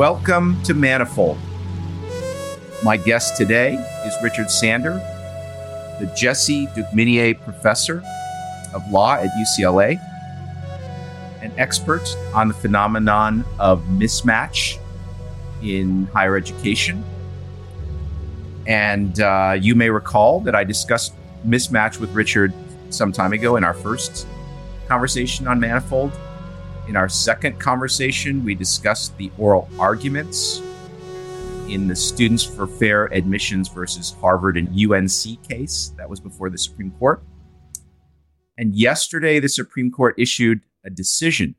Welcome 0.00 0.62
to 0.62 0.72
Manifold. 0.72 1.36
My 2.82 2.96
guest 2.96 3.36
today 3.36 3.74
is 4.06 4.14
Richard 4.22 4.50
Sander, 4.50 4.94
the 6.00 6.10
Jesse 6.16 6.68
Dukeminier 6.68 7.38
Professor 7.42 8.02
of 8.72 8.90
Law 8.90 9.16
at 9.16 9.28
UCLA, 9.32 10.00
an 11.42 11.52
expert 11.58 12.16
on 12.32 12.48
the 12.48 12.54
phenomenon 12.54 13.44
of 13.58 13.82
mismatch 13.90 14.78
in 15.62 16.06
higher 16.14 16.34
education. 16.34 17.04
And 18.66 19.20
uh, 19.20 19.58
you 19.60 19.74
may 19.74 19.90
recall 19.90 20.40
that 20.40 20.54
I 20.54 20.64
discussed 20.64 21.12
mismatch 21.46 22.00
with 22.00 22.10
Richard 22.14 22.54
some 22.88 23.12
time 23.12 23.34
ago 23.34 23.56
in 23.56 23.64
our 23.64 23.74
first 23.74 24.26
conversation 24.88 25.46
on 25.46 25.60
Manifold. 25.60 26.10
In 26.90 26.96
our 26.96 27.08
second 27.08 27.60
conversation, 27.60 28.44
we 28.44 28.56
discussed 28.56 29.16
the 29.16 29.30
oral 29.38 29.68
arguments 29.78 30.60
in 31.68 31.86
the 31.86 31.94
Students 31.94 32.42
for 32.42 32.66
Fair 32.66 33.04
Admissions 33.14 33.68
versus 33.68 34.16
Harvard 34.20 34.56
and 34.56 34.68
UNC 34.70 35.40
case. 35.48 35.92
That 35.96 36.10
was 36.10 36.18
before 36.18 36.50
the 36.50 36.58
Supreme 36.58 36.90
Court. 36.90 37.22
And 38.58 38.74
yesterday, 38.74 39.38
the 39.38 39.48
Supreme 39.48 39.92
Court 39.92 40.16
issued 40.18 40.62
a 40.84 40.90
decision 40.90 41.54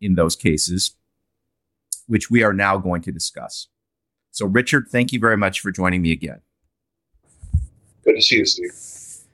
in 0.00 0.14
those 0.14 0.36
cases, 0.36 0.94
which 2.06 2.30
we 2.30 2.44
are 2.44 2.52
now 2.52 2.78
going 2.78 3.02
to 3.02 3.10
discuss. 3.10 3.66
So, 4.30 4.46
Richard, 4.46 4.86
thank 4.88 5.12
you 5.12 5.18
very 5.18 5.36
much 5.36 5.58
for 5.58 5.72
joining 5.72 6.00
me 6.00 6.12
again. 6.12 6.42
Good 8.04 8.14
to 8.14 8.22
see 8.22 8.36
you, 8.36 8.46
Steve. 8.46 9.26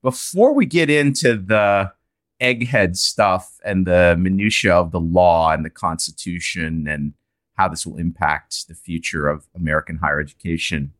Before 0.00 0.54
we 0.54 0.64
get 0.64 0.90
into 0.90 1.36
the 1.38 1.92
egghead 2.40 2.96
stuff 2.96 3.58
and 3.64 3.86
the 3.86 4.16
minutia 4.18 4.74
of 4.74 4.92
the 4.92 5.00
law 5.00 5.52
and 5.52 5.64
the 5.64 5.70
Constitution 5.70 6.86
and 6.88 7.14
how 7.54 7.68
this 7.68 7.86
will 7.86 7.96
impact 7.96 8.68
the 8.68 8.74
future 8.74 9.28
of 9.28 9.46
American 9.54 9.96
higher 9.96 10.20
education 10.20 10.92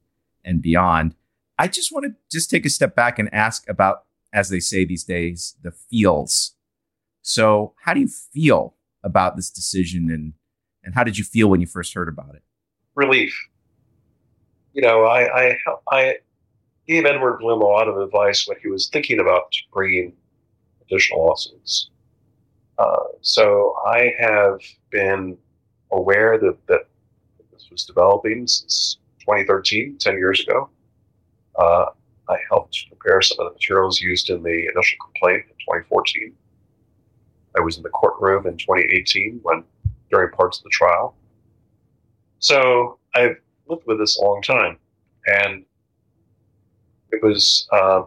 and 0.45 0.61
beyond. 0.61 1.15
I 1.59 1.69
just 1.69 1.93
want 1.93 2.07
to 2.07 2.15
just 2.31 2.51
take 2.51 2.67
a 2.67 2.71
step 2.71 2.95
back 2.95 3.19
and 3.19 3.33
ask 3.33 3.69
about, 3.69 4.05
as 4.33 4.49
they 4.49 4.61
say 4.61 4.85
these 4.85 5.05
days, 5.05 5.57
the 5.63 5.71
feels. 5.71 6.55
So, 7.23 7.75
how 7.85 7.95
do 7.95 8.01
you 8.01 8.09
feel 8.09 8.75
about 9.03 9.37
this 9.37 9.51
decision, 9.51 10.11
and 10.11 10.35
and 10.85 10.95
how 10.95 11.05
did 11.05 11.19
you 11.19 11.25
feel 11.25 11.49
when 11.49 11.61
you 11.61 11.67
first 11.67 11.95
heard 11.95 12.09
about 12.09 12.35
it? 12.35 12.43
Relief. 12.95 13.35
You 14.73 14.83
know, 14.83 15.05
I 15.05 15.49
I, 15.51 15.59
I 15.91 16.17
gave 16.87 17.05
Edward 17.05 17.39
Blum 17.39 17.61
a 17.61 17.65
lot 17.65 17.89
of 17.89 17.99
advice 17.99 18.47
when 18.47 18.57
he 18.63 18.69
was 18.69 18.89
thinking 18.89 19.21
about 19.21 19.53
bringing 19.73 20.13
additional 20.89 21.27
lawsuits. 21.27 21.91
Uh, 22.79 23.05
so 23.21 23.75
I 23.87 24.13
have 24.19 24.61
been 24.91 25.37
aware 25.91 26.39
that, 26.39 26.57
that 26.69 26.89
this 27.53 27.69
was 27.71 27.85
developing 27.85 28.47
since 28.47 28.99
2013, 29.21 29.99
10 29.99 30.15
years 30.15 30.41
ago. 30.41 30.71
Uh, 31.59 31.87
I 32.29 32.37
helped 32.49 32.87
prepare 32.89 33.21
some 33.21 33.39
of 33.41 33.53
the 33.53 33.55
materials 33.55 34.01
used 34.01 34.31
in 34.31 34.43
the 34.43 34.69
initial 34.73 34.99
complaint 35.05 35.45
in 35.49 35.55
2014. 35.59 36.33
I 37.57 37.61
was 37.61 37.77
in 37.77 37.83
the 37.83 37.89
courtroom 37.89 38.47
in 38.47 38.57
2018 38.57 39.41
when 39.43 39.65
during 40.11 40.31
parts 40.33 40.59
of 40.59 40.65
the 40.65 40.71
trial. 40.71 41.17
So 42.39 42.99
I've 43.15 43.37
lived 43.67 43.83
with 43.87 43.99
this 43.99 44.19
a 44.19 44.23
long 44.23 44.43
time, 44.43 44.79
and 45.27 45.65
it 47.11 47.23
was 47.23 47.67
uh, 47.73 48.03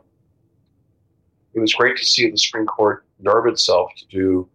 it 1.54 1.60
was 1.60 1.74
great 1.74 1.98
to 1.98 2.06
see 2.06 2.30
the 2.30 2.38
Supreme 2.38 2.66
Court 2.66 3.06
nerve 3.20 3.48
itself 3.48 3.92
to 3.98 4.06
do 4.08 4.50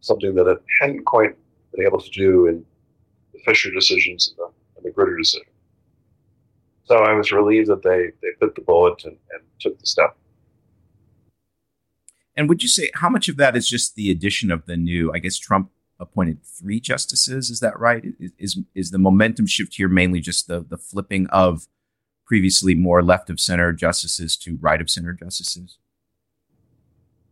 something 0.00 0.34
that 0.34 0.46
it 0.46 0.62
hadn't 0.80 1.04
quite 1.04 1.36
been 1.72 1.86
able 1.86 2.00
to 2.00 2.10
do 2.10 2.46
in 2.46 2.64
the 3.32 3.38
Fisher 3.44 3.70
decisions 3.70 4.28
and 4.28 4.38
the, 4.38 4.52
and 4.76 4.84
the 4.84 4.90
Grutter 4.90 5.16
decision. 5.18 5.46
So 6.84 6.98
I 6.98 7.12
was 7.14 7.32
relieved 7.32 7.68
that 7.68 7.82
they, 7.82 8.12
they 8.22 8.28
bit 8.40 8.54
the 8.54 8.60
bullet 8.60 9.04
and, 9.04 9.16
and 9.32 9.42
took 9.60 9.78
the 9.78 9.86
step. 9.86 10.16
And 12.36 12.48
would 12.48 12.62
you 12.62 12.68
say 12.68 12.90
how 12.94 13.08
much 13.08 13.28
of 13.28 13.36
that 13.38 13.56
is 13.56 13.68
just 13.68 13.94
the 13.94 14.10
addition 14.10 14.50
of 14.50 14.66
the 14.66 14.76
new? 14.76 15.10
I 15.12 15.18
guess 15.18 15.38
Trump 15.38 15.70
appointed 15.98 16.44
three 16.44 16.78
justices. 16.80 17.50
Is 17.50 17.60
that 17.60 17.78
right? 17.78 18.04
Is 18.20 18.32
is, 18.38 18.58
is 18.74 18.90
the 18.90 18.98
momentum 18.98 19.46
shift 19.46 19.74
here 19.76 19.88
mainly 19.88 20.20
just 20.20 20.46
the 20.46 20.60
the 20.60 20.76
flipping 20.76 21.26
of 21.28 21.66
previously 22.26 22.74
more 22.74 23.02
left 23.02 23.30
of 23.30 23.40
center 23.40 23.72
justices 23.72 24.36
to 24.36 24.58
right 24.60 24.80
of 24.80 24.90
center 24.90 25.14
justices? 25.14 25.78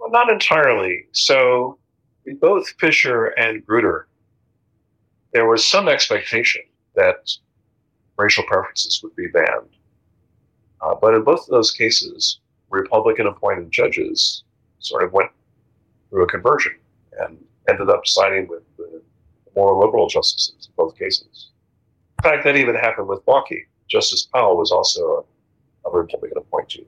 Well, 0.04 0.12
not 0.12 0.30
entirely. 0.30 1.06
So, 1.12 1.78
both 2.38 2.68
Fisher 2.78 3.28
and 3.38 3.66
Grutter, 3.66 4.04
there 5.32 5.48
was 5.48 5.66
some 5.66 5.88
expectation 5.88 6.60
that 6.94 7.34
racial 8.18 8.44
preferences 8.44 9.00
would 9.02 9.16
be 9.16 9.28
banned. 9.28 9.70
Uh, 10.82 10.94
but 10.94 11.14
in 11.14 11.24
both 11.24 11.40
of 11.40 11.46
those 11.46 11.70
cases, 11.70 12.40
Republican 12.68 13.26
appointed 13.26 13.72
judges 13.72 14.44
sort 14.78 15.04
of 15.04 15.14
went 15.14 15.30
through 16.10 16.24
a 16.24 16.28
conversion 16.28 16.74
and 17.20 17.42
ended 17.70 17.88
up 17.88 18.06
siding 18.06 18.46
with 18.46 18.62
the 18.76 19.00
more 19.56 19.82
liberal 19.82 20.06
justices 20.06 20.68
in 20.68 20.72
both 20.76 20.98
cases. 20.98 21.48
In 22.18 22.30
fact, 22.30 22.44
that 22.44 22.56
even 22.56 22.74
happened 22.74 23.08
with 23.08 23.24
Bakke. 23.24 23.64
Justice 23.88 24.28
Powell 24.34 24.58
was 24.58 24.70
also 24.70 25.26
a, 25.86 25.88
a 25.88 25.92
Republican 25.98 26.36
appointee. 26.36 26.86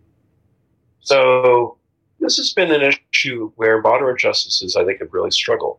So 1.00 1.78
this 2.26 2.37
has 2.38 2.53
been 2.53 2.72
an 2.72 2.92
issue 3.12 3.53
where 3.54 3.81
moderate 3.81 4.19
justices, 4.19 4.75
I 4.75 4.84
think, 4.84 4.98
have 4.98 5.12
really 5.12 5.31
struggled. 5.31 5.78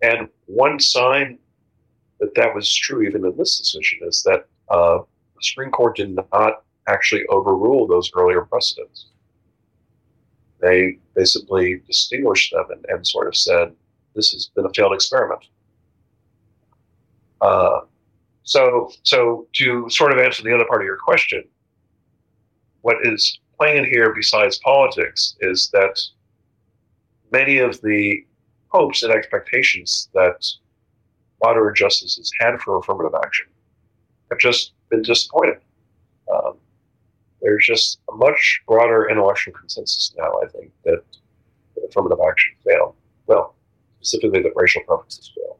And 0.00 0.28
one 0.46 0.80
sign 0.80 1.38
that 2.20 2.34
that 2.36 2.54
was 2.54 2.74
true, 2.74 3.02
even 3.02 3.24
in 3.24 3.36
this 3.36 3.58
decision, 3.58 3.98
is 4.02 4.22
that 4.22 4.46
uh, 4.70 4.98
the 4.98 5.42
Supreme 5.42 5.70
Court 5.70 5.96
did 5.96 6.18
not 6.32 6.64
actually 6.88 7.26
overrule 7.26 7.86
those 7.86 8.10
earlier 8.16 8.42
precedents. 8.42 9.08
They 10.60 10.98
basically 11.14 11.82
distinguished 11.86 12.52
them 12.52 12.64
and, 12.70 12.84
and 12.88 13.06
sort 13.06 13.28
of 13.28 13.36
said 13.36 13.72
this 14.14 14.32
has 14.32 14.46
been 14.54 14.64
a 14.64 14.70
failed 14.70 14.94
experiment. 14.94 15.44
Uh, 17.42 17.80
so 18.44 18.90
so 19.02 19.46
to 19.52 19.88
sort 19.90 20.12
of 20.12 20.18
answer 20.18 20.42
the 20.42 20.54
other 20.54 20.64
part 20.64 20.80
of 20.80 20.86
your 20.86 20.96
question, 20.96 21.44
what 22.80 22.96
is 23.04 23.38
playing 23.58 23.78
in 23.78 23.84
here 23.84 24.12
besides 24.14 24.58
politics 24.58 25.36
is 25.40 25.70
that 25.72 26.00
many 27.32 27.58
of 27.58 27.80
the 27.82 28.24
hopes 28.68 29.02
and 29.02 29.12
expectations 29.12 30.08
that 30.14 30.44
moderate 31.42 31.76
justices 31.76 32.32
had 32.40 32.58
for 32.60 32.78
affirmative 32.78 33.14
action 33.22 33.46
have 34.30 34.38
just 34.38 34.72
been 34.90 35.02
disappointed. 35.02 35.58
Um, 36.32 36.54
there's 37.42 37.66
just 37.66 37.98
a 38.10 38.14
much 38.14 38.62
broader 38.66 39.08
intellectual 39.08 39.52
consensus 39.52 40.14
now, 40.16 40.32
I 40.42 40.46
think, 40.48 40.72
that, 40.84 41.02
affirmative 41.88 42.18
action 42.26 42.52
failed. 42.66 42.94
Well, 43.26 43.54
specifically 44.00 44.42
that 44.42 44.52
racial 44.54 44.82
preferences 44.86 45.30
fail. 45.34 45.58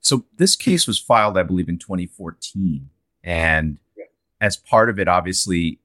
So 0.00 0.24
this 0.36 0.56
case 0.56 0.86
was 0.86 0.98
filed, 0.98 1.38
I 1.38 1.44
believe, 1.44 1.68
in 1.68 1.78
2014, 1.78 2.90
and 3.22 3.78
yeah. 3.96 4.04
as 4.40 4.56
part 4.56 4.90
of 4.90 4.98
it, 4.98 5.06
obviously, 5.06 5.78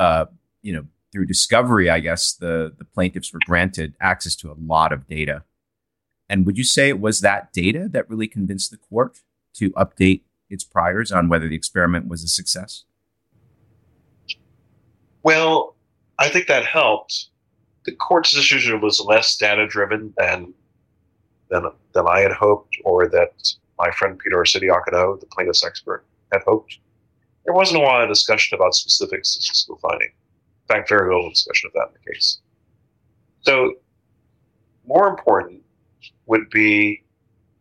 uh, 0.00 0.24
you 0.62 0.72
know, 0.72 0.86
through 1.12 1.26
discovery, 1.26 1.90
I 1.90 2.00
guess 2.00 2.32
the 2.32 2.74
the 2.76 2.86
plaintiffs 2.86 3.32
were 3.32 3.40
granted 3.44 3.94
access 4.00 4.34
to 4.36 4.50
a 4.50 4.56
lot 4.58 4.92
of 4.92 5.06
data. 5.06 5.44
And 6.28 6.46
would 6.46 6.56
you 6.56 6.64
say 6.64 6.88
it 6.88 7.00
was 7.00 7.20
that 7.20 7.52
data 7.52 7.86
that 7.90 8.08
really 8.08 8.26
convinced 8.26 8.70
the 8.70 8.78
court 8.78 9.18
to 9.54 9.70
update 9.72 10.22
its 10.48 10.64
priors 10.64 11.12
on 11.12 11.28
whether 11.28 11.48
the 11.48 11.54
experiment 11.54 12.08
was 12.08 12.24
a 12.24 12.28
success? 12.28 12.84
Well, 15.22 15.76
I 16.18 16.30
think 16.30 16.46
that 16.46 16.64
helped. 16.64 17.26
The 17.84 17.92
court's 17.92 18.32
decision 18.32 18.80
was 18.80 19.00
less 19.00 19.36
data 19.36 19.66
driven 19.66 20.14
than 20.16 20.54
than 21.50 21.64
than 21.92 22.06
I 22.06 22.20
had 22.20 22.32
hoped, 22.32 22.78
or 22.84 23.06
that 23.08 23.32
my 23.78 23.90
friend 23.90 24.18
Peter 24.18 24.36
Arcidiacono, 24.36 25.20
the 25.20 25.26
plaintiff's 25.26 25.64
expert, 25.64 26.06
had 26.32 26.42
hoped 26.46 26.78
there 27.44 27.54
wasn't 27.54 27.80
a 27.80 27.84
lot 27.84 28.02
of 28.02 28.08
discussion 28.08 28.56
about 28.56 28.74
specific 28.74 29.24
statistical 29.24 29.78
finding. 29.78 30.08
In 30.08 30.76
fact, 30.76 30.88
very 30.88 31.12
little 31.12 31.30
discussion 31.30 31.68
of 31.68 31.72
that 31.74 31.88
in 31.88 31.94
the 32.04 32.12
case. 32.12 32.38
So, 33.42 33.74
more 34.86 35.08
important 35.08 35.62
would 36.26 36.48
be 36.50 37.02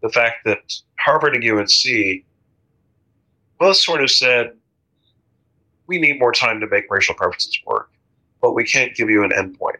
the 0.01 0.09
fact 0.09 0.45
that 0.45 0.73
Harvard 0.97 1.35
and 1.35 1.43
UNC 1.43 2.23
both 3.59 3.77
sort 3.77 4.01
of 4.01 4.09
said, 4.09 4.51
we 5.87 5.99
need 5.99 6.19
more 6.19 6.31
time 6.31 6.59
to 6.59 6.67
make 6.67 6.85
racial 6.89 7.15
preferences 7.15 7.57
work, 7.65 7.91
but 8.41 8.53
we 8.53 8.63
can't 8.63 8.95
give 8.95 9.09
you 9.09 9.23
an 9.23 9.31
endpoint. 9.31 9.77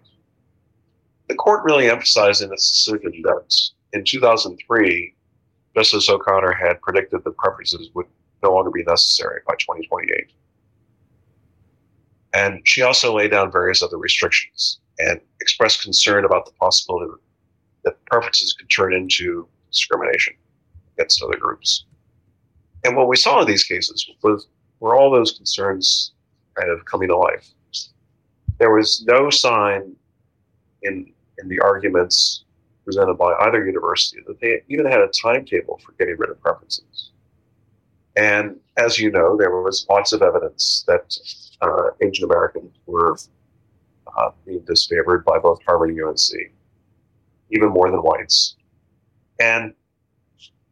The 1.27 1.35
court 1.35 1.63
really 1.63 1.89
emphasized 1.89 2.41
in 2.41 2.51
its 2.51 2.71
decision 2.71 3.21
that 3.23 3.69
in 3.93 4.03
2003, 4.03 5.15
Justice 5.75 6.09
O'Connor 6.09 6.51
had 6.51 6.81
predicted 6.81 7.23
that 7.23 7.37
preferences 7.37 7.89
would 7.93 8.07
no 8.43 8.53
longer 8.53 8.71
be 8.71 8.83
necessary 8.83 9.41
by 9.47 9.53
2028. 9.55 10.31
And 12.33 12.61
she 12.65 12.81
also 12.83 13.15
laid 13.15 13.31
down 13.31 13.51
various 13.51 13.81
other 13.81 13.97
restrictions 13.97 14.79
and 14.99 15.19
expressed 15.41 15.81
concern 15.81 16.25
about 16.25 16.45
the 16.45 16.51
possibility 16.53 17.11
that 17.83 18.03
preferences 18.05 18.53
could 18.53 18.69
turn 18.69 18.93
into 18.93 19.47
discrimination 19.71 20.35
against 20.97 21.23
other 21.23 21.37
groups. 21.37 21.85
And 22.83 22.95
what 22.95 23.07
we 23.07 23.15
saw 23.15 23.41
in 23.41 23.47
these 23.47 23.63
cases 23.63 24.09
was 24.21 24.47
were 24.79 24.95
all 24.95 25.11
those 25.11 25.33
concerns 25.33 26.13
kind 26.55 26.69
of 26.69 26.85
coming 26.85 27.09
to 27.09 27.17
life. 27.17 27.49
There 28.57 28.71
was 28.71 29.03
no 29.07 29.29
sign 29.29 29.95
in 30.83 31.11
in 31.41 31.47
the 31.47 31.59
arguments 31.59 32.43
presented 32.83 33.15
by 33.15 33.33
either 33.41 33.65
university 33.65 34.21
that 34.27 34.39
they 34.39 34.61
even 34.67 34.85
had 34.85 34.99
a 34.99 35.07
timetable 35.07 35.79
for 35.85 35.93
getting 35.93 36.17
rid 36.17 36.29
of 36.29 36.41
preferences. 36.41 37.11
And 38.19 38.59
as 38.75 38.99
you 38.99 39.09
know, 39.11 39.37
there 39.37 39.61
was 39.61 39.85
lots 39.89 40.11
of 40.11 40.21
evidence 40.21 40.83
that 40.87 41.17
uh, 41.61 41.91
Asian 42.01 42.25
Americans 42.25 42.75
were 42.85 43.15
uh, 44.17 44.31
being 44.45 44.59
disfavored 44.61 45.23
by 45.23 45.39
both 45.39 45.61
Harvard 45.65 45.91
and 45.91 46.01
UNC, 46.01 46.51
even 47.51 47.69
more 47.69 47.89
than 47.89 48.01
whites. 48.01 48.57
And 49.39 49.73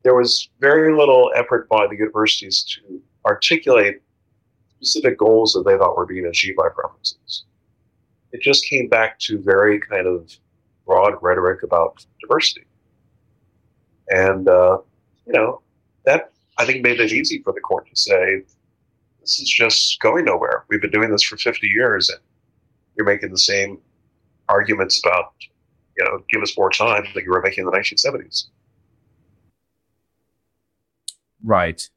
there 0.03 0.13
was 0.13 0.49
very 0.59 0.93
little 0.93 1.31
effort 1.35 1.69
by 1.69 1.87
the 1.87 1.95
universities 1.95 2.65
to 2.75 3.01
articulate 3.25 4.01
specific 4.81 5.17
goals 5.17 5.53
that 5.53 5.63
they 5.65 5.77
thought 5.77 5.95
were 5.95 6.05
being 6.05 6.25
achieved 6.25 6.57
by 6.57 6.67
preferences. 6.67 7.45
It 8.33 8.41
just 8.41 8.65
came 8.65 8.89
back 8.89 9.19
to 9.19 9.39
very 9.39 9.79
kind 9.79 10.05
of 10.05 10.35
broad 10.85 11.13
rhetoric 11.21 11.63
about 11.63 12.05
diversity. 12.19 12.65
And, 14.09 14.49
uh, 14.49 14.79
you 15.25 15.31
know, 15.31 15.61
that 16.03 16.33
I 16.57 16.65
think 16.65 16.83
made 16.83 16.99
it 16.99 17.11
easy 17.11 17.41
for 17.43 17.53
the 17.53 17.59
court 17.59 17.87
to 17.89 17.95
say, 17.95 18.41
this 19.21 19.39
is 19.39 19.49
just 19.49 19.99
going 19.99 20.25
nowhere. 20.25 20.65
We've 20.69 20.81
been 20.81 20.91
doing 20.91 21.11
this 21.11 21.23
for 21.23 21.37
50 21.37 21.67
years 21.67 22.09
and 22.09 22.19
you're 22.95 23.05
making 23.05 23.31
the 23.31 23.37
same 23.37 23.79
arguments 24.49 25.01
about, 25.05 25.33
you 25.97 26.05
know, 26.05 26.23
give 26.31 26.41
us 26.41 26.57
more 26.57 26.69
time 26.69 27.05
that 27.13 27.23
you 27.23 27.31
were 27.31 27.41
making 27.41 27.65
in 27.65 27.71
the 27.71 27.77
1970s. 27.77 28.45
Right. 31.43 31.89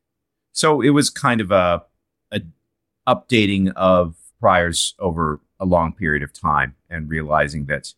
So 0.52 0.80
it 0.80 0.90
was 0.90 1.08
kind 1.08 1.40
of 1.40 1.50
a, 1.50 1.84
a 2.32 2.40
updating 3.08 3.72
of 3.76 4.16
priors 4.40 4.94
over 4.98 5.40
a 5.58 5.64
long 5.64 5.92
period 5.92 6.22
of 6.22 6.32
time 6.32 6.74
and 6.88 7.08
realizing 7.08 7.66
that 7.66 7.94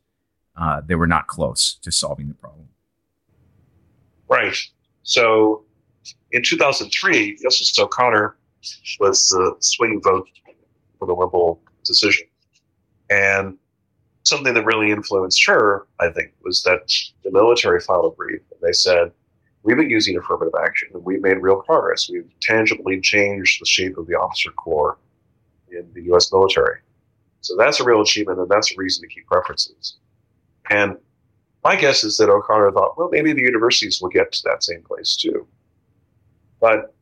uh, 0.56 0.82
they 0.84 0.94
were 0.94 1.06
not 1.06 1.26
close 1.26 1.74
to 1.82 1.90
solving 1.90 2.28
the 2.28 2.34
problem. 2.34 2.68
Right. 4.28 4.56
So 5.02 5.64
in 6.32 6.43
2003, 6.43 7.38
Justice 7.43 7.78
O'Connor 7.78 8.37
was 9.00 9.28
the 9.28 9.56
swing 9.60 10.00
vote 10.02 10.28
for 10.99 11.06
the 11.06 11.14
liberal 11.14 11.60
decision. 11.84 12.26
And 13.10 13.58
something 14.25 14.54
that 14.54 14.64
really 14.64 14.90
influenced 14.90 15.44
her, 15.46 15.87
I 16.00 16.10
think, 16.10 16.32
was 16.43 16.62
that 16.62 16.93
the 17.25 17.31
military 17.31 17.81
filed 17.81 18.12
a 18.12 18.16
brief 18.16 18.40
and 18.50 18.60
they 18.62 18.72
said, 18.72 19.12
We've 19.64 19.76
been 19.76 19.90
using 19.90 20.16
affirmative 20.16 20.54
action 20.60 20.88
and 20.93 21.04
we've 21.04 21.22
made 21.22 21.38
real 21.38 21.62
progress. 21.62 22.10
We've 22.10 22.28
tangibly 22.40 23.00
changed 23.00 23.60
the 23.60 23.66
shape 23.66 23.96
of 23.96 24.08
the 24.08 24.14
officer 24.14 24.50
corps 24.50 24.98
in 25.70 25.88
the 25.94 26.02
U.S. 26.06 26.32
military. 26.32 26.81
So 27.43 27.56
that's 27.56 27.78
a 27.78 27.84
real 27.84 28.00
achievement 28.00 28.40
and 28.40 28.48
that's 28.48 28.72
a 28.72 28.75
reason 28.76 29.02
to 29.02 29.14
keep 29.14 29.25
preferences. 29.26 29.98
And 30.69 30.96
my 31.62 31.76
guess 31.76 32.02
is 32.02 32.16
that 32.16 32.28
O'Connor 32.28 32.72
thought, 32.72 32.98
well, 32.98 33.08
maybe 33.12 33.32
the 33.32 33.43
universities 33.43 34.00
will 34.00 34.08
get 34.08 34.32
to 34.32 34.43
that 34.46 34.64
same 34.64 34.82
place 34.82 35.14
too. 35.14 35.46
But 36.62 36.94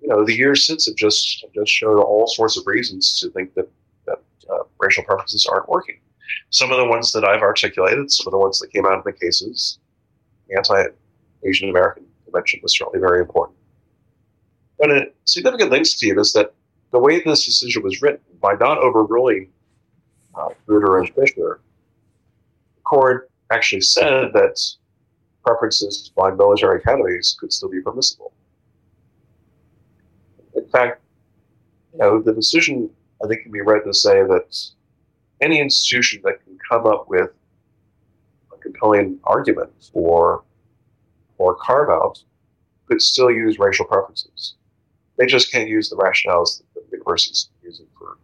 you 0.00 0.08
know, 0.08 0.24
the 0.24 0.34
years 0.34 0.66
since 0.66 0.86
have 0.86 0.96
just 0.96 1.42
have 1.42 1.52
just 1.52 1.70
showed 1.70 2.00
all 2.00 2.26
sorts 2.26 2.56
of 2.56 2.66
reasons 2.66 3.20
to 3.20 3.30
think 3.30 3.52
that 3.54 3.68
that 4.06 4.22
uh, 4.50 4.64
racial 4.80 5.04
preferences 5.04 5.46
aren't 5.46 5.68
working. 5.68 6.00
Some 6.50 6.72
of 6.72 6.78
the 6.78 6.86
ones 6.86 7.12
that 7.12 7.24
I've 7.24 7.42
articulated, 7.42 8.10
some 8.10 8.26
of 8.26 8.32
the 8.32 8.38
ones 8.38 8.58
that 8.58 8.72
came 8.72 8.86
out 8.86 8.98
of 8.98 9.04
the 9.04 9.12
cases, 9.12 9.78
the 10.48 10.56
anti-Asian 10.56 11.68
American 11.68 12.06
Convention 12.24 12.60
was 12.62 12.76
certainly 12.76 12.98
very 12.98 13.20
important. 13.20 13.58
But 14.78 14.90
a 14.90 15.06
significant 15.24 15.70
thing, 15.70 15.84
Steve, 15.84 16.18
is 16.18 16.32
that 16.32 16.54
the 16.90 16.98
way 16.98 17.22
this 17.22 17.44
decision 17.44 17.82
was 17.82 18.00
written, 18.00 18.20
by 18.40 18.54
not 18.54 18.78
overruling 18.78 19.50
uh, 20.34 20.48
and 20.68 21.14
Fisher, 21.14 21.60
the 22.76 22.82
court 22.84 23.30
actually 23.50 23.80
said 23.82 24.32
that 24.32 24.58
preferences 25.44 26.10
by 26.16 26.30
military 26.30 26.78
academies 26.78 27.36
could 27.38 27.52
still 27.52 27.68
be 27.68 27.80
permissible. 27.80 28.32
In 30.66 30.72
fact, 30.72 31.00
you 31.92 32.00
know, 32.00 32.20
the 32.20 32.32
decision 32.32 32.90
I 33.24 33.28
think 33.28 33.42
can 33.42 33.52
be 33.52 33.60
read 33.60 33.84
to 33.84 33.94
say 33.94 34.22
that 34.22 34.56
any 35.40 35.60
institution 35.60 36.20
that 36.24 36.44
can 36.44 36.58
come 36.68 36.86
up 36.86 37.06
with 37.08 37.30
a 38.52 38.56
compelling 38.58 39.20
argument 39.22 39.70
for 39.92 40.42
or 41.38 41.54
carve 41.54 41.88
out 41.88 42.18
could 42.86 43.00
still 43.00 43.30
use 43.30 43.58
racial 43.60 43.84
preferences. 43.84 44.54
They 45.18 45.26
just 45.26 45.52
can't 45.52 45.68
use 45.68 45.88
the 45.88 45.96
rationales 45.96 46.58
that 46.58 46.90
the 46.90 46.96
universities 46.96 47.48
are 47.62 47.66
using 47.66 47.86
for 47.96 48.18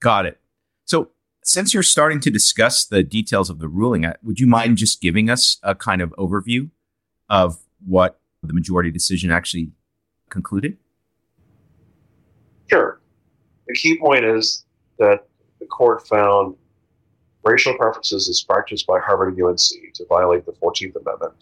Got 0.00 0.24
it. 0.24 0.40
So, 0.86 1.10
since 1.42 1.74
you're 1.74 1.82
starting 1.82 2.20
to 2.20 2.30
discuss 2.30 2.86
the 2.86 3.02
details 3.02 3.50
of 3.50 3.58
the 3.58 3.68
ruling, 3.68 4.06
uh, 4.06 4.14
would 4.22 4.40
you 4.40 4.46
mind 4.46 4.78
just 4.78 5.02
giving 5.02 5.28
us 5.28 5.58
a 5.62 5.74
kind 5.74 6.00
of 6.00 6.14
overview 6.16 6.70
of 7.28 7.58
what 7.84 8.18
the 8.42 8.54
majority 8.54 8.90
decision 8.90 9.30
actually 9.30 9.72
concluded? 10.30 10.76
Sure. 12.68 13.00
The 13.66 13.74
key 13.74 13.98
point 13.98 14.24
is 14.24 14.64
that 14.98 15.26
the 15.60 15.66
court 15.66 16.06
found 16.06 16.56
racial 17.44 17.74
preferences 17.74 18.28
as 18.28 18.42
practiced 18.42 18.86
by 18.86 18.98
Harvard 19.00 19.36
and 19.36 19.42
UNC 19.42 19.58
to 19.94 20.04
violate 20.08 20.46
the 20.46 20.52
14th 20.52 20.96
Amendment. 20.96 21.34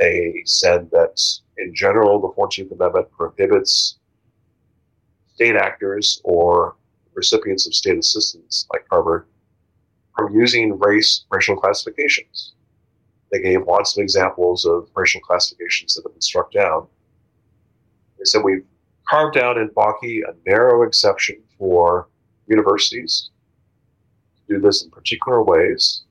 They 0.00 0.42
said 0.44 0.90
that 0.90 1.20
in 1.58 1.74
general, 1.74 2.20
the 2.20 2.28
14th 2.28 2.72
Amendment 2.72 3.10
prohibits 3.12 3.98
state 5.34 5.56
actors 5.56 6.20
or 6.24 6.76
recipients 7.14 7.66
of 7.66 7.74
state 7.74 7.98
assistance, 7.98 8.66
like 8.72 8.84
Harvard, 8.90 9.26
from 10.16 10.34
using 10.34 10.78
race 10.78 11.24
racial 11.30 11.56
classifications. 11.56 12.54
They 13.32 13.40
gave 13.40 13.66
lots 13.66 13.96
of 13.96 14.02
examples 14.02 14.64
of 14.64 14.88
racial 14.94 15.20
classifications 15.20 15.94
that 15.94 16.02
have 16.04 16.12
been 16.12 16.20
struck 16.20 16.52
down. 16.52 16.86
They 18.24 18.28
said 18.28 18.42
we've 18.42 18.64
carved 19.06 19.36
out 19.36 19.58
in 19.58 19.68
Bakke 19.68 20.22
a 20.26 20.34
narrow 20.46 20.82
exception 20.82 21.42
for 21.58 22.08
universities 22.46 23.28
to 24.48 24.54
do 24.54 24.60
this 24.62 24.82
in 24.82 24.90
particular 24.90 25.42
ways. 25.42 26.04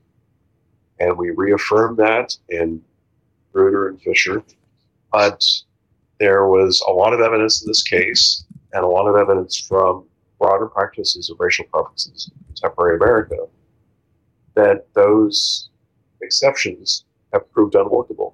And 1.00 1.18
we 1.18 1.30
reaffirmed 1.30 1.96
that 1.96 2.36
in 2.50 2.80
Grutter 3.52 3.88
and 3.88 4.00
Fisher. 4.00 4.44
But 5.10 5.44
there 6.20 6.46
was 6.46 6.80
a 6.86 6.92
lot 6.92 7.14
of 7.14 7.18
evidence 7.18 7.62
in 7.62 7.66
this 7.66 7.82
case 7.82 8.44
and 8.72 8.84
a 8.84 8.88
lot 8.88 9.08
of 9.08 9.16
evidence 9.16 9.58
from 9.58 10.04
broader 10.38 10.68
practices 10.68 11.30
of 11.30 11.40
racial 11.40 11.64
preferences 11.64 12.30
in 12.32 12.44
contemporary 12.54 12.94
America 12.94 13.38
that 14.54 14.86
those 14.94 15.68
exceptions 16.22 17.06
have 17.32 17.50
proved 17.50 17.74
unworkable 17.74 18.33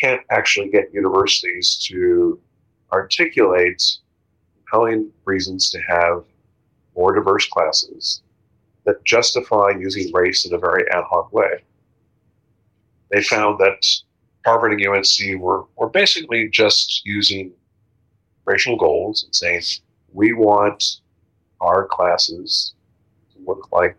can't 0.00 0.22
actually 0.30 0.68
get 0.68 0.92
universities 0.92 1.76
to 1.88 2.40
articulate 2.92 3.82
compelling 4.56 5.10
reasons 5.24 5.70
to 5.70 5.80
have 5.88 6.24
more 6.96 7.14
diverse 7.14 7.46
classes 7.48 8.22
that 8.84 9.04
justify 9.04 9.70
using 9.78 10.12
race 10.12 10.44
in 10.46 10.54
a 10.54 10.58
very 10.58 10.84
ad 10.90 11.04
hoc 11.08 11.32
way. 11.32 11.62
They 13.10 13.22
found 13.22 13.58
that 13.60 13.84
Harvard 14.44 14.72
and 14.72 14.86
UNC 14.86 15.40
were, 15.40 15.64
were 15.76 15.88
basically 15.88 16.48
just 16.48 17.02
using 17.04 17.52
racial 18.44 18.76
goals 18.76 19.24
and 19.24 19.34
saying, 19.34 19.62
we 20.12 20.32
want 20.32 21.00
our 21.60 21.86
classes 21.86 22.74
to 23.32 23.38
look 23.46 23.70
like 23.72 23.96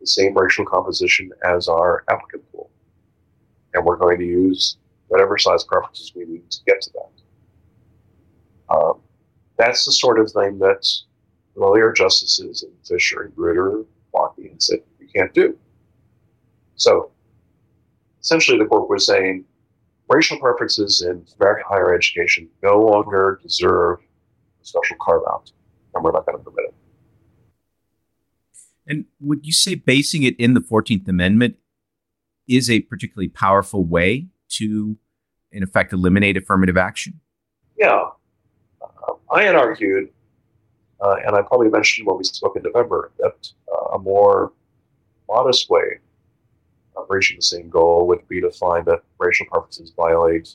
the 0.00 0.06
same 0.06 0.34
racial 0.34 0.64
composition 0.64 1.30
as 1.44 1.68
our 1.68 2.04
applicant 2.08 2.42
pool 2.52 2.70
and 3.74 3.84
we're 3.84 3.96
going 3.96 4.18
to 4.18 4.26
use 4.26 4.76
whatever 5.12 5.36
size 5.36 5.62
preferences 5.62 6.10
we 6.16 6.24
need 6.24 6.50
to 6.50 6.58
get 6.66 6.80
to 6.80 6.90
that. 6.94 8.74
Um, 8.74 9.00
that's 9.58 9.84
the 9.84 9.92
sort 9.92 10.18
of 10.18 10.32
thing 10.32 10.58
that 10.60 10.88
earlier 11.60 11.92
justices 11.92 12.62
and 12.62 12.72
Fisher 12.86 13.24
and 13.24 13.36
Grutter, 13.36 13.84
and 14.38 14.62
said 14.62 14.78
you 14.98 15.08
can't 15.14 15.34
do. 15.34 15.58
So 16.76 17.10
essentially, 18.22 18.56
the 18.56 18.64
court 18.64 18.88
was 18.88 19.04
saying 19.04 19.44
racial 20.08 20.38
preferences 20.38 21.02
in 21.02 21.26
American 21.38 21.66
higher 21.68 21.94
education 21.94 22.48
no 22.62 22.80
longer 22.80 23.38
deserve 23.42 23.98
a 24.62 24.64
special 24.64 24.96
carve 24.98 25.24
out, 25.28 25.52
and 25.94 26.02
we're 26.02 26.12
not 26.12 26.24
going 26.24 26.38
to 26.38 26.44
permit 26.44 26.64
it. 26.68 26.74
And 28.86 29.04
would 29.20 29.44
you 29.44 29.52
say 29.52 29.74
basing 29.74 30.22
it 30.22 30.36
in 30.38 30.54
the 30.54 30.60
14th 30.60 31.06
Amendment 31.06 31.56
is 32.48 32.70
a 32.70 32.80
particularly 32.80 33.28
powerful 33.28 33.84
way 33.84 34.28
to, 34.52 34.96
in 35.52 35.62
effect, 35.62 35.92
eliminate 35.92 36.36
affirmative 36.36 36.76
action? 36.76 37.20
Yeah. 37.76 38.08
Uh, 38.80 39.14
I 39.30 39.42
had 39.42 39.54
argued, 39.54 40.10
uh, 41.00 41.16
and 41.26 41.36
I 41.36 41.42
probably 41.42 41.68
mentioned 41.68 42.06
when 42.06 42.18
we 42.18 42.24
spoke 42.24 42.56
in 42.56 42.62
November, 42.62 43.12
that 43.18 43.48
uh, 43.72 43.96
a 43.96 43.98
more 43.98 44.52
modest 45.28 45.70
way 45.70 45.98
of 46.96 47.06
reaching 47.08 47.38
the 47.38 47.42
same 47.42 47.70
goal 47.70 48.06
would 48.06 48.26
be 48.28 48.40
to 48.40 48.50
find 48.50 48.84
that 48.86 49.02
racial 49.18 49.46
preferences 49.46 49.92
violate 49.96 50.54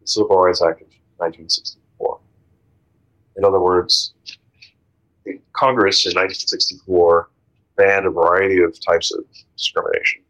the 0.00 0.06
Civil 0.06 0.36
Rights 0.36 0.62
Act 0.62 0.82
of 0.82 0.88
1964. 1.18 2.20
In 3.36 3.44
other 3.44 3.60
words, 3.60 4.14
Congress 5.52 6.04
in 6.06 6.10
1964 6.10 7.30
banned 7.76 8.06
a 8.06 8.10
variety 8.10 8.62
of 8.62 8.78
types 8.84 9.12
of 9.12 9.24
discrimination. 9.56 10.22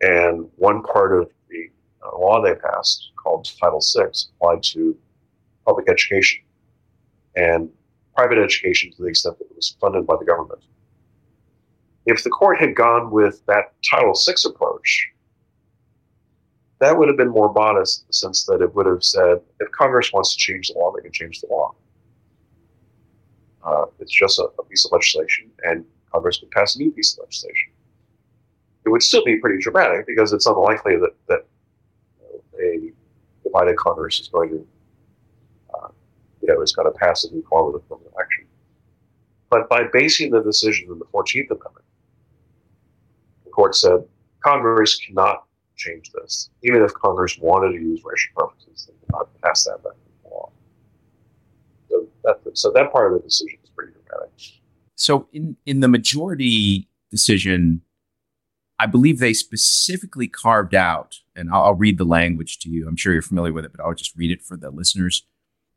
And 0.00 0.48
one 0.56 0.82
part 0.82 1.18
of 1.18 1.30
uh, 2.04 2.18
law 2.18 2.42
they 2.42 2.54
passed, 2.54 3.10
called 3.22 3.48
Title 3.60 3.80
VI, 3.80 4.10
applied 4.36 4.62
to 4.64 4.96
public 5.66 5.88
education 5.88 6.42
and 7.36 7.70
private 8.16 8.38
education 8.38 8.90
to 8.92 9.02
the 9.02 9.08
extent 9.08 9.38
that 9.38 9.44
it 9.44 9.56
was 9.56 9.76
funded 9.80 10.06
by 10.06 10.16
the 10.18 10.24
government. 10.24 10.62
If 12.06 12.24
the 12.24 12.30
court 12.30 12.58
had 12.58 12.74
gone 12.74 13.10
with 13.10 13.44
that 13.46 13.72
Title 13.88 14.14
VI 14.14 14.34
approach, 14.46 15.10
that 16.80 16.96
would 16.96 17.08
have 17.08 17.16
been 17.16 17.28
more 17.28 17.52
modest 17.52 18.00
in 18.00 18.06
the 18.08 18.12
sense 18.14 18.44
that 18.46 18.62
it 18.62 18.74
would 18.74 18.86
have 18.86 19.04
said 19.04 19.40
if 19.60 19.70
Congress 19.70 20.12
wants 20.12 20.32
to 20.32 20.38
change 20.38 20.68
the 20.68 20.78
law, 20.78 20.92
they 20.94 21.02
can 21.02 21.12
change 21.12 21.40
the 21.40 21.46
law. 21.48 21.74
Uh, 23.62 23.84
it's 23.98 24.12
just 24.12 24.38
a, 24.38 24.44
a, 24.58 24.64
piece 24.64 24.86
of 24.86 24.92
legislation, 24.92 25.50
and 25.64 25.84
Congress 26.10 26.40
would 26.40 26.50
pass 26.50 26.76
a 26.76 26.78
new 26.78 26.90
piece 26.90 27.12
of 27.12 27.18
legislation. 27.20 27.70
It 28.86 28.88
would 28.88 29.02
still 29.02 29.22
be 29.22 29.36
pretty 29.36 29.62
dramatic 29.62 30.06
because 30.06 30.32
it's 30.32 30.46
unlikely 30.46 30.96
that, 30.96 31.14
that 31.28 31.40
a 31.40 31.44
divided 33.50 33.76
Congress 33.76 34.20
is 34.20 34.28
going 34.28 34.50
to, 34.50 34.66
uh, 35.74 35.88
you 36.42 36.48
know, 36.48 36.60
is 36.62 36.72
going 36.72 36.90
to 36.90 36.98
pass 36.98 37.24
a 37.24 37.32
new 37.32 37.42
form 37.48 37.74
of 37.74 37.82
affirmative 37.82 38.12
action. 38.20 38.44
But 39.50 39.68
by 39.68 39.84
basing 39.92 40.30
the 40.30 40.42
decision 40.42 40.88
on 40.90 40.98
the 40.98 41.04
14th 41.06 41.50
Amendment, 41.50 41.84
the 43.44 43.50
court 43.50 43.74
said 43.74 44.04
Congress 44.44 44.96
cannot 44.96 45.44
change 45.76 46.12
this. 46.12 46.50
Even 46.62 46.82
if 46.82 46.92
Congress 46.94 47.38
wanted 47.40 47.72
to 47.72 47.82
use 47.82 48.00
racial 48.04 48.30
preferences, 48.36 48.88
they 48.88 49.06
cannot 49.06 49.28
pass 49.42 49.64
that 49.64 49.82
back 49.82 49.92
into 49.94 50.10
that, 52.24 52.40
so 52.54 52.70
that 52.72 52.92
part 52.92 53.12
of 53.12 53.20
the 53.20 53.26
decision 53.26 53.58
is 53.64 53.70
pretty 53.70 53.92
dramatic. 53.92 54.32
So 54.94 55.26
in 55.32 55.56
in 55.66 55.80
the 55.80 55.88
majority 55.88 56.88
decision, 57.10 57.82
I 58.80 58.86
believe 58.86 59.18
they 59.18 59.34
specifically 59.34 60.26
carved 60.26 60.74
out, 60.74 61.20
and 61.36 61.50
I'll, 61.50 61.64
I'll 61.64 61.74
read 61.74 61.98
the 61.98 62.04
language 62.04 62.58
to 62.60 62.70
you. 62.70 62.88
I'm 62.88 62.96
sure 62.96 63.12
you're 63.12 63.22
familiar 63.22 63.52
with 63.52 63.64
it, 63.64 63.72
but 63.72 63.84
I'll 63.84 63.94
just 63.94 64.16
read 64.16 64.30
it 64.30 64.42
for 64.42 64.56
the 64.56 64.70
listeners. 64.70 65.24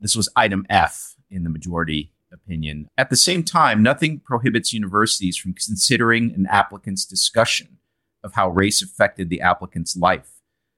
This 0.00 0.16
was 0.16 0.28
item 0.34 0.66
F 0.70 1.14
in 1.30 1.44
the 1.44 1.50
majority 1.50 2.12
opinion. 2.32 2.88
At 2.98 3.10
the 3.10 3.16
same 3.16 3.44
time, 3.44 3.82
nothing 3.82 4.20
prohibits 4.20 4.72
universities 4.72 5.36
from 5.36 5.52
considering 5.52 6.32
an 6.34 6.46
applicant's 6.50 7.04
discussion 7.04 7.78
of 8.22 8.32
how 8.32 8.48
race 8.48 8.82
affected 8.82 9.28
the 9.28 9.40
applicant's 9.40 9.96
life 9.96 10.34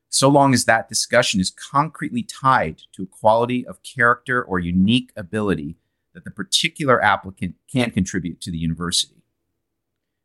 so 0.09 0.29
long 0.29 0.55
as 0.55 0.65
that 0.65 0.89
discussion 0.89 1.41
is 1.41 1.51
concretely 1.51 2.23
tied 2.23 2.83
to 2.93 3.03
a 3.03 3.07
quality 3.07 3.67
of 3.67 3.83
character 3.83 4.43
or 4.43 4.59
unique 4.59 5.13
ability 5.17 5.77
that 6.15 6.25
the 6.25 6.31
particular 6.31 7.03
applicant 7.03 7.55
can 7.71 7.91
contribute 7.91 8.41
to 8.41 8.51
the 8.51 8.59
university. 8.59 9.23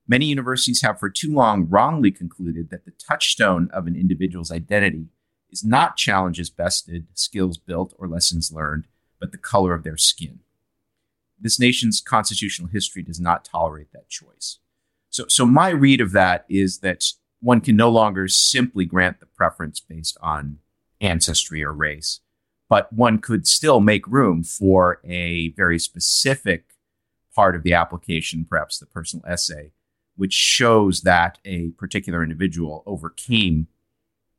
Many 0.08 0.25
universities 0.25 0.81
have 0.81 1.00
for 1.00 1.10
too 1.10 1.34
long 1.34 1.67
wrongly 1.70 2.12
concluded 2.12 2.70
that 2.70 2.86
the 2.86 2.91
touchstone 2.91 3.70
of 3.72 3.88
an 3.88 3.96
individual's 3.96 4.51
identity 4.51 5.08
is 5.50 5.63
not 5.63 5.98
challenges 5.98 6.50
bested, 6.50 7.08
skills 7.13 7.58
built, 7.58 7.93
or 7.98 8.08
lessons 8.08 8.51
learned, 8.51 8.86
but 9.20 9.31
the 9.31 9.38
color 9.38 9.74
of 9.74 9.84
their 9.84 9.98
skin. 9.98 10.39
This 11.39 11.60
nation's 11.60 12.01
constitutional 12.01 12.70
history 12.70 13.01
does 13.01 13.20
not 13.20 13.46
tolerate 13.46 13.91
that 13.93 14.10
choice. 14.10 14.60
So, 15.10 15.25
so 15.27 15.46
my 15.46 15.70
read 15.70 16.01
of 16.01 16.12
that 16.13 16.46
is 16.50 16.79
that 16.79 17.05
one 17.41 17.62
can 17.62 17.75
no 17.75 17.89
longer 17.89 18.27
simply 18.27 18.86
grant 18.86 19.20
the 19.20 19.25
preference 19.25 19.79
based 19.79 20.17
on 20.22 20.60
ancestry 21.01 21.63
or 21.63 21.74
race, 21.74 22.22
but 22.70 22.93
one 22.93 23.17
could 23.17 23.48
still 23.48 23.79
make 23.79 24.08
room 24.08 24.43
for 24.43 25.01
a 25.03 25.50
very 25.50 25.79
specific 25.79 26.65
part 27.36 27.55
of 27.55 27.63
the 27.63 27.74
application, 27.74 28.46
perhaps 28.48 28.77
the 28.77 28.86
personal 28.86 29.25
essay, 29.25 29.72
which 30.22 30.34
shows 30.34 31.01
that 31.01 31.40
a 31.46 31.70
particular 31.80 32.22
individual 32.22 32.84
overcame 32.86 33.66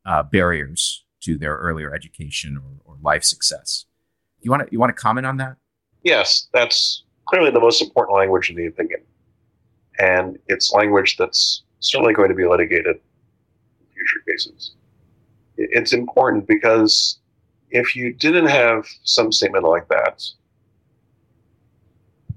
uh, 0.05 0.23
barriers 0.23 1.03
to 1.19 1.37
their 1.37 1.57
earlier 1.57 1.93
education 1.93 2.55
or, 2.55 2.93
or 2.93 2.97
life 3.01 3.25
success. 3.25 3.83
You 4.39 4.49
want 4.49 4.65
to 4.65 4.69
you 4.71 4.79
want 4.79 4.95
to 4.95 5.01
comment 5.01 5.27
on 5.27 5.35
that? 5.37 5.57
Yes, 6.01 6.47
that's 6.53 7.03
clearly 7.25 7.51
the 7.51 7.59
most 7.59 7.81
important 7.81 8.15
language 8.17 8.49
in 8.49 8.55
the 8.55 8.67
opinion, 8.67 9.01
and 9.99 10.39
it's 10.47 10.71
language 10.71 11.17
that's 11.17 11.63
certainly 11.81 12.13
going 12.13 12.29
to 12.29 12.35
be 12.35 12.47
litigated 12.47 12.95
in 13.81 13.85
future 13.93 14.23
cases. 14.25 14.75
It's 15.57 15.91
important 15.91 16.47
because 16.47 17.19
if 17.71 17.93
you 17.93 18.13
didn't 18.13 18.47
have 18.47 18.87
some 19.03 19.33
statement 19.33 19.65
like 19.65 19.89
that, 19.89 20.23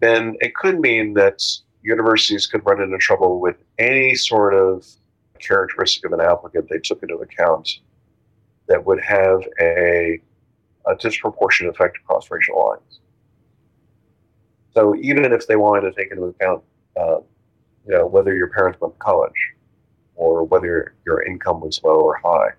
then 0.01 0.37
it 0.41 0.53
could 0.57 0.81
mean 0.81 1.15
that 1.15 1.41
universities 1.87 2.47
could 2.47 2.65
run 2.67 2.83
into 2.83 2.99
trouble 2.99 3.41
with 3.41 3.57
any 3.79 4.15
sort 4.15 4.55
of 4.55 4.85
characteristic 5.39 6.05
of 6.05 6.13
an 6.13 6.21
applicant 6.21 6.67
they 6.69 6.79
took 6.79 7.03
into 7.03 7.17
account 7.17 7.79
that 8.69 8.85
would 8.85 9.01
have 9.01 9.41
a, 9.61 10.21
a 10.87 10.97
disproportionate 10.97 11.75
effect 11.75 11.97
across 11.99 12.31
racial 12.31 12.59
lines. 12.59 13.01
So 14.75 14.95
even 14.97 15.33
if 15.33 15.47
they 15.47 15.57
wanted 15.57 15.91
to 15.91 15.97
take 15.97 16.11
into 16.11 16.25
account 16.25 16.63
uh, 16.97 17.19
you 17.87 17.95
know, 17.95 18.07
whether 18.07 18.35
your 18.35 18.49
parents 18.49 18.81
went 18.81 18.95
to 18.95 18.99
college 18.99 19.55
or 20.17 20.45
whether 20.45 20.95
your 21.07 21.23
income 21.23 21.61
was 21.61 21.81
low 21.85 22.01
or 22.01 22.19
high. 22.23 22.51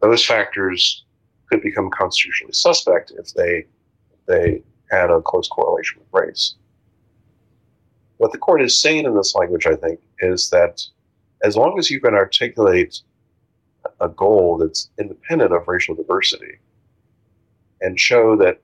Those 0.00 0.24
factors 0.24 1.04
could 1.50 1.62
become 1.62 1.90
constitutionally 1.90 2.52
suspect 2.52 3.12
if 3.18 3.34
they 3.34 3.66
if 4.12 4.26
they 4.26 4.62
had 4.90 5.10
a 5.10 5.20
close 5.20 5.48
correlation 5.48 6.00
with 6.00 6.22
race. 6.22 6.54
What 8.24 8.32
the 8.32 8.38
court 8.38 8.62
is 8.62 8.80
saying 8.80 9.04
in 9.04 9.14
this 9.14 9.34
language, 9.34 9.66
I 9.66 9.76
think, 9.76 10.00
is 10.20 10.48
that 10.48 10.82
as 11.42 11.58
long 11.58 11.78
as 11.78 11.90
you 11.90 12.00
can 12.00 12.14
articulate 12.14 13.02
a 14.00 14.08
goal 14.08 14.56
that's 14.56 14.88
independent 14.98 15.52
of 15.52 15.68
racial 15.68 15.94
diversity 15.94 16.58
and 17.82 18.00
show 18.00 18.34
that 18.36 18.62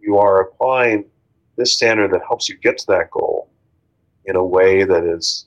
you 0.00 0.16
are 0.16 0.42
applying 0.42 1.06
this 1.56 1.74
standard 1.74 2.12
that 2.12 2.22
helps 2.24 2.48
you 2.48 2.56
get 2.58 2.78
to 2.78 2.86
that 2.86 3.10
goal 3.10 3.50
in 4.26 4.36
a 4.36 4.44
way 4.44 4.84
that 4.84 5.02
is 5.02 5.46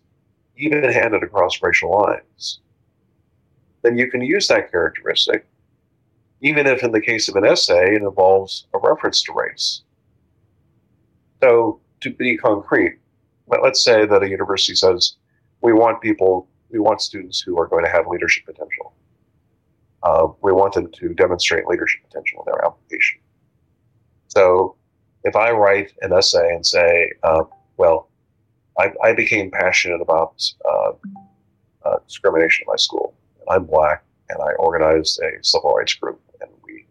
even 0.58 0.84
handed 0.84 1.24
across 1.24 1.62
racial 1.62 1.90
lines, 1.90 2.60
then 3.82 3.98
you 3.98 4.12
can 4.12 4.20
use 4.20 4.50
that 4.50 4.70
characteristic, 4.72 5.48
even 6.42 6.68
if 6.68 6.84
in 6.84 6.92
the 6.92 7.00
case 7.00 7.30
of 7.30 7.38
an 7.38 7.46
essay 7.46 7.96
it 7.96 8.02
involves 8.02 8.68
a 8.74 8.80
reference 8.80 9.24
to 9.24 9.32
race. 9.32 9.84
So, 11.42 11.80
to 12.02 12.10
be 12.10 12.36
concrete, 12.36 13.00
let's 13.48 13.84
say 13.84 14.06
that 14.06 14.24
a 14.24 14.30
university 14.30 14.76
says, 14.76 15.16
we 15.62 15.74
want 15.74 16.02
people, 16.02 16.48
we 16.70 16.80
want 16.80 17.02
students 17.02 17.40
who 17.40 17.58
are 17.60 17.68
going 17.68 17.84
to 17.84 17.92
have 17.92 18.08
leadership 18.08 18.46
potential. 18.46 18.94
Uh, 20.04 20.28
we 20.42 20.52
want 20.52 20.74
them 20.74 20.92
to 20.92 21.14
demonstrate 21.14 21.66
leadership 21.66 22.02
potential 22.04 22.44
in 22.46 22.52
their 22.52 22.66
application. 22.66 23.20
So, 24.28 24.76
if 25.24 25.36
I 25.36 25.52
write 25.52 25.94
an 26.02 26.14
essay 26.14 26.54
and 26.54 26.66
say, 26.66 27.12
uh, 27.24 27.44
well, 27.78 28.10
I, 28.78 28.92
I 29.04 29.14
became 29.14 29.50
passionate 29.50 30.02
about 30.02 30.42
uh, 30.64 30.92
uh, 31.84 31.98
discrimination 32.08 32.64
in 32.64 32.72
my 32.72 32.76
school. 32.76 33.14
I'm 33.50 33.66
black, 33.66 34.04
and 34.30 34.40
I 34.42 34.54
organized 34.60 35.20
a 35.22 35.44
civil 35.44 35.72
rights 35.72 35.96
group, 35.96 36.22
and 36.42 36.50
we 36.64 36.86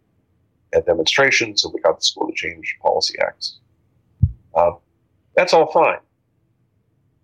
had 0.73 0.85
demonstrations, 0.85 1.63
and 1.63 1.73
we 1.73 1.79
got 1.81 1.99
the 1.99 2.05
school 2.05 2.27
to 2.27 2.33
change 2.33 2.77
policy 2.81 3.15
acts. 3.21 3.59
Uh, 4.53 4.71
that's 5.35 5.53
all 5.53 5.71
fine, 5.71 5.99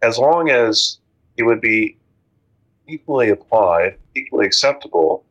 as 0.03 0.19
long 0.19 0.49
as 0.49 0.99
it 1.37 1.43
would 1.43 1.61
be 1.61 1.97
equally 2.87 3.29
applied, 3.29 3.97
equally 4.15 4.45
acceptable 4.45 5.25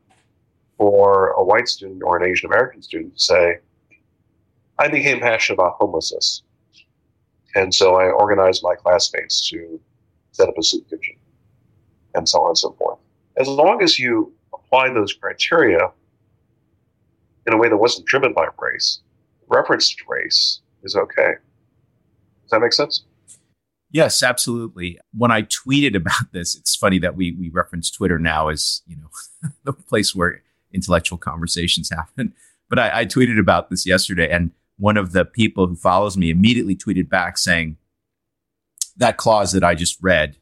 for 0.78 1.30
a 1.32 1.44
white 1.44 1.68
student 1.68 2.02
or 2.02 2.16
an 2.16 2.28
Asian 2.28 2.50
American 2.50 2.82
student 2.82 3.14
to 3.14 3.22
say, 3.22 3.58
I 4.78 4.88
became 4.88 5.20
passionate 5.20 5.60
about 5.60 5.76
homelessness 5.78 6.42
and 7.54 7.74
so 7.74 7.96
I 7.96 8.10
organized 8.10 8.62
my 8.62 8.74
classmates 8.74 9.48
to 9.50 9.80
set 10.32 10.48
up 10.48 10.56
a 10.58 10.62
soup 10.62 10.88
kitchen 10.88 11.16
and 12.14 12.28
so 12.28 12.42
on 12.42 12.50
and 12.50 12.58
so 12.58 12.72
forth. 12.72 12.98
As 13.36 13.48
long 13.48 13.82
as 13.82 13.98
you 13.98 14.32
apply 14.52 14.92
those 14.92 15.12
criteria 15.12 15.90
in 17.46 17.52
a 17.52 17.56
way 17.56 17.68
that 17.68 17.76
wasn't 17.76 18.06
driven 18.06 18.32
by 18.32 18.46
race, 18.58 19.00
reference 19.48 19.94
to 19.94 20.04
race 20.08 20.60
is 20.82 20.96
okay. 20.96 21.34
Does 22.42 22.50
that 22.50 22.60
make 22.60 22.72
sense? 22.72 23.04
Yes, 23.92 24.22
absolutely. 24.22 24.98
When 25.14 25.30
I 25.30 25.42
tweeted 25.42 25.94
about 25.96 26.32
this, 26.32 26.54
it's 26.56 26.74
funny 26.74 26.98
that 26.98 27.16
we 27.16 27.32
we 27.32 27.50
reference 27.50 27.90
Twitter 27.90 28.18
now 28.18 28.48
as 28.48 28.82
you 28.86 28.96
know 28.96 29.50
the 29.64 29.72
place 29.72 30.14
where 30.14 30.42
intellectual 30.72 31.18
conversations 31.18 31.90
happen. 31.90 32.34
But 32.68 32.78
I, 32.78 33.00
I 33.00 33.06
tweeted 33.06 33.38
about 33.38 33.68
this 33.68 33.86
yesterday, 33.86 34.30
and 34.30 34.52
one 34.78 34.96
of 34.96 35.12
the 35.12 35.24
people 35.24 35.66
who 35.66 35.76
follows 35.76 36.16
me 36.16 36.30
immediately 36.30 36.74
tweeted 36.74 37.08
back 37.08 37.36
saying, 37.36 37.76
that 38.96 39.16
clause 39.16 39.52
that 39.52 39.64
I 39.64 39.74
just 39.74 39.98
read 40.02 40.36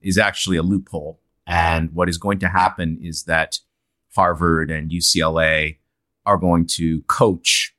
is 0.00 0.18
actually 0.18 0.56
a 0.56 0.62
loophole 0.62 1.20
And 1.46 1.92
what 1.92 2.08
is 2.08 2.18
going 2.18 2.38
to 2.40 2.48
happen 2.48 2.98
is 3.02 3.24
that 3.24 3.58
Harvard 4.14 4.70
and 4.70 4.90
UCLA 4.90 5.78
are 6.26 6.36
going 6.36 6.66
to 6.66 7.02
coach, 7.02 7.74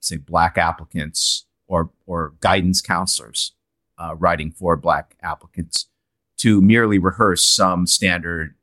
say, 0.00 0.16
black 0.16 0.58
applicants 0.58 1.46
or, 1.66 1.90
or 2.06 2.34
guidance 2.40 2.80
counselors 2.80 3.52
uh, 3.98 4.14
writing 4.18 4.50
for 4.50 4.76
black 4.76 5.16
applicants 5.22 5.88
to 6.38 6.60
merely 6.60 6.98
rehearse 6.98 7.46
some 7.46 7.86
standard 7.86 8.54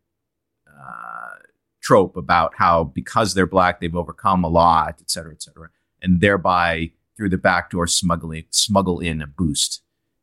uh, 0.67 1.35
trope 1.81 2.15
about 2.15 2.53
how 2.57 2.83
because 2.83 3.33
they're 3.33 3.45
black 3.45 3.79
they've 3.79 3.95
overcome 3.95 4.43
a 4.43 4.49
lot, 4.49 4.97
et 4.99 5.09
cetera, 5.09 5.31
et 5.31 5.41
cetera, 5.41 5.69
and 6.01 6.21
thereby 6.21 6.91
through 7.17 7.29
the 7.29 7.37
back 7.37 7.69
door 7.69 7.87
smuggling 7.87 8.45
smuggle 8.49 8.99
in 8.99 9.21
a 9.21 9.27
boost 9.27 9.81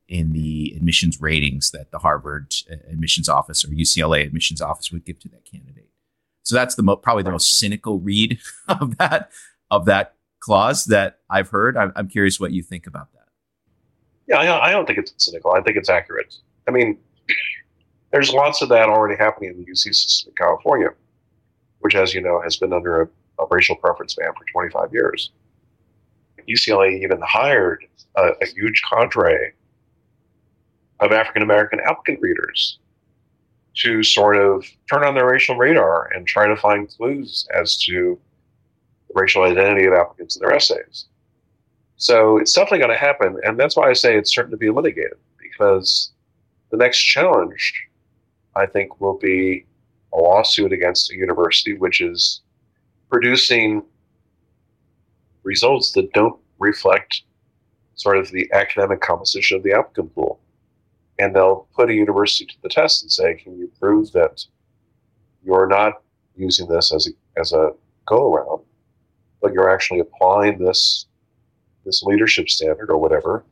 in 0.09 0.33
the 0.33 0.73
admissions 0.75 1.21
ratings 1.21 1.71
that 1.71 1.91
the 1.91 1.99
Harvard 1.99 2.53
uh, 2.71 2.77
admissions 2.91 3.29
office 3.29 3.65
or 3.65 3.69
UCLA 3.69 4.25
admissions 4.25 4.61
office 4.61 4.91
would 4.91 5.05
give 5.05 5.19
to 5.21 5.29
that 5.29 5.45
candidate. 5.45 5.91
So 6.43 6.55
that's 6.55 6.77
the 6.77 6.83
mo- 6.83 6.97
probably 6.97 7.25
the 7.25 7.31
most 7.31 7.59
cynical 7.59 7.99
read 7.99 8.39
of 8.69 8.97
that 8.99 9.31
of 9.71 9.85
that 9.85 10.15
clause 10.41 10.87
that 10.87 11.19
I've 11.29 11.51
heard. 11.51 11.77
I'm, 11.77 11.93
I'm 11.95 12.09
curious 12.09 12.41
what 12.41 12.53
you 12.53 12.63
think 12.63 12.87
about 12.87 13.13
that. 13.13 13.18
Yeah, 14.29 14.37
I, 14.37 14.69
I 14.69 14.71
don't 14.71 14.87
think 14.87 14.99
it's 14.99 15.13
cynical. 15.17 15.53
I 15.53 15.63
think 15.63 15.77
it's 15.77 15.89
accurate. 15.89 16.35
I 16.67 16.71
mean, 16.71 16.99
there's 18.13 18.33
lots 18.33 18.63
of 18.63 18.69
that 18.69 18.89
already 18.89 19.17
happening 19.17 19.51
in 19.51 19.57
the 19.59 19.65
UC 19.65 19.95
system 19.95 20.31
in 20.31 20.37
California, 20.37 20.91
which, 21.81 21.95
as 21.95 22.15
you 22.15 22.21
know, 22.21 22.41
has 22.43 22.57
been 22.57 22.73
under 22.73 23.03
a, 23.03 23.09
a 23.43 23.47
racial 23.51 23.77
preference 23.77 24.15
ban 24.15 24.33
for 24.37 24.45
25 24.53 24.93
years. 24.93 25.31
UCLA 26.49 27.03
even 27.03 27.21
hired 27.23 27.85
a, 28.17 28.31
a 28.43 28.47
huge 28.47 28.83
cadre 28.91 29.53
of 31.01 31.13
African 31.13 31.43
American 31.43 31.81
applicant 31.81 32.21
readers 32.21 32.79
to 33.77 34.03
sort 34.03 34.37
of 34.37 34.65
turn 34.91 35.05
on 35.05 35.15
their 35.15 35.27
racial 35.27 35.57
radar 35.57 36.11
and 36.13 36.27
try 36.27 36.47
to 36.47 36.57
find 36.57 36.89
clues 36.89 37.47
as 37.55 37.77
to 37.85 38.19
the 39.09 39.15
racial 39.15 39.45
identity 39.45 39.87
of 39.87 39.93
applicants 39.93 40.37
in 40.37 40.41
their 40.41 40.55
essays. 40.55 41.07
So 41.99 42.39
it's 42.39 42.53
definitely 42.53 42.79
going 42.79 42.93
to 42.93 42.97
happen, 42.97 43.39
and 43.43 43.59
that's 43.59 43.77
why 43.77 43.91
I 43.91 43.93
say 43.93 44.17
it's 44.17 44.33
certain 44.33 44.53
to 44.53 44.57
be 44.57 44.71
litigated 44.71 45.19
because 45.37 46.13
the 46.71 46.77
next 46.77 46.99
challenge, 46.99 47.75
I 48.55 48.67
think, 48.67 49.01
will 49.01 49.19
be 49.19 49.67
a 50.15 50.17
lawsuit 50.17 50.73
against 50.73 51.11
a 51.11 51.17
university 51.17 51.75
which 51.75 52.01
is 52.01 52.41
producing 53.11 53.83
results 55.43 55.91
that 55.93 56.13
don't 56.13 56.39
reflect 56.61 57.23
sort 57.95 58.17
of 58.17 58.31
the 58.31 58.49
academic 58.53 59.01
composition 59.01 59.57
of 59.57 59.65
the 59.65 59.73
applicant 59.73 60.15
pool. 60.15 60.39
And 61.19 61.35
they'll 61.35 61.67
put 61.75 61.91
a 61.91 61.95
university 61.95 62.47
to 62.47 62.63
the 62.63 62.69
test 62.69 63.03
and 63.03 63.11
say, 63.11 63.35
can 63.35 63.59
you 63.59 63.73
prove 63.81 64.13
that 64.13 64.45
you're 65.45 65.67
not 65.67 65.95
using 66.37 66.69
this 66.69 66.93
as 66.95 67.09
a, 67.09 67.41
as 67.41 67.53
a 67.53 67.73
go 68.07 68.35
around, 68.35 68.63
but 69.43 69.53
you're 69.53 69.69
actually 69.69 69.99
applying 69.99 70.59
this 70.59 71.07
this 71.89 72.03
leadership 72.03 72.49
standard 72.49 72.91
or 72.91 72.99
whatever 72.99 73.45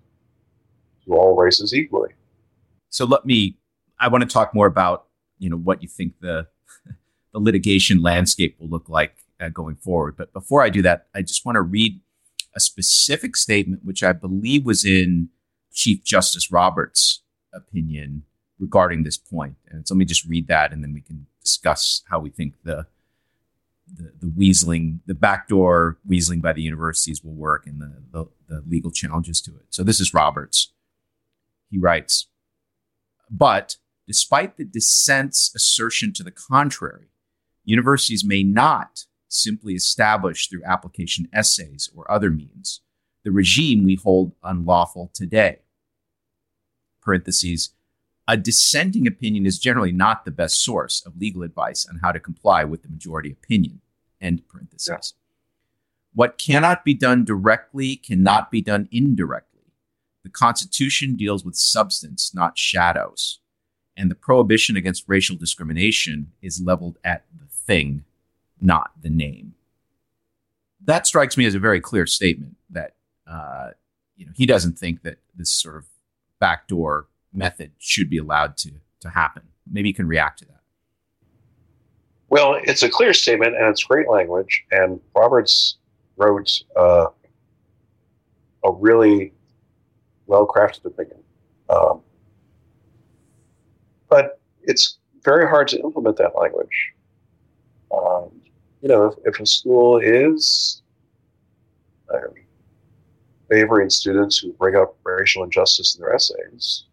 to 1.05 1.15
all 1.15 1.35
races 1.35 1.75
equally. 1.75 2.11
So 2.91 3.05
let 3.05 3.25
me 3.25 3.57
I 3.99 4.09
want 4.09 4.23
to 4.23 4.29
talk 4.29 4.55
more 4.55 4.67
about, 4.67 5.07
you 5.39 5.49
know, 5.49 5.57
what 5.57 5.83
you 5.83 5.89
think 5.89 6.21
the 6.21 6.47
the 7.33 7.41
litigation 7.41 8.03
landscape 8.03 8.57
will 8.61 8.69
look 8.69 8.89
like 8.89 9.17
uh, 9.41 9.49
going 9.49 9.77
forward. 9.77 10.17
But 10.17 10.33
before 10.33 10.63
I 10.63 10.69
do 10.69 10.83
that, 10.83 11.07
I 11.15 11.23
just 11.23 11.47
want 11.47 11.57
to 11.57 11.63
read 11.63 12.01
a 12.55 12.61
specific 12.61 13.37
statement 13.37 13.85
which 13.85 14.03
I 14.03 14.13
believe 14.13 14.65
was 14.65 14.85
in 14.85 15.31
Chief 15.73 16.05
Justice 16.05 16.51
Roberts' 16.51 17.23
opinion 17.53 18.23
regarding 18.59 19.03
this 19.03 19.19
point. 19.19 19.57
And 19.69 19.87
so 19.87 19.95
let 19.95 19.99
me 19.99 20.05
just 20.05 20.27
read 20.27 20.49
that 20.49 20.73
and 20.73 20.83
then 20.83 20.93
we 20.93 21.01
can 21.01 21.27
discuss 21.41 22.03
how 22.09 22.19
we 22.19 22.31
think 22.31 22.55
the 22.65 22.87
the, 23.93 24.13
the 24.21 24.27
weaseling, 24.27 25.01
the 25.07 25.15
backdoor 25.15 25.99
weaseling 26.09 26.43
by 26.43 26.53
the 26.53 26.63
universities 26.63 27.23
will 27.23 27.35
work 27.35 27.67
and 27.67 27.81
the, 27.81 28.03
the, 28.13 28.27
the 28.49 28.63
legal 28.69 28.91
challenges 28.91 29.41
to 29.43 29.53
it. 29.57 29.67
So 29.71 29.83
this 29.83 30.01
is 30.01 30.15
Roberts. 30.15 30.73
He 31.71 31.79
writes, 31.79 32.29
but 33.31 33.77
despite 34.07 34.57
the 34.57 34.65
dissent's 34.65 35.53
assertion 35.55 36.13
to 36.15 36.23
the 36.23 36.31
contrary, 36.31 37.09
universities 37.65 38.25
may 38.25 38.43
not 38.43 39.05
simply 39.29 39.75
establish 39.75 40.49
through 40.49 40.65
application 40.65 41.29
essays 41.33 41.91
or 41.95 42.11
other 42.11 42.31
means 42.31 42.81
the 43.25 43.33
regime 43.33 43.83
we 43.83 43.97
hold 43.97 44.33
unlawful 44.45 45.11
today. 45.13 45.59
Parentheses, 47.03 47.71
a 48.29 48.37
dissenting 48.37 49.07
opinion 49.07 49.47
is 49.47 49.59
generally 49.59 49.93
not 49.93 50.25
the 50.25 50.31
best 50.31 50.63
source 50.63 51.05
of 51.07 51.17
legal 51.17 51.43
advice 51.43 51.87
on 51.87 52.01
how 52.03 52.13
to 52.13 52.21
comply 52.21 52.65
with 52.65 52.83
the 52.83 52.89
majority 52.89 53.31
opinion. 53.31 53.81
End 54.21 54.43
parentheses. 54.49 54.89
Yeah. 54.89 55.23
What 56.15 56.39
cannot 56.39 56.85
be 56.85 56.95
done 56.95 57.25
directly 57.25 57.97
cannot 57.97 58.51
be 58.51 58.63
done 58.63 58.89
indirectly. 58.91 59.73
The 60.25 60.31
Constitution 60.31 61.15
deals 61.15 61.45
with 61.45 61.55
substance, 61.55 62.35
not 62.35 62.59
shadows. 62.59 63.39
And 63.97 64.11
the 64.11 64.17
prohibition 64.17 64.77
against 64.77 65.05
racial 65.07 65.37
discrimination 65.37 66.33
is 66.43 66.61
leveled 66.61 66.99
at 67.05 67.27
the 67.39 67.47
thing, 67.47 68.05
not 68.61 68.91
the 69.01 69.11
name. 69.11 69.55
That 70.85 71.07
strikes 71.07 71.37
me 71.37 71.47
as 71.47 71.55
a 71.55 71.61
very 71.61 71.81
clear 71.81 72.07
statement 72.07 72.57
that 72.71 72.95
uh, 73.27 73.71
you 74.17 74.27
know 74.27 74.33
he 74.35 74.47
doesn't 74.47 74.79
think 74.79 75.03
that 75.03 75.19
this 75.35 75.51
sort 75.51 75.77
of 75.77 75.87
backdoor 76.39 77.09
method 77.37 77.73
should 77.79 78.11
be 78.11 78.19
allowed 78.19 78.57
to 78.59 78.73
to 79.01 79.11
happen. 79.11 79.43
Maybe 79.71 79.89
you 79.89 79.95
can 79.95 80.09
react 80.09 80.39
to 80.41 80.45
that. 80.47 80.61
Well, 82.29 82.59
it's 82.63 82.83
a 82.83 82.89
clear 82.89 83.13
statement 83.13 83.55
and 83.57 83.67
it's 83.67 83.85
great 83.85 84.09
language. 84.09 84.65
And 84.71 85.01
Roberts 85.15 85.77
wrote 86.17 86.63
uh, 86.77 87.07
a 88.65 88.73
really 88.73 89.33
well 90.27 90.47
crafted 90.47 90.87
opinion. 90.87 91.19
Um, 91.69 92.01
but 94.09 94.41
it's 94.63 94.99
very 95.23 95.49
hard 95.49 95.69
to 95.69 95.81
implement 95.81 96.17
that 96.17 96.33
language. 96.39 96.93
Um, 97.93 98.31
you 98.83 98.89
know, 98.89 99.07
if, 99.07 99.35
if, 99.35 99.41
a 99.41 99.47
school 99.47 99.99
is 99.99 100.83
uh, 102.13 102.19
favoring 103.49 103.91
students 103.91 104.39
who 104.39 104.53
bring 104.53 104.77
up 104.77 104.97
racial 105.05 105.45
injustice 105.45 105.95
in 105.95 106.03
their 106.03 106.15
essays, 106.15 106.85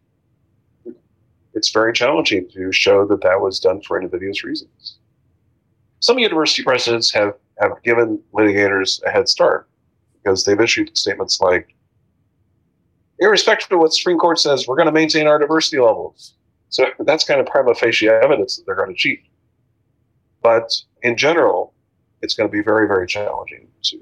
it's 1.53 1.71
very 1.71 1.93
challenging 1.93 2.49
to 2.51 2.71
show 2.71 3.05
that 3.07 3.21
that 3.21 3.41
was 3.41 3.59
done 3.59 3.81
for 3.81 4.01
invidious 4.01 4.43
reasons. 4.43 4.97
Some 5.99 6.19
university 6.19 6.63
presidents 6.63 7.11
have, 7.13 7.33
have 7.59 7.81
given 7.83 8.21
litigators 8.33 9.01
a 9.03 9.09
head 9.09 9.29
start 9.29 9.69
because 10.21 10.43
they've 10.43 10.59
issued 10.59 10.97
statements 10.97 11.39
like, 11.39 11.75
irrespective 13.19 13.71
of 13.71 13.79
what 13.79 13.91
the 13.91 13.95
Supreme 13.95 14.17
Court 14.17 14.39
says, 14.39 14.67
we're 14.67 14.75
going 14.75 14.87
to 14.87 14.91
maintain 14.91 15.27
our 15.27 15.39
diversity 15.39 15.79
levels. 15.79 16.33
So 16.69 16.87
that's 16.99 17.23
kind 17.23 17.39
of 17.39 17.45
prima 17.45 17.75
facie 17.75 18.09
evidence 18.09 18.57
that 18.57 18.65
they're 18.65 18.75
going 18.75 18.89
to 18.89 18.95
cheat. 18.95 19.21
But 20.41 20.73
in 21.03 21.15
general, 21.15 21.73
it's 22.21 22.33
going 22.33 22.49
to 22.49 22.51
be 22.51 22.63
very, 22.63 22.87
very 22.87 23.07
challenging 23.07 23.67
to 23.83 23.99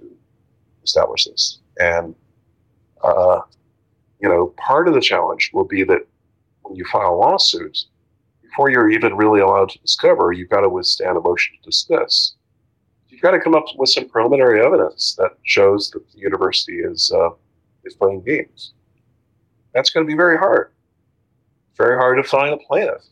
establish 0.84 1.26
this. 1.26 1.60
And, 1.80 2.16
uh, 3.04 3.42
you 4.22 4.30
know, 4.30 4.54
part 4.58 4.88
of 4.88 4.94
the 4.94 5.02
challenge 5.02 5.52
will 5.54 5.66
be 5.66 5.84
that 5.84 6.08
when 6.72 6.78
you 6.78 6.86
file 6.86 7.20
lawsuits, 7.20 7.88
before 8.42 8.70
you're 8.70 8.90
even 8.90 9.16
really 9.16 9.42
allowed 9.42 9.70
to 9.70 9.80
discover, 9.80 10.32
you've 10.32 10.50
got 10.50 10.62
to 10.62 10.70
withstand 10.70 11.18
a 11.18 11.22
motion 11.22 11.54
to 11.58 11.70
dismiss. 11.70 12.34
You've 13.10 13.22
got 13.22 13.32
to 13.32 13.42
come 13.42 13.54
up 13.54 13.66
with 13.78 13.90
some 13.90 14.08
preliminary 14.08 14.66
evidence 14.66 15.16
that 15.18 15.32
shows 15.44 15.92
that 15.92 16.10
the 16.12 16.20
university 16.20 16.78
is 16.78 17.12
uh, 17.14 17.32
is 17.84 17.94
playing 17.96 18.24
games. 18.24 18.72
That's 19.74 19.90
going 19.90 20.06
to 20.06 20.10
be 20.10 20.16
very 20.16 20.38
hard. 20.38 20.72
Very 21.78 21.98
hard 21.98 22.24
to 22.24 22.28
find 22.28 22.54
a 22.54 22.58
plaintiff. 22.58 23.04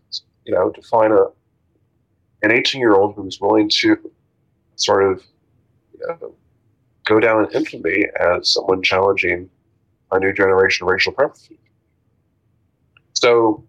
You 0.46 0.54
know, 0.54 0.70
to 0.70 0.82
find 0.84 1.12
a 1.12 1.28
an 2.42 2.52
18 2.52 2.80
year 2.80 2.96
old 2.96 3.16
who's 3.16 3.42
willing 3.42 3.70
to 3.82 3.98
sort 4.78 5.04
of 5.04 5.22
you 6.00 6.08
know, 6.08 6.34
go 7.04 7.20
down 7.20 7.44
in 7.44 7.52
infamy 7.52 8.06
as 8.18 8.54
someone 8.54 8.82
challenging 8.82 9.50
a 10.12 10.20
new 10.20 10.32
generation 10.32 10.86
of 10.86 10.92
racial 10.92 11.12
preferences. 11.12 11.58
So 13.20 13.66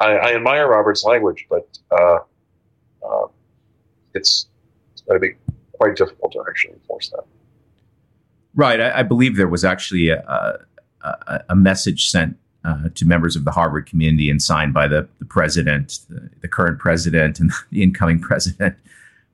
I, 0.00 0.12
I 0.16 0.34
admire 0.34 0.66
Robert's 0.66 1.04
language, 1.04 1.46
but 1.50 1.68
uh, 1.90 2.18
uh, 3.06 3.26
it's, 4.14 4.48
it's 4.92 5.02
going 5.02 5.20
to 5.20 5.26
be 5.28 5.34
quite 5.72 5.94
difficult 5.94 6.32
to 6.32 6.44
actually 6.48 6.72
enforce 6.74 7.10
that. 7.10 7.24
Right. 8.54 8.80
I, 8.80 9.00
I 9.00 9.02
believe 9.02 9.36
there 9.36 9.46
was 9.46 9.62
actually 9.62 10.08
a, 10.08 10.58
a, 11.02 11.40
a 11.50 11.54
message 11.54 12.10
sent 12.10 12.38
uh, 12.64 12.88
to 12.94 13.04
members 13.04 13.36
of 13.36 13.44
the 13.44 13.50
Harvard 13.50 13.86
community 13.86 14.30
and 14.30 14.42
signed 14.42 14.72
by 14.72 14.88
the, 14.88 15.06
the 15.18 15.26
president, 15.26 15.98
the, 16.08 16.30
the 16.40 16.48
current 16.48 16.78
president, 16.78 17.40
and 17.40 17.52
the 17.70 17.82
incoming 17.82 18.20
president, 18.20 18.74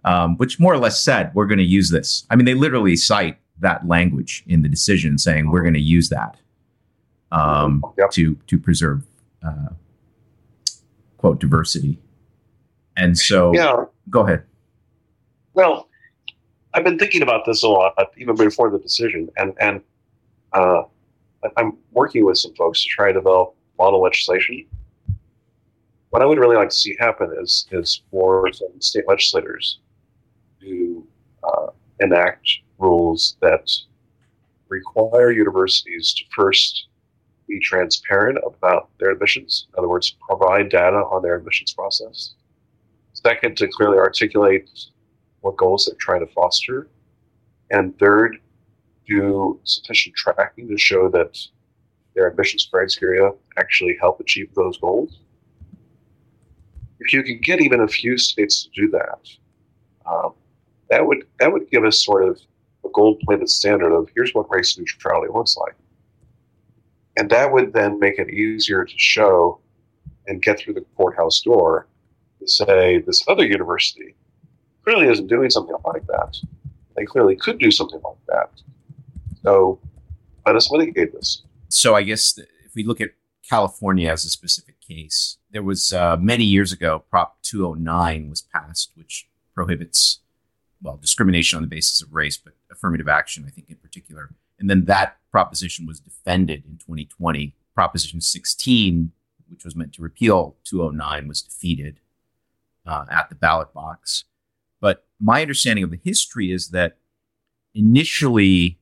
um, 0.05 0.37
which 0.37 0.59
more 0.59 0.75
or 0.75 0.79
less 0.79 1.01
said, 1.01 1.33
we're 1.33 1.47
going 1.47 1.59
to 1.59 1.65
use 1.65 1.91
this. 1.91 2.27
I 2.29 2.35
mean, 2.35 2.45
they 2.45 2.55
literally 2.55 2.97
cite 2.97 3.39
that 3.61 3.87
language 3.87 4.43
in 4.49 4.63
the 4.63 4.69
decision 4.69 5.17
saying 5.17 5.49
we're 5.49 5.63
going 5.63 5.75
to 5.75 5.81
use 5.81 6.09
that 6.09 6.37
um, 7.33 7.83
yep. 7.99 8.11
to, 8.11 8.37
to 8.47 8.59
preserve 8.59 9.05
uh, 9.45 9.69
quote 11.17 11.41
diversity. 11.41 11.99
And 12.97 13.19
so, 13.19 13.53
yeah, 13.55 13.85
go 14.09 14.21
ahead. 14.21 14.45
Well, 15.55 15.89
I've 16.73 16.85
been 16.85 16.99
thinking 16.99 17.23
about 17.23 17.45
this 17.47 17.63
a 17.63 17.69
lot, 17.69 17.95
even 18.19 18.37
before 18.37 18.71
the 18.71 18.79
decision, 18.79 19.31
and 19.37 19.55
and 19.61 19.81
uh, 20.53 20.83
I'm 21.57 21.77
working 21.93 22.25
with 22.25 22.39
some 22.39 22.55
folks 22.55 22.83
to 22.83 22.89
try 22.89 23.09
to 23.09 23.15
develop 23.15 23.55
model 23.79 24.03
legislation. 24.03 24.67
What 26.11 26.23
I 26.23 26.27
would 26.27 26.39
really 26.39 26.57
like 26.57 26.69
to 26.69 26.75
see 26.75 26.97
happen 26.99 27.35
is 27.41 27.67
is 27.73 28.03
for 28.11 28.51
some 28.53 28.81
state 28.81 29.05
legislators 29.09 29.79
to 30.61 31.07
uh, 31.45 31.67
enact 32.01 32.49
rules 32.79 33.37
that 33.41 33.71
require 34.69 35.31
universities 35.31 36.13
to 36.15 36.25
first 36.35 36.86
be 37.49 37.61
transparent 37.61 38.39
about 38.45 38.89
their 38.99 39.11
admissions. 39.11 39.67
In 39.73 39.79
other 39.79 39.89
words, 39.89 40.17
provide 40.29 40.69
data 40.69 40.97
on 40.97 41.23
their 41.23 41.37
admissions 41.37 41.73
process. 41.73 42.35
Second, 43.13 43.57
to 43.57 43.69
clearly 43.69 43.99
articulate 43.99 44.69
what 45.41 45.57
goals 45.57 45.87
they're 45.87 45.97
trying 45.99 46.27
to 46.27 46.33
foster. 46.33 46.89
And 47.71 47.99
third, 47.99 48.39
do 49.07 49.61
sufficient 49.65 50.15
tracking 50.17 50.69
to 50.69 50.77
show 50.77 51.09
that 51.11 51.39
their 52.15 52.29
admissions 52.29 52.69
criteria 52.71 53.31
actually 53.57 53.97
help 54.01 54.21
achieve 54.21 54.53
those 54.55 54.79
goals. 54.79 55.21
If 56.99 57.13
you 57.13 57.23
can 57.23 57.41
get 57.41 57.61
even 57.61 57.81
a 57.81 57.89
few 57.89 58.19
states 58.19 58.65
to 58.65 58.71
do 58.75 58.91
that, 58.91 59.19
um, 60.07 60.33
that 60.91 61.07
would 61.07 61.27
that 61.39 61.53
would 61.53 61.71
give 61.71 61.85
us 61.85 62.05
sort 62.05 62.29
of 62.29 62.41
a 62.85 62.89
gold-plated 62.93 63.49
standard 63.49 63.93
of 63.93 64.09
here's 64.15 64.33
what 64.35 64.51
race 64.51 64.79
neutrality 64.79 65.33
looks 65.33 65.57
like, 65.57 65.75
and 67.17 67.31
that 67.31 67.53
would 67.53 67.73
then 67.73 67.99
make 67.99 68.19
it 68.19 68.31
easier 68.31 68.85
to 68.85 68.95
show 68.97 69.61
and 70.27 70.43
get 70.43 70.59
through 70.59 70.75
the 70.75 70.85
courthouse 70.97 71.41
door 71.41 71.87
to 72.41 72.49
say 72.49 72.99
this 72.99 73.25
other 73.29 73.47
university 73.47 74.15
clearly 74.85 75.09
isn't 75.09 75.27
doing 75.27 75.51
something 75.51 75.77
like 75.85 76.07
that. 76.07 76.37
They 76.97 77.05
clearly 77.05 77.37
could 77.37 77.59
do 77.59 77.71
something 77.71 78.01
like 78.05 78.17
that. 78.29 78.51
So 79.43 79.81
let 80.45 80.57
us 80.57 80.71
litigate 80.71 81.13
this. 81.13 81.43
So 81.69 81.95
I 81.95 82.03
guess 82.03 82.39
if 82.39 82.75
we 82.75 82.85
look 82.85 83.01
at 83.01 83.11
California 83.49 84.11
as 84.11 84.25
a 84.25 84.31
specific 84.31 84.81
case, 84.81 85.39
there 85.51 85.63
was 85.63 85.93
uh, 85.93 86.17
many 86.17 86.45
years 86.45 86.73
ago, 86.73 87.05
Prop 87.11 87.43
209 87.43 88.31
was 88.31 88.43
passed, 88.43 88.93
which 88.95 89.29
prohibits 89.55 90.21
well 90.83 90.97
discrimination 90.97 91.57
on 91.57 91.63
the 91.63 91.69
basis 91.69 92.03
of 92.03 92.13
race, 92.13 92.37
but 92.37 92.55
affirmative 92.71 93.09
action, 93.09 93.45
I 93.47 93.51
think 93.51 93.71
in 93.71 93.77
particular. 93.77 94.31
And 94.59 94.71
then 94.71 94.87
that 94.87 95.19
proposition 95.31 95.87
was 95.87 96.01
defended 96.01 96.65
in 96.65 96.79
2020. 96.79 97.55
Proposition 97.75 98.21
16, 98.21 99.13
which 99.51 99.65
was 99.65 99.77
meant 99.77 99.93
to 99.95 100.03
repeal 100.03 100.57
209, 100.65 101.29
was 101.29 101.43
defeated 101.43 102.01
uh, 102.87 103.05
at 103.11 103.29
the 103.29 103.35
ballot 103.35 103.73
box. 103.75 104.25
But 104.81 105.05
my 105.21 105.43
understanding 105.43 105.85
of 105.85 105.91
the 105.91 106.01
history 106.03 106.53
is 106.53 106.69
that 106.69 106.97
initially 107.75 108.79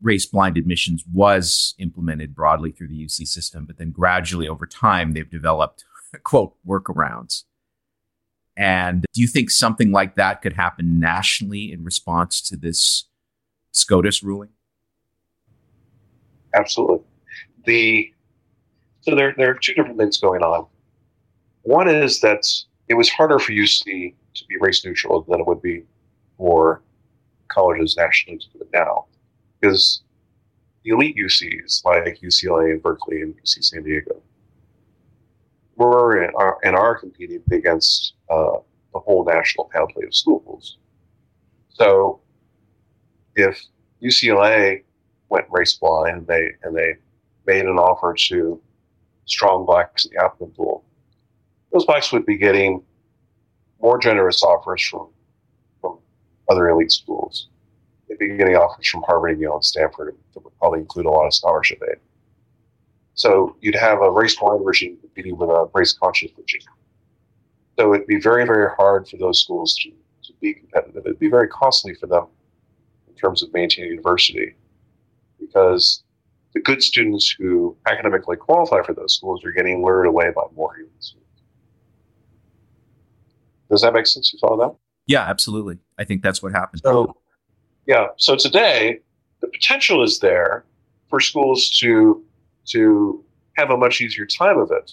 race 0.00 0.26
blind 0.26 0.56
admissions 0.56 1.04
was 1.12 1.74
implemented 1.78 2.34
broadly 2.34 2.70
through 2.70 2.88
the 2.88 3.04
UC 3.04 3.26
system, 3.26 3.64
but 3.64 3.78
then 3.78 3.90
gradually 3.90 4.48
over 4.48 4.66
time 4.66 5.12
they've 5.12 5.30
developed 5.30 5.84
quote 6.22 6.54
workarounds. 6.66 7.44
And 8.56 9.04
do 9.12 9.20
you 9.20 9.28
think 9.28 9.50
something 9.50 9.92
like 9.92 10.16
that 10.16 10.42
could 10.42 10.54
happen 10.54 10.98
nationally 10.98 11.72
in 11.72 11.84
response 11.84 12.40
to 12.42 12.56
this 12.56 13.04
SCOTUS 13.72 14.22
ruling? 14.22 14.50
Absolutely. 16.54 17.00
The 17.64 18.12
so 19.00 19.14
there 19.14 19.34
there 19.36 19.50
are 19.50 19.54
two 19.54 19.74
different 19.74 19.98
things 19.98 20.18
going 20.18 20.42
on. 20.42 20.66
One 21.62 21.88
is 21.88 22.20
that 22.20 22.46
it 22.88 22.94
was 22.94 23.08
harder 23.08 23.38
for 23.38 23.52
UC 23.52 24.14
to 24.34 24.44
be 24.46 24.56
race 24.60 24.84
neutral 24.84 25.22
than 25.28 25.40
it 25.40 25.46
would 25.46 25.62
be 25.62 25.82
for 26.36 26.82
colleges 27.48 27.96
nationally 27.96 28.38
to 28.38 28.46
do 28.52 28.60
it 28.60 28.68
now. 28.72 29.06
Because 29.60 30.02
the 30.84 30.90
elite 30.90 31.16
UCs 31.16 31.84
like 31.84 32.20
UCLA 32.20 32.72
and 32.72 32.82
Berkeley 32.82 33.22
and 33.22 33.34
UC 33.34 33.64
San 33.64 33.82
Diego 33.82 34.22
were 35.76 36.22
and 36.22 36.34
are, 36.36 36.58
and 36.64 36.76
are 36.76 36.98
competing 36.98 37.42
against 37.52 38.14
uh, 38.30 38.58
the 38.92 38.98
whole 39.00 39.24
national 39.24 39.68
panoply 39.72 40.06
of 40.06 40.14
schools. 40.14 40.78
So 41.68 42.20
if 43.36 43.62
UCLA 44.02 44.82
went 45.28 45.46
race 45.50 45.74
blind 45.74 46.18
and 46.18 46.26
they 46.26 46.48
and 46.62 46.76
they 46.76 46.96
made 47.46 47.64
an 47.64 47.78
offer 47.78 48.14
to 48.14 48.60
strong 49.26 49.64
blacks 49.66 50.04
in 50.04 50.12
the 50.12 50.24
applicant 50.24 50.56
pool, 50.56 50.84
those 51.72 51.84
blacks 51.84 52.12
would 52.12 52.26
be 52.26 52.36
getting 52.36 52.82
more 53.80 53.98
generous 53.98 54.42
offers 54.42 54.82
from 54.82 55.08
from 55.80 55.98
other 56.48 56.68
elite 56.68 56.92
schools. 56.92 57.48
They'd 58.08 58.18
be 58.18 58.36
getting 58.36 58.56
offers 58.56 58.88
from 58.88 59.02
Harvard 59.02 59.32
and 59.32 59.40
Yale 59.40 59.54
and 59.54 59.64
Stanford 59.64 60.16
that 60.34 60.44
would 60.44 60.58
probably 60.58 60.80
include 60.80 61.06
a 61.06 61.10
lot 61.10 61.26
of 61.26 61.34
scholarship 61.34 61.82
aid. 61.90 61.98
So 63.14 63.56
you'd 63.60 63.74
have 63.74 64.00
a 64.00 64.10
race 64.10 64.36
blind 64.36 64.64
regime 64.64 64.96
competing 65.00 65.36
with 65.36 65.50
a 65.50 65.68
race 65.74 65.92
conscious 65.92 66.30
regime. 66.36 66.62
So 67.78 67.92
it'd 67.94 68.06
be 68.06 68.20
very, 68.20 68.46
very 68.46 68.70
hard 68.76 69.08
for 69.08 69.16
those 69.18 69.40
schools 69.40 69.74
to, 69.82 69.90
to 69.90 70.32
be 70.40 70.54
competitive. 70.54 71.02
It'd 71.04 71.18
be 71.18 71.28
very 71.28 71.48
costly 71.48 71.94
for 71.94 72.06
them 72.06 72.26
in 73.08 73.14
terms 73.14 73.42
of 73.42 73.52
maintaining 73.52 73.96
diversity 73.96 74.54
because 75.48 76.02
the 76.54 76.60
good 76.60 76.82
students 76.82 77.34
who 77.38 77.76
academically 77.86 78.36
qualify 78.36 78.82
for 78.82 78.94
those 78.94 79.14
schools 79.14 79.44
are 79.44 79.52
getting 79.52 79.82
lured 79.82 80.06
away 80.06 80.30
by 80.34 80.42
more 80.54 80.76
elite 80.76 80.90
students. 80.98 81.28
Does 83.70 83.82
that 83.82 83.92
make 83.92 84.06
sense? 84.06 84.32
You 84.32 84.38
follow 84.38 84.68
that? 84.68 84.76
Yeah, 85.06 85.22
absolutely. 85.22 85.78
I 85.98 86.04
think 86.04 86.22
that's 86.22 86.42
what 86.42 86.52
happened. 86.52 86.82
So, 86.84 87.14
yeah. 87.86 88.08
So 88.16 88.36
today, 88.36 89.00
the 89.40 89.48
potential 89.48 90.02
is 90.02 90.20
there 90.20 90.64
for 91.08 91.20
schools 91.20 91.70
to 91.80 92.22
to 92.66 93.24
have 93.56 93.70
a 93.70 93.76
much 93.76 94.00
easier 94.00 94.26
time 94.26 94.58
of 94.58 94.70
it. 94.70 94.92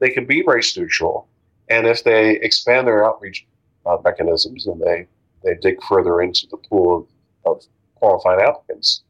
They 0.00 0.10
can 0.10 0.26
be 0.26 0.42
race 0.46 0.76
neutral, 0.76 1.28
and 1.68 1.86
if 1.86 2.04
they 2.04 2.36
expand 2.40 2.86
their 2.86 3.04
outreach 3.06 3.46
uh, 3.86 3.98
mechanisms 4.04 4.66
and 4.66 4.80
they 4.80 5.06
they 5.42 5.54
dig 5.60 5.82
further 5.82 6.22
into 6.22 6.46
the 6.50 6.56
pool 6.56 7.08
of, 7.44 7.56
of 7.56 7.64
qualified 7.96 8.40
applicants, 8.40 9.02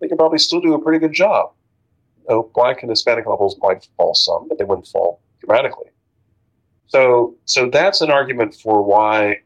they 0.00 0.08
could 0.08 0.18
probably 0.18 0.38
still 0.38 0.60
do 0.60 0.74
a 0.74 0.82
pretty 0.82 0.98
good 0.98 1.12
job. 1.12 1.52
You 2.28 2.34
know, 2.34 2.50
black 2.54 2.82
and 2.82 2.90
Hispanic 2.90 3.26
levels 3.26 3.56
might 3.60 3.88
fall 3.96 4.14
some, 4.14 4.48
but 4.48 4.58
they 4.58 4.64
wouldn't 4.64 4.86
fall 4.86 5.20
dramatically. 5.40 5.86
So, 6.86 7.36
so 7.44 7.68
that's 7.68 8.00
an 8.00 8.10
argument 8.10 8.54
for 8.54 8.82
why 8.82 9.40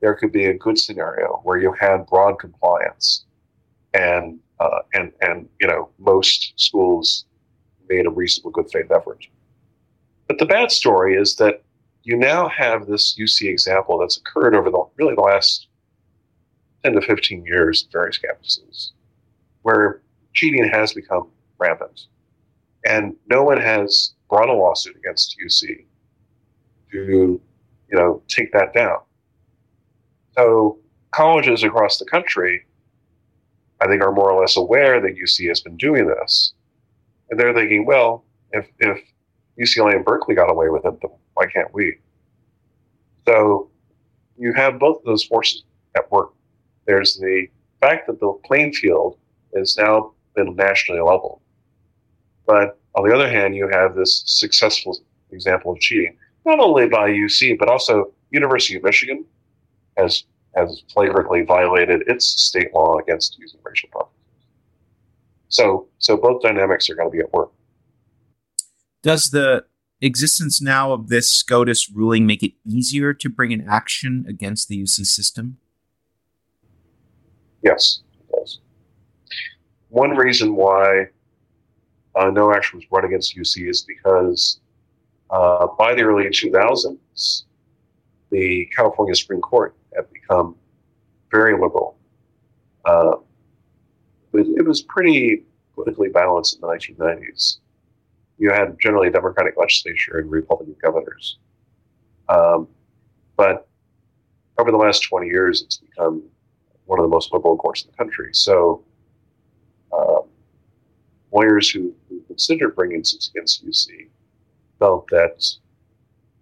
there 0.00 0.14
could 0.14 0.32
be 0.32 0.46
a 0.46 0.54
good 0.54 0.78
scenario 0.78 1.40
where 1.44 1.58
you 1.58 1.72
had 1.72 2.06
broad 2.06 2.38
compliance, 2.38 3.24
and 3.94 4.38
uh, 4.60 4.80
and 4.94 5.12
and 5.20 5.48
you 5.60 5.66
know 5.66 5.90
most 5.98 6.52
schools 6.56 7.26
made 7.88 8.06
a 8.06 8.10
reasonable 8.10 8.50
good 8.50 8.70
faith 8.70 8.90
effort. 8.90 9.26
But 10.26 10.38
the 10.38 10.46
bad 10.46 10.70
story 10.70 11.14
is 11.14 11.36
that 11.36 11.62
you 12.02 12.16
now 12.16 12.48
have 12.48 12.86
this 12.86 13.16
UC 13.18 13.48
example 13.48 13.98
that's 13.98 14.16
occurred 14.16 14.54
over 14.54 14.70
the 14.70 14.84
really 14.96 15.14
the 15.14 15.20
last 15.20 15.68
ten 16.82 16.94
to 16.94 17.00
fifteen 17.00 17.44
years 17.44 17.84
at 17.84 17.92
various 17.92 18.18
campuses, 18.18 18.92
where 19.66 20.00
cheating 20.32 20.68
has 20.68 20.92
become 20.92 21.28
rampant, 21.58 22.02
and 22.84 23.16
no 23.28 23.42
one 23.42 23.60
has 23.60 24.14
brought 24.30 24.48
a 24.48 24.52
lawsuit 24.52 24.94
against 24.94 25.34
UC 25.44 25.84
to, 26.92 27.40
you 27.90 27.98
know, 27.98 28.22
take 28.28 28.52
that 28.52 28.72
down. 28.72 28.98
So 30.36 30.78
colleges 31.10 31.64
across 31.64 31.98
the 31.98 32.04
country, 32.04 32.64
I 33.80 33.88
think, 33.88 34.04
are 34.04 34.12
more 34.12 34.30
or 34.30 34.40
less 34.40 34.56
aware 34.56 35.00
that 35.00 35.16
UC 35.16 35.48
has 35.48 35.60
been 35.60 35.76
doing 35.76 36.06
this, 36.06 36.54
and 37.28 37.40
they're 37.40 37.52
thinking, 37.52 37.86
well, 37.86 38.24
if 38.52 38.68
if 38.78 39.02
UCLA 39.58 39.96
and 39.96 40.04
Berkeley 40.04 40.36
got 40.36 40.48
away 40.48 40.68
with 40.68 40.84
it, 40.84 40.94
then 41.02 41.10
why 41.34 41.46
can't 41.46 41.74
we? 41.74 41.98
So 43.26 43.68
you 44.38 44.52
have 44.52 44.78
both 44.78 45.02
those 45.04 45.24
forces 45.24 45.64
at 45.96 46.08
work. 46.12 46.30
There's 46.86 47.16
the 47.16 47.48
fact 47.80 48.06
that 48.06 48.20
the 48.20 48.32
playing 48.44 48.72
field 48.72 49.18
has 49.56 49.76
now 49.76 50.12
been 50.34 50.54
nationally 50.54 51.00
leveled. 51.00 51.40
But 52.46 52.78
on 52.94 53.08
the 53.08 53.14
other 53.14 53.28
hand, 53.28 53.56
you 53.56 53.68
have 53.68 53.94
this 53.94 54.22
successful 54.26 54.98
example 55.30 55.72
of 55.72 55.80
cheating 55.80 56.16
not 56.46 56.60
only 56.60 56.88
by 56.88 57.10
UC 57.10 57.58
but 57.58 57.68
also 57.68 58.12
University 58.30 58.76
of 58.76 58.82
Michigan 58.84 59.24
has 59.98 60.24
has 60.54 60.82
flagrantly 60.90 61.42
violated 61.42 62.02
its 62.06 62.24
state 62.24 62.72
law 62.72 62.96
against 62.98 63.38
using 63.38 63.60
racial 63.62 63.90
preferences. 63.90 64.16
So 65.48 65.88
so 65.98 66.16
both 66.16 66.40
dynamics 66.42 66.88
are 66.88 66.94
going 66.94 67.10
to 67.10 67.12
be 67.12 67.20
at 67.20 67.32
work. 67.32 67.50
Does 69.02 69.30
the 69.30 69.64
existence 70.00 70.60
now 70.62 70.92
of 70.92 71.08
this 71.08 71.30
SCOTUS 71.30 71.90
ruling 71.90 72.26
make 72.26 72.42
it 72.42 72.52
easier 72.64 73.12
to 73.14 73.28
bring 73.28 73.52
an 73.52 73.66
action 73.68 74.24
against 74.28 74.68
the 74.68 74.82
UC 74.82 75.06
system? 75.06 75.58
Yes. 77.62 78.02
One 79.96 80.10
reason 80.10 80.54
why 80.54 81.06
uh, 82.14 82.28
no 82.28 82.52
action 82.52 82.76
was 82.78 82.84
brought 82.84 83.06
against 83.06 83.34
UC 83.34 83.66
is 83.66 83.80
because 83.80 84.60
uh, 85.30 85.68
by 85.78 85.94
the 85.94 86.02
early 86.02 86.24
2000s, 86.24 87.44
the 88.30 88.66
California 88.76 89.14
Supreme 89.14 89.40
Court 89.40 89.74
had 89.94 90.12
become 90.12 90.54
very 91.30 91.54
liberal. 91.54 91.96
Uh, 92.84 93.12
it, 94.34 94.46
it 94.58 94.66
was 94.66 94.82
pretty 94.82 95.46
politically 95.74 96.10
balanced 96.10 96.56
in 96.56 96.60
the 96.60 96.66
1990s. 96.66 97.56
You 98.36 98.50
had 98.50 98.78
generally 98.78 99.08
a 99.08 99.12
Democratic 99.12 99.54
legislature 99.56 100.18
and 100.18 100.30
Republican 100.30 100.76
governors. 100.82 101.38
Um, 102.28 102.68
but 103.34 103.66
over 104.58 104.70
the 104.70 104.76
last 104.76 105.04
20 105.04 105.26
years, 105.26 105.62
it's 105.62 105.78
become 105.78 106.22
one 106.84 106.98
of 106.98 107.02
the 107.02 107.08
most 107.08 107.32
liberal 107.32 107.56
courts 107.56 107.82
in 107.82 107.90
the 107.92 107.96
country. 107.96 108.28
So 108.34 108.84
lawyers 111.36 111.70
who, 111.70 111.94
who 112.08 112.20
considered 112.22 112.74
bringing 112.74 113.04
suits 113.04 113.28
against 113.28 113.66
UC 113.66 114.08
felt 114.78 115.08
that 115.10 115.44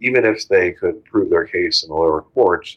even 0.01 0.25
if 0.25 0.49
they 0.49 0.73
could 0.73 1.05
prove 1.05 1.31
their 1.31 1.47
case 1.47 1.83
in 1.83 1.91
a 1.91 1.95
lower 1.95 2.23
court, 2.23 2.77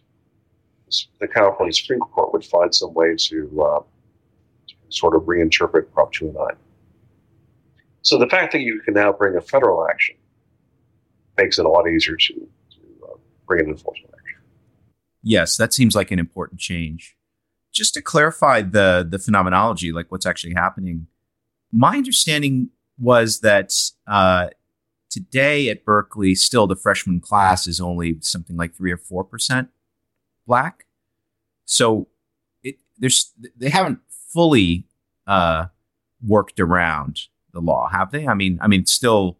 the 1.19 1.27
California 1.27 1.73
Supreme 1.73 1.99
Court 1.99 2.31
would 2.33 2.45
find 2.45 2.73
some 2.73 2.93
way 2.93 3.15
to, 3.17 3.63
uh, 3.63 3.79
sort 4.89 5.15
of 5.15 5.23
reinterpret 5.23 5.91
Prop 5.91 6.11
209. 6.13 6.55
So 8.01 8.17
the 8.17 8.27
fact 8.27 8.53
that 8.53 8.61
you 8.61 8.79
can 8.81 8.93
now 8.93 9.11
bring 9.11 9.35
a 9.35 9.41
federal 9.41 9.87
action 9.87 10.15
makes 11.37 11.59
it 11.59 11.65
a 11.65 11.69
lot 11.69 11.89
easier 11.89 12.15
to, 12.15 12.33
to 12.33 13.05
uh, 13.05 13.17
bring 13.45 13.65
an 13.65 13.71
enforcement 13.71 14.13
action. 14.17 14.39
Yes, 15.21 15.57
that 15.57 15.73
seems 15.73 15.93
like 15.93 16.09
an 16.11 16.19
important 16.19 16.61
change. 16.61 17.17
Just 17.73 17.93
to 17.95 18.01
clarify 18.01 18.61
the 18.61 19.05
the 19.07 19.19
phenomenology, 19.19 19.91
like 19.91 20.09
what's 20.09 20.25
actually 20.25 20.53
happening, 20.53 21.07
my 21.71 21.97
understanding 21.97 22.69
was 22.99 23.41
that 23.41 23.73
uh, 24.07 24.47
today 25.09 25.69
at 25.69 25.85
Berkeley, 25.85 26.35
still 26.35 26.67
the 26.67 26.75
freshman 26.75 27.19
class 27.19 27.67
is 27.67 27.79
only 27.79 28.17
something 28.21 28.57
like 28.57 28.75
three 28.75 28.91
or 28.91 28.97
four 28.97 29.23
percent 29.23 29.69
black. 30.45 30.85
So 31.65 32.07
it, 32.63 32.77
there's 32.97 33.33
they 33.57 33.69
haven't 33.69 33.99
fully 34.09 34.85
uh, 35.25 35.67
worked 36.25 36.59
around 36.59 37.21
the 37.53 37.59
law, 37.59 37.89
have 37.89 38.11
they? 38.11 38.27
I 38.27 38.33
mean, 38.33 38.59
I 38.61 38.67
mean, 38.67 38.85
still, 38.85 39.37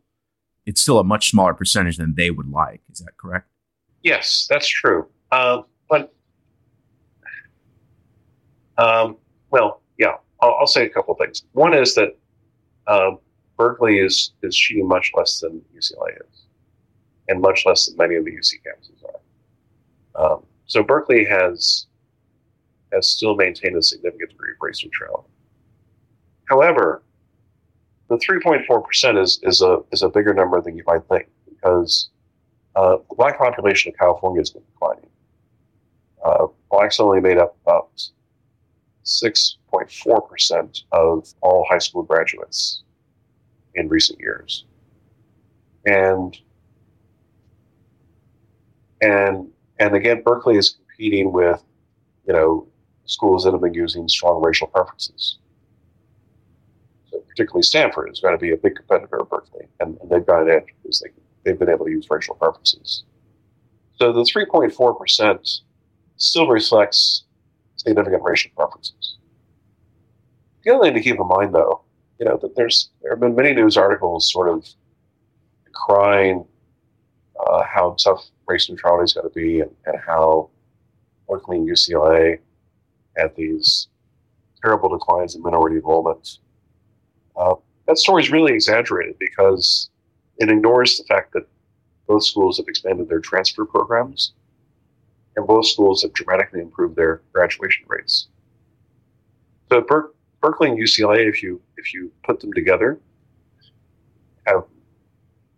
it's 0.65 0.81
still 0.81 0.99
a 0.99 1.03
much 1.03 1.29
smaller 1.29 1.53
percentage 1.53 1.97
than 1.97 2.15
they 2.15 2.29
would 2.29 2.49
like. 2.49 2.81
Is 2.91 2.99
that 2.99 3.17
correct? 3.17 3.47
Yes, 4.03 4.47
that's 4.49 4.67
true. 4.67 5.07
Uh, 5.31 5.61
but, 5.89 6.13
um, 8.77 9.17
well, 9.49 9.81
yeah, 9.97 10.15
I'll, 10.41 10.55
I'll, 10.59 10.67
say 10.67 10.85
a 10.85 10.89
couple 10.89 11.13
things. 11.15 11.43
One 11.53 11.73
is 11.73 11.95
that 11.95 12.15
uh, 12.87 13.11
Berkeley 13.57 13.99
is 13.99 14.33
is 14.43 14.55
cheating 14.55 14.87
much 14.87 15.11
less 15.15 15.39
than 15.39 15.61
UCLA 15.75 16.15
is, 16.15 16.45
and 17.27 17.41
much 17.41 17.65
less 17.65 17.87
than 17.87 17.97
many 17.97 18.15
of 18.15 18.25
the 18.25 18.31
UC 18.31 18.55
campuses 18.65 19.03
are. 20.15 20.33
Um, 20.33 20.45
so 20.65 20.83
Berkeley 20.83 21.25
has 21.25 21.87
has 22.93 23.07
still 23.07 23.35
maintained 23.35 23.75
a 23.75 23.81
significant 23.81 24.31
degree 24.31 24.51
of 24.51 24.57
race 24.61 24.83
neutrality. 24.83 25.29
However, 26.45 27.03
the 28.09 28.15
3.4% 28.15 29.21
is, 29.21 29.39
is, 29.43 29.61
a, 29.61 29.79
is 29.91 30.01
a 30.01 30.09
bigger 30.09 30.33
number 30.33 30.61
than 30.61 30.77
you 30.77 30.83
might 30.87 31.03
think 31.09 31.27
because 31.49 32.09
uh, 32.75 32.97
the 33.09 33.15
black 33.15 33.37
population 33.37 33.91
of 33.91 33.97
California 33.97 34.39
has 34.39 34.49
been 34.49 34.63
declining. 34.71 35.09
Uh, 36.23 36.47
blacks 36.71 36.99
only 36.99 37.19
made 37.19 37.37
up 37.37 37.57
about 37.65 37.89
6.4% 39.07 40.83
of 40.93 41.33
all 41.41 41.65
high 41.69 41.79
school 41.79 42.03
graduates 42.03 42.83
in 43.75 43.89
recent 43.89 44.19
years. 44.19 44.65
And 45.85 46.37
and 49.01 49.49
and 49.79 49.95
again, 49.95 50.23
Berkeley 50.23 50.57
is 50.57 50.71
competing 50.71 51.33
with, 51.33 51.63
you 52.27 52.33
know, 52.33 52.67
schools 53.05 53.45
that 53.45 53.53
have 53.53 53.61
been 53.61 53.73
using 53.75 54.07
strong 54.09 54.41
racial 54.43 54.67
preferences 54.67 55.35
So 57.11 57.19
particularly 57.29 57.63
Stanford, 57.63 58.11
is 58.11 58.19
going 58.21 58.35
to 58.35 58.39
be 58.41 58.53
a 58.53 58.57
big 58.57 58.75
competitor 58.75 59.21
of 59.21 59.29
Berkeley, 59.29 59.67
and, 59.81 59.97
and 60.01 60.11
they've 60.11 60.25
got 60.25 60.43
an 60.43 60.51
edge 60.51 60.65
because 60.81 61.01
they, 61.01 61.11
they've 61.45 61.59
been 61.59 61.69
able 61.69 61.85
to 61.85 61.91
use 61.91 62.07
racial 62.11 62.35
preferences. 62.35 63.05
So 63.95 64.13
the 64.13 64.21
3.4% 64.23 65.61
still 66.17 66.49
reflects 66.49 67.25
significant 67.87 68.23
racial 68.23 68.51
preferences. 68.55 69.17
The 70.63 70.75
other 70.75 70.85
thing 70.85 70.93
to 70.95 71.01
keep 71.01 71.19
in 71.19 71.27
mind, 71.27 71.55
though, 71.55 71.81
you 72.19 72.25
know, 72.25 72.37
that 72.41 72.55
there's 72.55 72.89
there 73.01 73.11
have 73.11 73.19
been 73.19 73.35
many 73.35 73.53
news 73.53 73.77
articles 73.77 74.31
sort 74.31 74.49
of 74.49 74.67
crying 75.71 76.45
uh, 77.39 77.63
how 77.63 77.95
tough 78.03 78.25
race 78.47 78.69
neutrality 78.69 79.05
is 79.05 79.13
going 79.13 79.27
to 79.27 79.33
be, 79.33 79.61
and, 79.61 79.71
and 79.85 79.99
how 80.05 80.49
and 81.29 81.67
UCLA 81.67 82.39
had 83.17 83.35
these 83.35 83.87
terrible 84.61 84.89
declines 84.89 85.35
in 85.35 85.41
minority 85.41 85.75
enrollment 85.75 86.39
uh, 87.37 87.55
that 87.85 87.97
story 87.97 88.23
is 88.23 88.31
really 88.31 88.53
exaggerated 88.53 89.15
because 89.19 89.89
it 90.37 90.49
ignores 90.49 90.97
the 90.97 91.03
fact 91.05 91.33
that 91.33 91.47
both 92.07 92.23
schools 92.23 92.57
have 92.57 92.67
expanded 92.67 93.07
their 93.09 93.19
transfer 93.19 93.65
programs 93.65 94.33
and 95.37 95.47
both 95.47 95.67
schools 95.67 96.01
have 96.01 96.11
dramatically 96.13 96.59
improved 96.59 96.95
their 96.97 97.21
graduation 97.31 97.85
rates. 97.87 98.27
So 99.69 99.81
Ber- 99.81 100.13
Berkeley 100.41 100.69
and 100.69 100.79
UCLA, 100.79 101.29
if 101.29 101.41
you 101.41 101.61
if 101.77 101.93
you 101.93 102.11
put 102.23 102.39
them 102.41 102.51
together, 102.53 102.99
have 104.47 104.63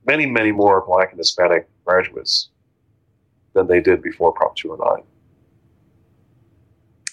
many 0.05 0.25
many 0.25 0.51
more 0.51 0.83
Black 0.85 1.11
and 1.11 1.17
Hispanic 1.17 1.67
graduates 1.85 2.49
than 3.53 3.67
they 3.67 3.81
did 3.81 4.01
before 4.01 4.33
Prop 4.33 4.55
209. 4.55 5.03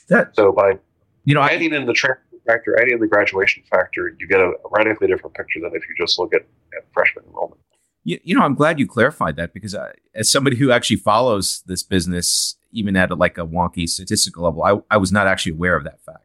That 0.09 0.35
so 0.35 0.52
by 0.52 0.79
you 1.24 1.35
know 1.35 1.42
adding 1.42 1.72
I, 1.72 1.76
in 1.76 1.87
the 1.87 1.92
transfer 1.92 2.22
factor, 2.46 2.79
adding 2.81 2.94
in 2.94 3.00
the 3.00 3.07
graduation 3.07 3.62
factor, 3.70 4.14
you 4.18 4.26
get 4.26 4.40
a, 4.40 4.52
radically 4.70 5.07
different 5.07 5.37
picture 5.37 5.61
than 5.61 5.70
if 5.74 5.83
you 5.88 5.94
just 5.96 6.18
look 6.18 6.35
at, 6.35 6.42
at 6.76 6.85
freshman 6.92 7.24
enrollment. 7.26 7.61
You, 8.07 8.21
you 8.23 8.37
know, 8.37 8.42
I'm 8.42 8.55
glad 8.55 8.79
you 8.79 8.87
clarified 8.87 9.35
that 9.35 9.53
because 9.53 9.75
I, 9.75 9.90
as 10.14 10.31
somebody 10.31 10.57
who 10.57 10.71
actually 10.71 10.99
follows 10.99 11.64
this 11.66 11.83
business, 11.83 12.55
even 12.71 12.95
at 12.95 13.11
a, 13.11 13.16
like 13.16 13.37
a 13.37 13.45
wonky 13.45 13.88
statistical 13.88 14.45
level, 14.45 14.62
I, 14.62 14.95
I 14.95 14.97
was 14.97 15.11
not 15.11 15.27
actually 15.27 15.53
aware 15.53 15.75
of 15.75 15.83
that 15.83 16.01
fact. 16.03 16.25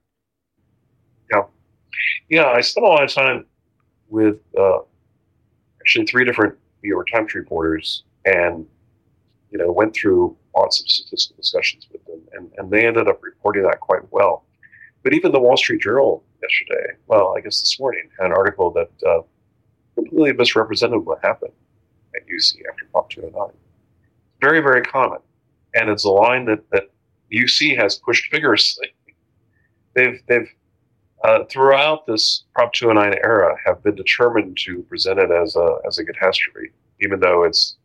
Yeah. 1.33 1.41
Yeah, 2.29 2.45
I 2.45 2.61
spent 2.61 2.85
a 2.85 2.87
lot 2.87 3.03
of 3.03 3.11
time 3.11 3.47
with 4.09 4.37
uh, 4.59 4.81
actually 5.79 6.05
three 6.05 6.23
different 6.23 6.53
New 6.83 6.89
York 6.89 7.07
Times 7.11 7.33
reporters 7.33 8.03
and, 8.25 8.67
you 9.49 9.57
know, 9.57 9.71
went 9.71 9.95
through 9.95 10.37
lots 10.55 10.79
of 10.81 10.87
statistical 10.87 11.41
discussions 11.41 11.87
with 11.91 12.05
them, 12.05 12.21
and, 12.33 12.51
and 12.57 12.69
they 12.69 12.85
ended 12.85 13.07
up 13.07 13.23
reporting 13.23 13.63
that 13.63 13.79
quite 13.79 14.03
well. 14.11 14.45
But 15.01 15.15
even 15.15 15.31
the 15.31 15.39
Wall 15.39 15.57
Street 15.57 15.81
Journal 15.81 16.23
yesterday, 16.43 16.93
well, 17.07 17.33
I 17.35 17.41
guess 17.41 17.59
this 17.59 17.79
morning, 17.79 18.07
had 18.19 18.27
an 18.27 18.33
article 18.33 18.69
that 18.73 18.91
uh, 19.03 19.21
completely 19.95 20.33
misrepresented 20.33 21.03
what 21.03 21.17
happened 21.23 21.53
at 22.15 22.27
UC 22.27 22.61
after 22.69 22.85
Prop 22.91 23.09
209. 23.09 23.49
Very, 24.41 24.59
very 24.59 24.81
common. 24.81 25.19
And 25.75 25.89
it's 25.89 26.03
a 26.03 26.09
line 26.09 26.45
that, 26.45 26.69
that 26.71 26.89
UC 27.31 27.77
has 27.77 27.95
pushed 27.95 28.31
vigorously. 28.31 28.87
They've, 29.93 30.21
they've 30.27 30.49
uh, 31.23 31.43
throughout 31.45 32.07
this 32.07 32.43
Prop 32.53 32.73
209 32.73 33.19
era, 33.23 33.55
have 33.65 33.83
been 33.83 33.95
determined 33.95 34.57
to 34.65 34.81
present 34.83 35.19
it 35.19 35.29
as 35.31 35.55
a, 35.55 35.77
as 35.85 35.99
a 35.99 36.05
catastrophe, 36.05 36.71
even 37.01 37.19
though 37.19 37.43
it's, 37.43 37.77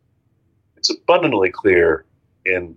it's 0.75 0.89
abundantly 0.89 1.51
clear 1.51 2.05
in 2.45 2.75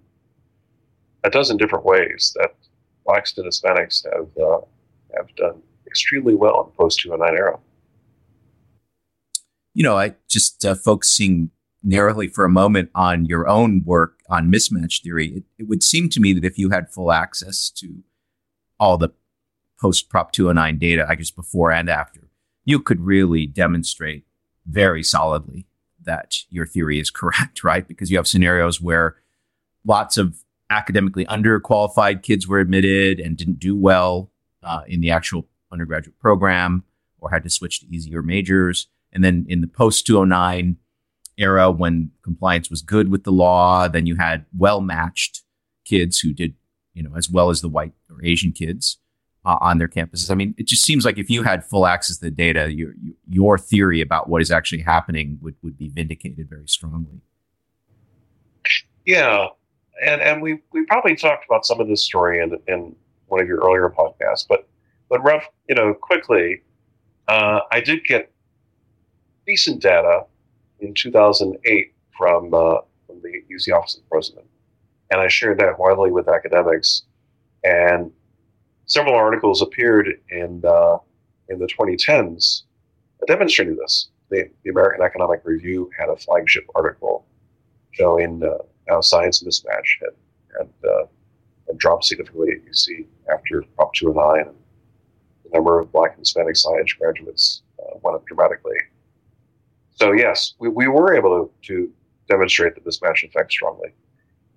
a 1.24 1.30
dozen 1.30 1.56
different 1.56 1.84
ways 1.84 2.34
that 2.38 2.54
blacks 3.04 3.36
and 3.36 3.46
Hispanics 3.46 4.04
have 4.04 4.28
uh, 4.42 4.60
have 5.16 5.34
done 5.36 5.60
extremely 5.86 6.34
well 6.34 6.64
in 6.64 6.76
post 6.76 7.00
209 7.00 7.36
era. 7.36 7.58
You 9.74 9.82
know, 9.82 9.96
I 9.98 10.14
just 10.28 10.64
uh, 10.64 10.74
focusing 10.74 11.50
narrowly 11.82 12.28
for 12.28 12.44
a 12.44 12.50
moment 12.50 12.90
on 12.94 13.24
your 13.24 13.48
own 13.48 13.82
work 13.84 14.20
on 14.28 14.52
mismatch 14.52 15.02
theory. 15.02 15.28
It, 15.28 15.44
it 15.58 15.68
would 15.68 15.82
seem 15.82 16.08
to 16.10 16.20
me 16.20 16.32
that 16.32 16.44
if 16.44 16.58
you 16.58 16.70
had 16.70 16.90
full 16.90 17.12
access 17.12 17.70
to 17.76 18.02
all 18.78 18.98
the 18.98 19.10
post 19.80 20.08
Prop 20.08 20.32
209 20.32 20.78
data, 20.78 21.06
I 21.08 21.14
guess 21.14 21.30
before 21.30 21.72
and 21.72 21.88
after, 21.88 22.28
you 22.64 22.80
could 22.80 23.00
really 23.00 23.46
demonstrate 23.46 24.24
very 24.66 25.02
solidly 25.02 25.66
that 26.02 26.38
your 26.50 26.66
theory 26.66 26.98
is 26.98 27.10
correct, 27.10 27.64
right? 27.64 27.86
Because 27.86 28.10
you 28.10 28.16
have 28.16 28.26
scenarios 28.26 28.80
where 28.80 29.16
lots 29.84 30.18
of 30.18 30.44
academically 30.68 31.24
underqualified 31.26 32.22
kids 32.22 32.46
were 32.46 32.60
admitted 32.60 33.18
and 33.18 33.36
didn't 33.36 33.58
do 33.58 33.76
well 33.76 34.30
uh, 34.62 34.82
in 34.86 35.00
the 35.00 35.10
actual 35.10 35.48
undergraduate 35.72 36.18
program 36.18 36.84
or 37.18 37.30
had 37.30 37.42
to 37.42 37.50
switch 37.50 37.80
to 37.80 37.86
easier 37.94 38.22
majors. 38.22 38.86
And 39.12 39.24
then 39.24 39.46
in 39.48 39.60
the 39.60 39.66
post 39.66 40.06
209 40.06 40.76
era, 41.36 41.70
when 41.70 42.10
compliance 42.22 42.70
was 42.70 42.82
good 42.82 43.10
with 43.10 43.24
the 43.24 43.32
law, 43.32 43.88
then 43.88 44.06
you 44.06 44.16
had 44.16 44.46
well 44.56 44.80
matched 44.80 45.42
kids 45.84 46.20
who 46.20 46.32
did, 46.32 46.54
you 46.94 47.02
know, 47.02 47.16
as 47.16 47.28
well 47.28 47.50
as 47.50 47.60
the 47.60 47.68
white 47.68 47.92
or 48.08 48.24
Asian 48.24 48.52
kids 48.52 48.98
uh, 49.44 49.56
on 49.60 49.78
their 49.78 49.88
campuses. 49.88 50.30
I 50.30 50.34
mean, 50.34 50.54
it 50.58 50.66
just 50.66 50.84
seems 50.84 51.04
like 51.04 51.18
if 51.18 51.30
you 51.30 51.42
had 51.42 51.64
full 51.64 51.86
access 51.86 52.18
to 52.18 52.26
the 52.26 52.30
data, 52.30 52.72
your 52.72 52.94
your 53.28 53.58
theory 53.58 54.00
about 54.00 54.28
what 54.28 54.42
is 54.42 54.50
actually 54.50 54.82
happening 54.82 55.38
would 55.40 55.56
would 55.62 55.78
be 55.78 55.88
vindicated 55.88 56.48
very 56.48 56.68
strongly. 56.68 57.20
Yeah, 59.06 59.48
and 60.04 60.20
and 60.20 60.42
we 60.42 60.60
we 60.72 60.84
probably 60.84 61.16
talked 61.16 61.44
about 61.46 61.64
some 61.64 61.80
of 61.80 61.88
this 61.88 62.04
story 62.04 62.40
in 62.42 62.58
in 62.68 62.94
one 63.28 63.40
of 63.40 63.48
your 63.48 63.58
earlier 63.58 63.88
podcasts, 63.88 64.46
but 64.46 64.68
but 65.08 65.22
rough, 65.24 65.48
you 65.68 65.74
know, 65.74 65.94
quickly, 65.94 66.62
uh, 67.28 67.60
I 67.72 67.80
did 67.80 68.04
get 68.04 68.32
decent 69.50 69.82
data 69.82 70.24
in 70.78 70.94
2008 70.94 71.92
from, 72.16 72.54
uh, 72.54 72.78
from 73.06 73.20
the 73.22 73.42
UC 73.52 73.76
Office 73.76 73.96
of 73.96 74.02
the 74.02 74.08
President, 74.08 74.46
and 75.10 75.20
I 75.20 75.28
shared 75.28 75.58
that 75.58 75.78
widely 75.78 76.12
with 76.12 76.28
academics, 76.28 77.02
and 77.64 78.12
several 78.86 79.14
articles 79.14 79.60
appeared 79.60 80.20
in 80.30 80.62
uh, 80.64 80.98
in 81.48 81.58
the 81.58 81.66
2010s 81.66 82.62
demonstrating 83.26 83.76
this. 83.76 84.08
The, 84.30 84.48
the, 84.64 84.70
American 84.70 85.02
Economic 85.02 85.40
Review 85.44 85.90
had 85.98 86.08
a 86.08 86.16
flagship 86.16 86.64
article 86.74 87.26
showing 87.90 88.42
uh, 88.42 88.62
how 88.88 89.00
science 89.00 89.42
mismatch 89.42 89.98
had, 90.00 90.14
had, 90.56 90.88
uh, 90.88 91.06
had 91.66 91.78
dropped 91.78 92.04
significantly 92.04 92.52
at 92.52 92.70
UC 92.70 93.06
after 93.32 93.62
Prop 93.76 93.92
209. 93.94 94.46
And 94.46 94.56
the 95.44 95.50
number 95.52 95.80
of 95.80 95.92
Black 95.92 96.12
and 96.12 96.20
Hispanic 96.20 96.56
science 96.56 96.92
graduates 96.92 97.62
uh, 97.80 97.98
went 98.02 98.16
up 98.16 98.26
dramatically. 98.26 98.76
So, 100.00 100.12
yes, 100.12 100.54
we, 100.58 100.70
we 100.70 100.88
were 100.88 101.14
able 101.14 101.50
to, 101.62 101.68
to 101.68 101.92
demonstrate 102.26 102.82
this 102.84 103.02
match 103.02 103.22
effect 103.22 103.52
strongly. 103.52 103.90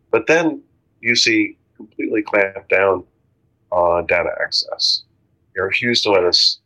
But 0.10 0.26
then 0.26 0.62
UC 1.04 1.58
completely 1.76 2.22
clamped 2.22 2.70
down 2.70 3.04
on 3.72 4.06
data 4.06 4.30
access. 4.42 5.04
They 5.54 5.62
refused 5.62 6.04
to 6.04 6.12
let 6.12 6.24
us 6.24 6.60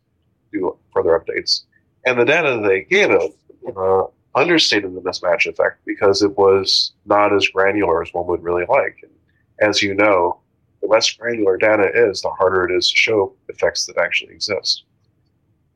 do 0.52 0.76
further 0.94 1.18
updates. 1.18 1.64
And 2.06 2.20
the 2.20 2.24
data 2.24 2.62
they 2.62 2.84
gave 2.84 3.10
us 3.10 3.32
uh, 3.76 4.04
understated 4.36 4.94
the 4.94 5.00
mismatch 5.00 5.46
effect 5.46 5.80
because 5.84 6.22
it 6.22 6.36
was 6.38 6.92
not 7.04 7.34
as 7.34 7.48
granular 7.48 8.00
as 8.00 8.10
one 8.12 8.26
would 8.28 8.44
really 8.44 8.64
like. 8.68 9.00
And 9.02 9.10
as 9.58 9.82
you 9.82 9.94
know, 9.94 10.40
the 10.82 10.86
less 10.86 11.10
granular 11.10 11.56
data 11.56 11.90
is, 11.92 12.22
the 12.22 12.30
harder 12.30 12.68
it 12.68 12.76
is 12.76 12.90
to 12.90 12.96
show 12.96 13.34
effects 13.48 13.86
that 13.86 13.98
actually 13.98 14.34
exist. 14.34 14.84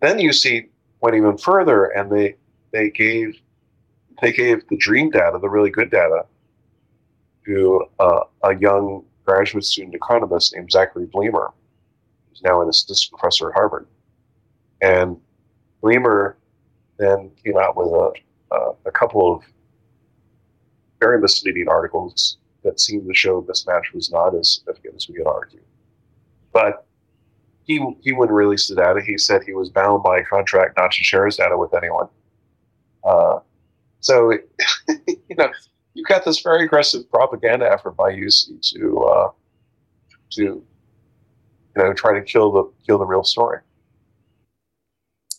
Then 0.00 0.18
UC 0.18 0.68
went 1.00 1.16
even 1.16 1.36
further, 1.36 1.86
and 1.86 2.10
they 2.10 2.36
they 2.72 2.90
gave 2.90 3.36
they 4.20 4.32
gave 4.32 4.66
the 4.68 4.76
dream 4.76 5.10
data, 5.10 5.38
the 5.40 5.48
really 5.48 5.70
good 5.70 5.90
data, 5.90 6.24
to 7.46 7.86
uh, 7.98 8.20
a 8.44 8.56
young 8.56 9.04
graduate 9.24 9.64
student 9.64 9.94
economist 9.94 10.54
named 10.54 10.70
Zachary 10.70 11.06
Bleemer, 11.06 11.52
who's 12.28 12.42
now 12.42 12.62
an 12.62 12.68
assistant 12.68 13.18
professor 13.18 13.48
at 13.48 13.54
Harvard. 13.54 13.86
And 14.80 15.16
Bleemer 15.82 16.34
then 16.98 17.30
came 17.44 17.56
out 17.56 17.76
with 17.76 17.88
a, 18.52 18.56
a 18.86 18.90
couple 18.90 19.34
of 19.34 19.42
very 21.00 21.20
misleading 21.20 21.68
articles 21.68 22.38
that 22.62 22.78
seemed 22.78 23.08
to 23.08 23.14
show 23.14 23.42
mismatch 23.42 23.92
was 23.92 24.10
not 24.12 24.36
as 24.36 24.50
significant 24.50 24.94
as 24.94 25.08
we 25.08 25.18
had 25.18 25.26
argued. 25.26 25.64
But 26.52 26.86
he 27.64 27.84
he 28.02 28.12
wouldn't 28.12 28.36
release 28.36 28.68
the 28.68 28.76
data. 28.76 29.00
He 29.04 29.18
said 29.18 29.42
he 29.42 29.54
was 29.54 29.70
bound 29.70 30.02
by 30.02 30.22
contract 30.22 30.76
not 30.76 30.92
to 30.92 31.02
share 31.02 31.26
his 31.26 31.36
data 31.36 31.56
with 31.56 31.74
anyone. 31.74 32.08
Uh, 33.04 33.40
so 34.00 34.32
you 35.06 35.36
know 35.36 35.50
you've 35.94 36.08
got 36.08 36.24
this 36.24 36.40
very 36.40 36.64
aggressive 36.64 37.08
propaganda 37.10 37.70
effort 37.70 37.96
by 37.96 38.12
UC 38.12 38.60
to 38.72 38.98
uh, 38.98 39.30
to 40.32 40.42
you 40.42 40.64
know 41.76 41.92
try 41.92 42.18
to 42.18 42.24
kill 42.24 42.52
the 42.52 42.72
kill 42.86 42.98
the 42.98 43.06
real 43.06 43.24
story. 43.24 43.58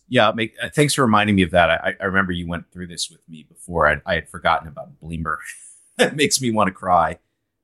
Yeah, 0.10 0.32
make, 0.36 0.54
uh, 0.62 0.69
thanks 0.69 0.93
for 0.93 1.02
reminding 1.02 1.36
me 1.36 1.41
of 1.41 1.52
that. 1.52 1.71
I, 1.71 1.95
I, 1.99 2.06
remember 2.06 2.34
you 2.34 2.47
went 2.47 2.71
through 2.71 2.88
this 2.88 3.10
with 3.10 3.28
me 3.28 3.47
before. 3.49 3.88
I, 3.88 4.02
I 4.06 4.13
had 4.15 4.30
forgotten 4.30 4.67
about 4.67 4.99
Bleemer. 5.02 5.38
it 5.97 6.15
makes 6.15 6.39
me 6.39 6.52
want 6.52 6.67
to 6.67 6.71
cry. 6.71 7.17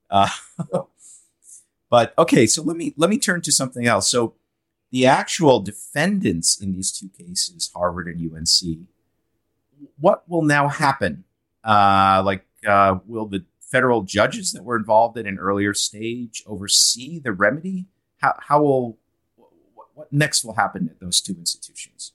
Uh, 0.10 0.30
but 1.92 2.14
okay, 2.18 2.48
so 2.48 2.64
let 2.64 2.76
me 2.76 2.94
let 2.98 3.10
me 3.10 3.20
turn 3.20 3.42
to 3.42 3.52
something 3.52 3.86
else. 3.86 4.10
So 4.10 4.36
the 4.92 5.06
actual 5.06 5.60
defendants 5.60 6.60
in 6.60 6.72
these 6.72 6.92
two 6.92 7.10
cases, 7.10 7.70
Harvard 7.76 8.08
and 8.08 8.20
UNC, 8.20 8.88
what 10.00 10.28
will 10.28 10.44
now 10.44 10.68
happen? 10.68 11.24
Uh, 11.64 12.22
like, 12.26 12.46
uh, 12.66 13.00
will 13.06 13.28
the 13.28 13.46
federal 13.60 14.04
judges 14.04 14.52
that 14.54 14.64
were 14.64 14.76
involved 14.76 15.18
at 15.18 15.26
an 15.26 15.38
earlier 15.38 15.74
stage 15.74 16.44
oversee 16.48 17.20
the 17.20 17.32
remedy? 17.32 17.86
How, 18.18 18.36
how 18.40 18.62
will 18.62 18.98
what 19.94 20.12
next 20.12 20.44
will 20.44 20.56
happen 20.56 20.90
at 20.90 21.00
those 21.00 21.22
two 21.22 21.34
institutions? 21.34 22.14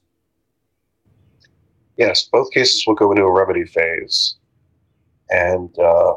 yes, 1.97 2.23
both 2.23 2.51
cases 2.51 2.85
will 2.85 2.95
go 2.95 3.11
into 3.11 3.23
a 3.23 3.31
remedy 3.31 3.65
phase, 3.65 4.35
and 5.29 5.77
uh, 5.79 6.15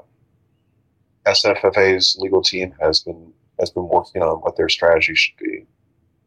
SFFA's 1.26 2.16
legal 2.20 2.42
team 2.42 2.74
has 2.80 3.00
been 3.00 3.32
has 3.60 3.70
been 3.70 3.88
working 3.88 4.22
on 4.22 4.40
what 4.40 4.56
their 4.56 4.68
strategy 4.68 5.14
should 5.14 5.36
be. 5.36 5.66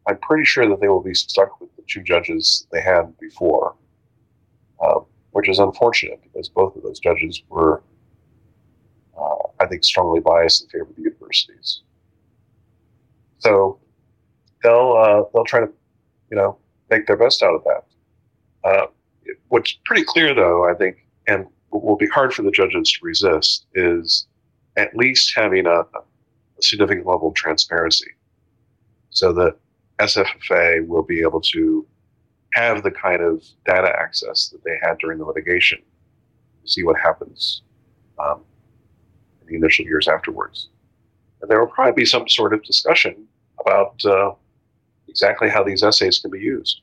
I'm 0.06 0.18
pretty 0.18 0.44
sure 0.44 0.68
that 0.68 0.80
they 0.80 0.88
will 0.88 1.02
be 1.02 1.14
stuck 1.14 1.60
with 1.60 1.74
the 1.76 1.82
two 1.88 2.02
judges 2.02 2.66
they 2.72 2.82
had 2.82 3.16
before, 3.18 3.74
uh, 4.80 5.00
which 5.42 5.48
is 5.48 5.58
unfortunate 5.58 6.20
because 6.22 6.48
both 6.48 6.76
of 6.76 6.84
those 6.84 7.00
judges 7.00 7.42
were, 7.48 7.82
uh, 9.18 9.48
I 9.58 9.66
think, 9.66 9.82
strongly 9.82 10.20
biased 10.20 10.62
in 10.62 10.68
favor 10.68 10.88
of 10.88 10.94
the 10.94 11.02
universities. 11.02 11.82
So 13.38 13.80
they'll 14.62 14.92
uh, 14.96 15.24
they'll 15.34 15.44
try 15.44 15.58
to, 15.58 15.68
you 16.30 16.36
know, 16.36 16.58
make 16.90 17.08
their 17.08 17.16
best 17.16 17.42
out 17.42 17.56
of 17.56 17.64
that. 17.64 17.84
Uh, 18.62 18.86
what's 19.48 19.72
pretty 19.84 20.04
clear, 20.04 20.32
though, 20.32 20.70
I 20.70 20.74
think, 20.74 21.08
and 21.26 21.46
will 21.72 21.96
be 21.96 22.06
hard 22.06 22.32
for 22.32 22.42
the 22.42 22.52
judges 22.52 22.92
to 22.92 22.98
resist, 23.02 23.66
is 23.74 24.28
at 24.76 24.94
least 24.94 25.32
having 25.34 25.66
a, 25.66 25.80
a 25.80 26.02
significant 26.60 27.04
level 27.04 27.30
of 27.30 27.34
transparency 27.34 28.12
so 29.10 29.32
that 29.32 29.56
SFFA 29.98 30.86
will 30.86 31.02
be 31.02 31.20
able 31.20 31.40
to 31.40 31.84
have 32.52 32.82
the 32.82 32.90
kind 32.90 33.22
of 33.22 33.42
data 33.66 33.92
access 33.98 34.48
that 34.48 34.62
they 34.64 34.78
had 34.82 34.98
during 34.98 35.18
the 35.18 35.24
litigation 35.24 35.78
to 36.62 36.70
see 36.70 36.84
what 36.84 36.98
happens 36.98 37.62
um, 38.18 38.42
in 39.40 39.46
the 39.48 39.54
initial 39.54 39.84
years 39.84 40.08
afterwards. 40.08 40.68
And 41.40 41.50
there 41.50 41.60
will 41.60 41.68
probably 41.68 41.92
be 41.92 42.06
some 42.06 42.28
sort 42.28 42.52
of 42.52 42.62
discussion 42.62 43.26
about 43.60 44.04
uh, 44.04 44.32
exactly 45.08 45.48
how 45.48 45.64
these 45.64 45.82
essays 45.82 46.18
can 46.18 46.30
be 46.30 46.40
used 46.40 46.80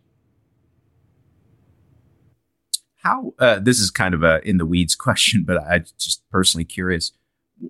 how 3.02 3.34
uh, 3.40 3.60
this 3.60 3.80
is 3.80 3.92
kind 3.92 4.14
of 4.14 4.24
a 4.24 4.42
in 4.48 4.58
the 4.58 4.66
weeds 4.66 4.96
question, 4.96 5.44
but 5.48 5.58
I 5.58 5.80
just 5.98 6.22
personally 6.30 6.66
curious 6.66 7.12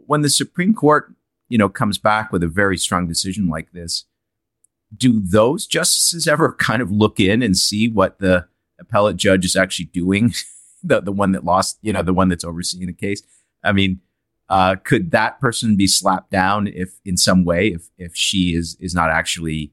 when 0.05 0.21
the 0.21 0.29
Supreme 0.29 0.73
Court, 0.73 1.13
you 1.47 1.57
know, 1.57 1.69
comes 1.69 1.97
back 1.97 2.31
with 2.31 2.43
a 2.43 2.47
very 2.47 2.77
strong 2.77 3.07
decision 3.07 3.47
like 3.47 3.71
this. 3.71 4.05
Do 4.95 5.19
those 5.19 5.67
justices 5.67 6.27
ever 6.27 6.53
kind 6.53 6.81
of 6.81 6.91
look 6.91 7.19
in 7.19 7.43
and 7.43 7.57
see 7.57 7.89
what 7.89 8.19
the 8.19 8.47
appellate 8.79 9.17
judge 9.17 9.45
is 9.45 9.55
actually 9.55 9.85
doing? 9.85 10.33
the 10.83 11.01
the 11.01 11.11
one 11.11 11.33
that 11.33 11.45
lost, 11.45 11.77
you 11.81 11.93
know, 11.93 12.01
the 12.01 12.13
one 12.13 12.29
that's 12.29 12.43
overseeing 12.43 12.87
the 12.87 12.93
case. 12.93 13.21
I 13.63 13.71
mean, 13.71 13.99
uh, 14.49 14.75
could 14.83 15.11
that 15.11 15.39
person 15.39 15.75
be 15.75 15.87
slapped 15.87 16.31
down 16.31 16.67
if, 16.67 16.99
in 17.05 17.17
some 17.17 17.45
way, 17.45 17.67
if 17.67 17.89
if 17.97 18.15
she 18.15 18.55
is 18.55 18.77
is 18.79 18.95
not 18.95 19.09
actually 19.09 19.71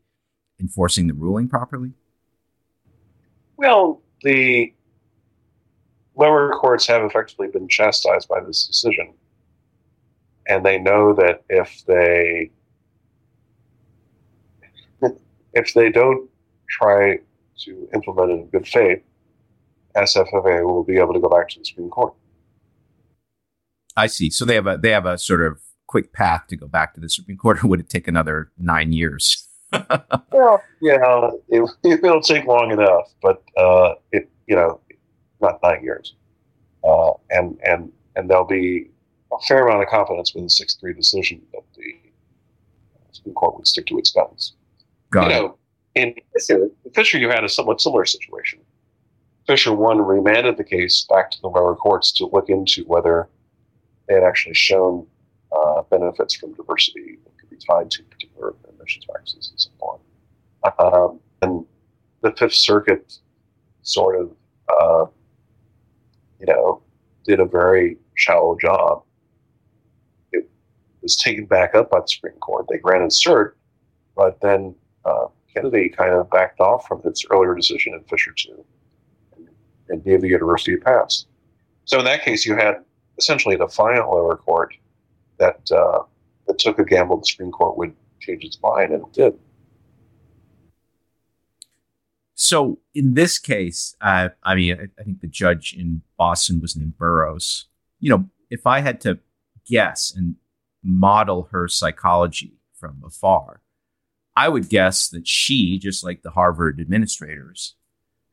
enforcing 0.60 1.06
the 1.06 1.14
ruling 1.14 1.48
properly? 1.48 1.92
Well, 3.56 4.02
the 4.22 4.74
lower 6.16 6.50
courts 6.50 6.86
have 6.86 7.02
effectively 7.02 7.48
been 7.48 7.68
chastised 7.68 8.28
by 8.28 8.40
this 8.40 8.66
decision. 8.66 9.12
And 10.48 10.64
they 10.64 10.78
know 10.78 11.12
that 11.14 11.42
if 11.48 11.84
they 11.86 12.50
if 15.56 15.72
they 15.74 15.90
don't 15.90 16.28
try 16.68 17.18
to 17.64 17.88
implement 17.94 18.30
it 18.30 18.34
in 18.34 18.46
good 18.48 18.68
faith, 18.68 19.02
SFFA 19.96 20.64
will 20.64 20.84
be 20.84 20.98
able 20.98 21.14
to 21.14 21.20
go 21.20 21.28
back 21.28 21.48
to 21.48 21.58
the 21.58 21.64
Supreme 21.64 21.88
Court. 21.88 22.12
I 23.96 24.06
see. 24.06 24.28
So 24.28 24.44
they 24.44 24.54
have 24.54 24.66
a 24.66 24.76
they 24.76 24.90
have 24.90 25.06
a 25.06 25.16
sort 25.16 25.40
of 25.40 25.58
quick 25.86 26.12
path 26.12 26.46
to 26.48 26.56
go 26.56 26.68
back 26.68 26.94
to 26.94 27.00
the 27.00 27.08
Supreme 27.08 27.38
Court, 27.38 27.64
or 27.64 27.68
would 27.68 27.80
it 27.80 27.88
take 27.88 28.06
another 28.06 28.52
nine 28.58 28.92
years? 28.92 29.48
well, 30.32 30.62
yeah, 30.82 31.30
it, 31.48 32.02
will 32.02 32.20
take 32.20 32.44
long 32.44 32.70
enough, 32.70 33.12
but 33.22 33.42
uh, 33.56 33.94
it 34.12 34.28
you 34.46 34.54
know 34.54 34.80
not 35.40 35.58
nine 35.62 35.82
years. 35.82 36.14
Uh, 36.84 37.12
and 37.30 37.58
and 37.64 37.90
and 38.16 38.28
there'll 38.28 38.44
be 38.44 38.90
a 39.32 39.38
fair 39.48 39.66
amount 39.66 39.82
of 39.82 39.88
confidence 39.88 40.34
with 40.34 40.44
the 40.44 40.50
six 40.50 40.74
three 40.74 40.92
decision 40.92 41.40
that 41.52 41.62
the 41.74 41.94
Supreme 43.12 43.34
Court 43.34 43.56
would 43.56 43.66
stick 43.66 43.86
to 43.86 43.98
its 43.98 44.10
guns. 44.12 44.52
Got 45.10 45.30
you 45.30 45.36
it. 45.36 45.40
know, 45.40 45.58
in 45.94 46.14
Fisher, 46.94 47.18
you 47.18 47.28
had 47.28 47.44
a 47.44 47.48
somewhat 47.48 47.80
similar 47.80 48.04
situation. 48.04 48.60
Fisher 49.46 49.72
one 49.72 50.00
remanded 50.00 50.56
the 50.56 50.64
case 50.64 51.06
back 51.08 51.30
to 51.30 51.40
the 51.40 51.48
lower 51.48 51.76
courts 51.76 52.12
to 52.12 52.26
look 52.26 52.48
into 52.48 52.84
whether 52.84 53.28
they 54.08 54.14
had 54.14 54.24
actually 54.24 54.54
shown 54.54 55.06
uh, 55.56 55.82
benefits 55.82 56.34
from 56.34 56.52
diversity 56.54 57.18
that 57.24 57.38
could 57.38 57.50
be 57.50 57.56
tied 57.56 57.90
to 57.90 58.02
particular 58.04 58.54
emissions 58.76 59.04
practices 59.04 59.50
and 59.50 59.60
so 59.60 59.70
on. 59.80 60.00
Um, 60.78 61.20
and 61.42 61.64
the 62.22 62.32
Fifth 62.32 62.54
Circuit 62.54 63.18
sort 63.82 64.20
of 64.20 64.36
uh, 64.68 65.06
you 66.40 66.46
know, 66.46 66.82
did 67.24 67.40
a 67.40 67.44
very 67.44 67.96
shallow 68.14 68.56
job. 68.60 69.02
It, 70.32 70.48
was 71.02 71.16
taken 71.16 71.46
back 71.46 71.74
up 71.74 71.90
by 71.90 72.00
the 72.00 72.08
Supreme 72.08 72.34
Court. 72.34 72.66
They 72.68 72.78
granted 72.78 73.10
cert, 73.10 73.52
but 74.16 74.40
then 74.40 74.74
uh, 75.06 75.26
Kennedy 75.54 75.88
kind 75.88 76.12
of 76.12 76.28
backed 76.30 76.60
off 76.60 76.86
from 76.86 77.00
its 77.04 77.24
earlier 77.30 77.54
decision 77.54 77.94
in 77.94 78.02
Fisher 78.04 78.32
2 78.32 78.64
and 79.88 80.04
gave 80.04 80.20
the 80.20 80.28
university 80.28 80.74
a 80.74 80.78
pass. 80.78 81.26
So 81.84 81.98
in 81.98 82.04
that 82.04 82.22
case, 82.24 82.44
you 82.44 82.56
had 82.56 82.76
essentially 83.18 83.54
a 83.54 83.58
defiant 83.58 84.08
lower 84.08 84.36
court 84.36 84.74
that 85.38 85.70
uh, 85.70 86.00
that 86.46 86.58
took 86.58 86.78
a 86.78 86.84
gamble 86.84 87.18
the 87.18 87.26
Supreme 87.26 87.50
Court 87.50 87.76
would 87.76 87.94
change 88.20 88.44
its 88.44 88.60
mind, 88.60 88.92
and 88.92 89.04
it 89.06 89.12
did. 89.12 89.38
So 92.34 92.78
in 92.94 93.14
this 93.14 93.38
case, 93.38 93.96
uh, 94.00 94.30
I 94.42 94.54
mean, 94.54 94.76
I, 94.78 95.00
I 95.00 95.04
think 95.04 95.20
the 95.20 95.26
judge 95.26 95.74
in 95.74 96.02
Boston 96.18 96.60
was 96.60 96.76
named 96.76 96.98
Burroughs. 96.98 97.66
You 98.00 98.10
know, 98.10 98.28
if 98.50 98.66
I 98.66 98.80
had 98.80 99.00
to 99.02 99.18
guess 99.66 100.12
and 100.14 100.36
model 100.82 101.48
her 101.50 101.66
psychology 101.66 102.58
from 102.74 103.02
afar, 103.04 103.62
I 104.36 104.48
would 104.48 104.68
guess 104.68 105.08
that 105.08 105.26
she, 105.26 105.78
just 105.78 106.04
like 106.04 106.22
the 106.22 106.30
Harvard 106.30 106.78
administrators, 106.78 107.74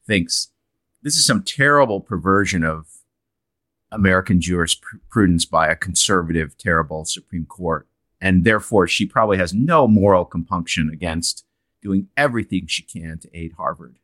thinks 0.05 0.51
this 1.01 1.15
is 1.15 1.25
some 1.25 1.43
terrible 1.43 2.01
perversion 2.01 2.63
of 2.63 2.87
American 3.91 4.41
jurisprudence 4.41 5.45
by 5.45 5.67
a 5.67 5.75
conservative, 5.75 6.57
terrible 6.57 7.05
Supreme 7.05 7.45
Court. 7.45 7.87
And 8.19 8.43
therefore, 8.43 8.87
she 8.87 9.05
probably 9.05 9.37
has 9.37 9.53
no 9.53 9.87
moral 9.87 10.25
compunction 10.25 10.89
against 10.91 11.45
doing 11.81 12.07
everything 12.17 12.67
she 12.67 12.83
can 12.83 13.19
to 13.19 13.37
aid 13.37 13.53
Harvard 13.57 13.99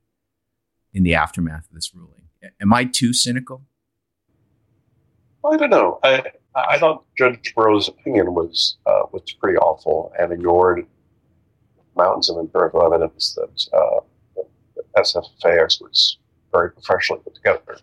in 0.94 1.04
the 1.04 1.16
aftermath 1.16 1.68
of 1.70 1.76
this 1.76 1.94
ruling. 1.94 2.30
Am 2.62 2.74
I 2.74 2.86
too 2.86 3.14
cynical? 3.14 3.64
I 5.46 5.58
don't 5.58 5.70
know. 5.70 6.00
I 6.04 6.24
I 6.56 6.78
thought 6.78 7.06
Judge 7.18 7.54
Burroughs' 7.56 7.88
opinion 7.88 8.34
was 8.34 8.78
uh, 8.86 9.04
was 9.12 9.32
pretty 9.40 9.58
awful 9.58 10.12
and 10.20 10.34
ignored 10.34 10.86
mountains 11.96 12.30
of 12.30 12.38
empirical 12.38 12.86
evidence 12.86 13.36
that, 13.36 13.78
uh, 13.78 14.00
that 14.76 15.04
SFFA 15.04 15.62
experts 15.62 16.18
very 16.52 16.72
professionally 16.72 17.22
put 17.24 17.36
together. 17.36 17.78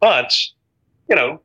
But 0.00 0.32
you 1.08 1.16
know, 1.16 1.40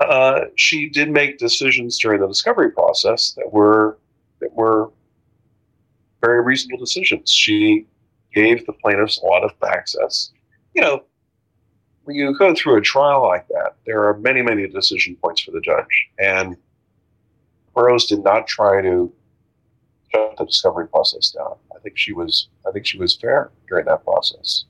uh, 0.00 0.46
she 0.56 0.88
did 0.88 1.10
make 1.10 1.38
decisions 1.38 1.98
during 1.98 2.20
the 2.20 2.26
discovery 2.26 2.70
process 2.70 3.32
that 3.32 3.52
were 3.52 3.98
that 4.40 4.52
were 4.52 4.90
very 6.20 6.42
reasonable 6.42 6.78
decisions. 6.78 7.30
She 7.30 7.86
gave 8.34 8.66
the 8.66 8.72
plaintiffs 8.72 9.18
a 9.18 9.24
lot 9.24 9.44
of 9.44 9.52
access. 9.66 10.32
You 10.74 10.82
know, 10.82 11.04
when 12.04 12.16
you 12.16 12.36
go 12.38 12.54
through 12.54 12.76
a 12.76 12.80
trial 12.80 13.22
like 13.22 13.48
that, 13.48 13.76
there 13.86 14.04
are 14.04 14.18
many, 14.18 14.42
many 14.42 14.66
decision 14.68 15.16
points 15.16 15.40
for 15.40 15.52
the 15.52 15.60
judge, 15.60 16.08
and 16.18 16.56
Burroughs 17.74 18.06
did 18.06 18.22
not 18.22 18.46
try 18.46 18.82
to 18.82 19.12
shut 20.16 20.36
the 20.38 20.44
discovery 20.44 20.88
process 20.88 21.30
down. 21.30 21.56
I 21.74 21.78
think 21.80 21.96
she 21.96 22.12
was, 22.12 22.48
I 22.66 22.70
think 22.72 22.86
she 22.86 22.98
was 22.98 23.14
fair 23.14 23.50
during 23.68 23.86
that 23.86 24.04
process. 24.04 24.64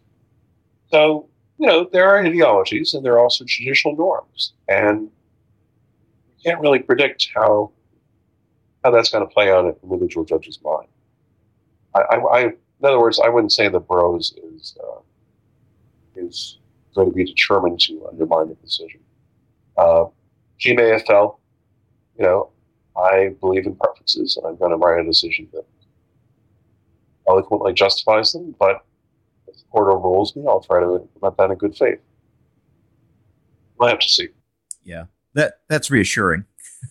So 0.90 1.28
you 1.58 1.66
know, 1.66 1.88
there 1.90 2.08
are 2.08 2.18
ideologies 2.24 2.94
and 2.94 3.04
there 3.04 3.14
are 3.14 3.18
also 3.18 3.44
traditional 3.44 3.96
norms, 3.96 4.52
and 4.68 5.02
you 5.02 6.50
can't 6.50 6.60
really 6.60 6.80
predict 6.80 7.28
how 7.34 7.72
how 8.84 8.90
that's 8.90 9.10
going 9.10 9.26
to 9.26 9.32
play 9.32 9.50
out 9.50 9.64
in 9.64 9.70
an 9.70 9.76
individual 9.82 10.24
judge's 10.24 10.60
mind. 10.62 10.88
I, 11.94 12.00
I, 12.00 12.16
I, 12.16 12.40
in 12.44 12.54
other 12.84 13.00
words, 13.00 13.18
I 13.18 13.28
wouldn't 13.28 13.52
say 13.52 13.68
that 13.68 13.80
Burroughs 13.80 14.34
is 14.54 14.76
uh, 14.82 15.00
is 16.14 16.58
going 16.94 17.10
to 17.10 17.14
be 17.14 17.24
determined 17.24 17.80
to 17.80 18.06
undermine 18.10 18.48
the 18.48 18.54
decision. 18.56 19.00
Uh, 19.76 20.04
she 20.58 20.74
may 20.74 20.88
have 20.88 21.04
felt, 21.04 21.38
you 22.18 22.24
know, 22.24 22.50
I 22.96 23.34
believe 23.40 23.66
in 23.66 23.76
preferences, 23.76 24.36
and 24.36 24.46
I'm 24.46 24.56
going 24.56 24.70
to 24.70 24.76
write 24.76 25.00
a 25.00 25.04
decision 25.04 25.48
that 25.52 25.64
eloquently 27.28 27.72
justifies 27.72 28.32
them, 28.32 28.54
but 28.58 28.84
if 29.46 29.56
the 29.56 29.62
court 29.70 29.92
overrules 29.92 30.34
me, 30.36 30.44
I'll 30.48 30.60
try 30.60 30.80
to 30.80 31.02
implement 31.02 31.36
that 31.36 31.50
in 31.50 31.56
good 31.56 31.76
faith. 31.76 31.98
We'll 33.78 33.90
have 33.90 33.98
to 33.98 34.08
see. 34.08 34.28
Yeah, 34.84 35.04
that 35.34 35.60
that's 35.68 35.90
reassuring. 35.90 36.44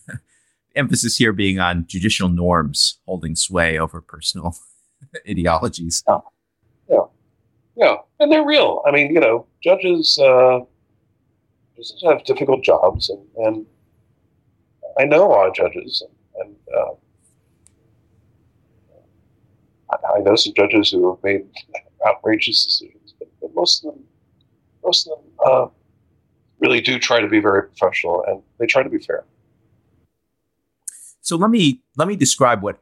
Emphasis 0.76 1.16
here 1.16 1.32
being 1.32 1.58
on 1.58 1.86
judicial 1.86 2.28
norms 2.28 2.98
holding 3.06 3.34
sway 3.34 3.78
over 3.78 4.00
personal 4.00 4.56
ideologies. 5.28 6.04
Yeah. 6.06 6.18
yeah, 6.88 7.04
yeah, 7.76 7.96
and 8.20 8.30
they're 8.30 8.44
real. 8.44 8.82
I 8.86 8.90
mean, 8.90 9.12
you 9.12 9.20
know, 9.20 9.46
judges 9.62 10.18
uh, 10.18 10.60
judges 11.76 12.02
have 12.06 12.24
difficult 12.24 12.62
jobs, 12.62 13.10
and, 13.10 13.46
and 13.46 13.66
I 14.98 15.04
know 15.04 15.26
a 15.26 15.28
lot 15.28 15.48
of 15.48 15.54
judges, 15.54 16.02
and, 16.36 16.46
and 16.46 16.56
uh, 16.74 16.94
I 20.14 20.20
know 20.20 20.36
some 20.36 20.54
judges 20.54 20.90
who 20.90 21.14
have 21.14 21.22
made 21.22 21.46
outrageous 22.06 22.64
decisions, 22.64 23.14
but, 23.18 23.28
but 23.40 23.54
most 23.54 23.84
of 23.84 23.94
them, 23.94 24.04
most 24.84 25.08
of 25.08 25.18
them 25.18 25.24
uh, 25.44 25.66
really 26.60 26.80
do 26.80 26.98
try 26.98 27.20
to 27.20 27.28
be 27.28 27.40
very 27.40 27.64
professional 27.64 28.24
and 28.26 28.42
they 28.58 28.66
try 28.66 28.82
to 28.82 28.88
be 28.88 28.98
fair. 28.98 29.24
So 31.20 31.36
let 31.36 31.50
me 31.50 31.82
let 31.96 32.08
me 32.08 32.16
describe 32.16 32.62
what 32.62 32.80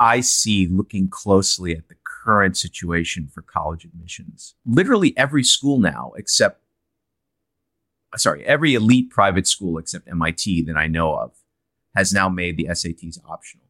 I 0.00 0.20
see 0.20 0.66
looking 0.66 1.08
closely 1.08 1.72
at 1.72 1.88
the 1.88 1.94
current 2.24 2.56
situation 2.56 3.28
for 3.32 3.40
college 3.40 3.84
admissions. 3.84 4.54
Literally 4.66 5.16
every 5.16 5.44
school 5.44 5.78
now, 5.78 6.12
except 6.16 6.60
sorry, 8.16 8.44
every 8.44 8.74
elite 8.74 9.10
private 9.10 9.46
school 9.46 9.78
except 9.78 10.08
MIT 10.08 10.62
that 10.62 10.76
I 10.76 10.86
know 10.86 11.14
of, 11.14 11.32
has 11.94 12.12
now 12.12 12.28
made 12.28 12.56
the 12.56 12.66
SATs 12.66 13.18
optional. 13.26 13.66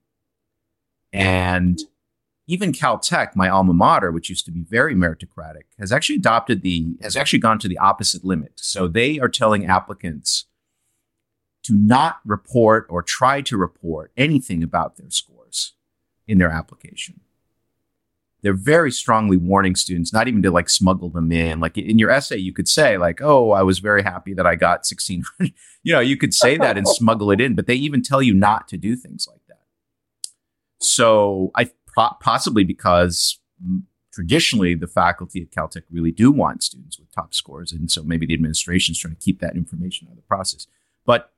And 1.13 1.79
even 2.49 2.73
Caltech, 2.73 3.35
my 3.35 3.49
alma 3.49 3.73
mater, 3.73 4.13
which 4.13 4.29
used 4.29 4.45
to 4.47 4.53
be 4.53 4.63
very 4.63 4.95
meritocratic, 4.95 5.65
has 5.79 5.91
actually 5.91 6.17
adopted 6.17 6.63
the 6.63 6.97
has 7.01 7.17
actually 7.17 7.41
gone 7.41 7.59
to 7.59 7.69
the 7.69 7.79
opposite 7.79 8.25
limit. 8.25 8.53
So 8.57 8.87
they 8.87 9.19
are 9.19 9.29
telling 9.29 9.67
applicants 9.67 10.45
to 11.65 11.75
not 11.75 12.21
report 12.25 12.87
or 12.89 13.03
try 13.03 13.41
to 13.43 13.57
report 13.57 14.13
anything 14.17 14.63
about 14.63 14.97
their 14.97 15.11
scores 15.11 15.73
in 16.29 16.39
their 16.39 16.51
application. 16.51 17.21
They're 18.43 18.55
very 18.55 18.93
strongly 18.93 19.37
warning 19.37 19.75
students 19.75 20.13
not 20.13 20.29
even 20.29 20.43
to 20.43 20.51
like 20.51 20.69
smuggle 20.69 21.11
them 21.11 21.33
in. 21.33 21.59
Like 21.59 21.77
in 21.77 21.99
your 21.99 22.11
essay, 22.11 22.37
you 22.37 22.53
could 22.53 22.69
say 22.69 22.99
like, 22.99 23.21
"Oh, 23.21 23.51
I 23.51 23.63
was 23.63 23.79
very 23.79 24.03
happy 24.03 24.35
that 24.35 24.47
I 24.47 24.55
got 24.55 24.85
1600." 24.85 25.53
you 25.83 25.93
know, 25.93 26.01
you 26.01 26.17
could 26.17 26.35
say 26.35 26.57
that 26.59 26.77
and 26.77 26.87
smuggle 26.87 27.31
it 27.31 27.41
in, 27.41 27.55
but 27.55 27.67
they 27.67 27.75
even 27.75 28.03
tell 28.03 28.23
you 28.23 28.35
not 28.35 28.69
to 28.69 28.77
do 28.77 28.95
things 28.95 29.27
like 29.29 29.41
that. 29.49 29.65
So 30.81 31.51
I 31.55 31.71
possibly 32.21 32.63
because 32.63 33.39
mm, 33.65 33.83
traditionally 34.13 34.75
the 34.75 34.87
faculty 34.87 35.43
at 35.43 35.51
Caltech 35.51 35.83
really 35.91 36.11
do 36.11 36.31
want 36.31 36.63
students 36.63 36.99
with 36.99 37.13
top 37.13 37.35
scores. 37.35 37.73
And 37.73 37.91
so 37.91 38.03
maybe 38.03 38.27
the 38.27 38.35
administration 38.35 38.93
is 38.93 38.99
trying 38.99 39.15
to 39.15 39.21
keep 39.21 39.41
that 39.41 39.57
information 39.57 40.09
out 40.09 40.13
of 40.13 40.17
the 40.17 40.23
process. 40.23 40.67
But 41.05 41.33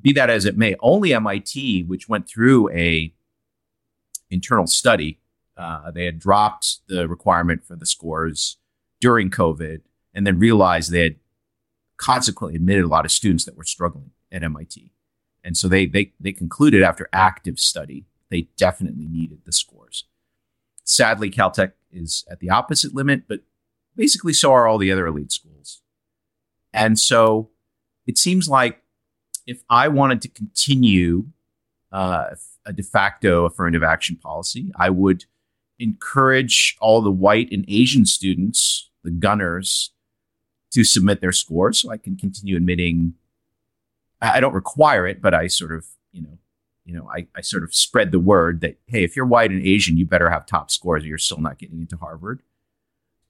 be 0.00 0.12
that 0.12 0.30
as 0.30 0.44
it 0.44 0.56
may, 0.56 0.74
only 0.80 1.12
MIT, 1.12 1.84
which 1.84 2.08
went 2.08 2.28
through 2.28 2.70
a 2.70 3.12
internal 4.30 4.66
study, 4.66 5.18
uh, 5.58 5.90
they 5.90 6.04
had 6.04 6.18
dropped 6.18 6.78
the 6.88 7.08
requirement 7.08 7.64
for 7.64 7.76
the 7.76 7.86
scores 7.86 8.58
during 9.00 9.30
COVID 9.30 9.80
and 10.14 10.26
then 10.26 10.38
realized 10.38 10.90
they 10.90 11.02
had 11.02 11.16
consequently 11.96 12.56
admitted 12.56 12.84
a 12.84 12.88
lot 12.88 13.04
of 13.04 13.10
students 13.10 13.44
that 13.44 13.56
were 13.56 13.64
struggling 13.64 14.10
at 14.30 14.42
MIT. 14.42 14.92
And 15.42 15.56
so 15.56 15.68
they, 15.68 15.86
they, 15.86 16.12
they 16.20 16.32
concluded 16.32 16.82
after 16.82 17.08
active 17.12 17.58
study 17.58 18.06
they 18.30 18.48
definitely 18.56 19.06
needed 19.06 19.40
the 19.44 19.52
scores. 19.52 20.04
Sadly, 20.84 21.30
Caltech 21.30 21.72
is 21.90 22.24
at 22.30 22.40
the 22.40 22.50
opposite 22.50 22.94
limit, 22.94 23.28
but 23.28 23.40
basically 23.96 24.32
so 24.32 24.52
are 24.52 24.66
all 24.66 24.78
the 24.78 24.92
other 24.92 25.06
elite 25.06 25.32
schools. 25.32 25.82
And 26.72 26.98
so 26.98 27.50
it 28.06 28.18
seems 28.18 28.48
like 28.48 28.82
if 29.46 29.62
I 29.70 29.88
wanted 29.88 30.20
to 30.22 30.28
continue 30.28 31.28
uh, 31.90 32.34
a 32.66 32.72
de 32.72 32.82
facto 32.82 33.46
affirmative 33.46 33.82
action 33.82 34.16
policy, 34.16 34.70
I 34.76 34.90
would 34.90 35.24
encourage 35.78 36.76
all 36.80 37.00
the 37.00 37.10
white 37.10 37.50
and 37.52 37.64
Asian 37.68 38.04
students, 38.04 38.90
the 39.04 39.10
gunners, 39.10 39.92
to 40.70 40.84
submit 40.84 41.20
their 41.20 41.32
scores 41.32 41.80
so 41.80 41.90
I 41.90 41.96
can 41.96 42.16
continue 42.16 42.56
admitting. 42.56 43.14
I 44.20 44.40
don't 44.40 44.54
require 44.54 45.06
it, 45.06 45.22
but 45.22 45.32
I 45.32 45.46
sort 45.46 45.72
of, 45.72 45.86
you 46.12 46.22
know, 46.22 46.38
you 46.84 46.94
know, 46.94 47.08
I, 47.14 47.26
I 47.36 47.42
sort 47.42 47.64
of 47.64 47.74
spread 47.74 48.12
the 48.12 48.18
word 48.18 48.62
that, 48.62 48.78
hey, 48.86 49.04
if 49.04 49.14
you're 49.14 49.26
white 49.26 49.50
and 49.50 49.62
Asian, 49.62 49.98
you 49.98 50.06
better 50.06 50.30
have 50.30 50.46
top 50.46 50.70
scores 50.70 51.04
or 51.04 51.06
you're 51.06 51.18
still 51.18 51.40
not 51.40 51.58
getting 51.58 51.80
into 51.80 51.96
Harvard. 51.96 52.42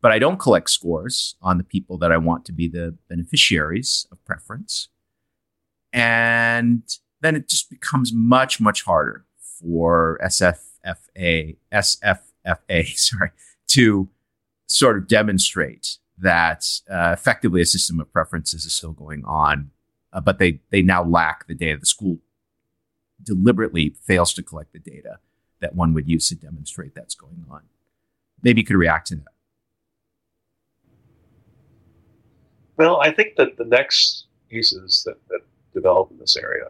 But 0.00 0.12
I 0.12 0.20
don't 0.20 0.38
collect 0.38 0.70
scores 0.70 1.34
on 1.42 1.58
the 1.58 1.64
people 1.64 1.98
that 1.98 2.12
I 2.12 2.18
want 2.18 2.44
to 2.44 2.52
be 2.52 2.68
the 2.68 2.94
beneficiaries 3.08 4.06
of 4.12 4.24
preference. 4.24 4.88
And 5.92 6.82
then 7.20 7.34
it 7.34 7.48
just 7.48 7.68
becomes 7.68 8.12
much, 8.12 8.60
much 8.60 8.82
harder 8.82 9.24
for 9.40 10.20
SFFA, 10.22 11.56
SFFA, 12.48 12.86
sorry, 12.96 13.30
to 13.68 14.08
sort 14.66 14.96
of 14.96 15.08
demonstrate 15.08 15.98
that 16.18 16.64
uh, 16.90 17.10
effectively 17.12 17.60
a 17.60 17.66
system 17.66 18.00
of 18.00 18.12
preferences 18.12 18.64
is 18.64 18.74
still 18.74 18.92
going 18.92 19.24
on, 19.24 19.70
uh, 20.12 20.20
but 20.20 20.38
they 20.38 20.60
they 20.70 20.82
now 20.82 21.04
lack 21.04 21.46
the 21.46 21.54
data. 21.54 21.78
The 21.78 21.86
school 21.86 22.18
deliberately 23.22 23.94
fails 24.02 24.32
to 24.34 24.42
collect 24.42 24.72
the 24.72 24.78
data 24.78 25.18
that 25.60 25.74
one 25.74 25.94
would 25.94 26.08
use 26.08 26.28
to 26.28 26.34
demonstrate 26.34 26.94
that's 26.94 27.14
going 27.14 27.44
on. 27.50 27.62
Maybe 28.42 28.60
you 28.60 28.66
could 28.66 28.76
react 28.76 29.08
to 29.08 29.16
that. 29.16 29.24
Well, 32.76 33.00
I 33.00 33.10
think 33.10 33.34
that 33.36 33.56
the 33.56 33.64
next 33.64 34.26
pieces 34.48 35.02
that, 35.04 35.16
that 35.28 35.40
develop 35.74 36.12
in 36.12 36.18
this 36.18 36.36
area 36.36 36.66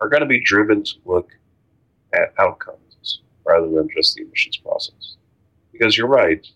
are 0.00 0.08
going 0.08 0.20
to 0.20 0.26
be 0.26 0.40
driven 0.40 0.84
to 0.84 0.92
look 1.04 1.30
at 2.12 2.32
outcomes 2.38 2.87
rather 3.48 3.68
than 3.68 3.88
just 3.94 4.14
the 4.14 4.22
admissions 4.22 4.58
process. 4.58 5.16
Because 5.72 5.96
you're 5.96 6.06
right, 6.06 6.46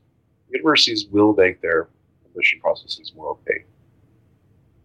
universities 0.50 1.06
will 1.10 1.34
make 1.34 1.60
their 1.62 1.88
admission 2.26 2.60
processes 2.60 3.12
more 3.16 3.30
opaque, 3.30 3.66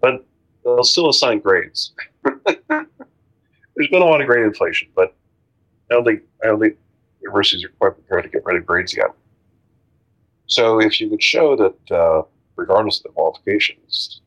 but 0.01 0.26
they'll 0.64 0.84
still 0.84 1.10
assign 1.10 1.39
grades. 1.39 1.93
There's 2.24 3.89
been 3.91 4.01
a 4.01 4.05
lot 4.05 4.22
of 4.22 4.28
grade 4.28 4.45
inflation, 4.45 4.88
but 4.95 5.14
I 5.91 5.95
don't 5.95 6.05
think 6.05 6.22
I 6.43 6.47
don't 6.47 6.60
think 6.60 6.78
universities 7.22 7.64
are 7.64 7.70
quite 7.70 7.93
prepared 7.93 8.24
to 8.24 8.30
get 8.30 8.45
rid 8.45 8.58
of 8.58 8.66
grades 8.66 8.95
yet. 8.95 9.12
So 10.47 10.80
if 10.80 11.01
you 11.01 11.10
could 11.10 11.22
show 11.22 11.55
that, 11.58 11.95
uh, 11.95 12.24
regardless 12.55 12.97
of 12.99 13.03
the 13.03 13.10
qualifications, 13.10 14.22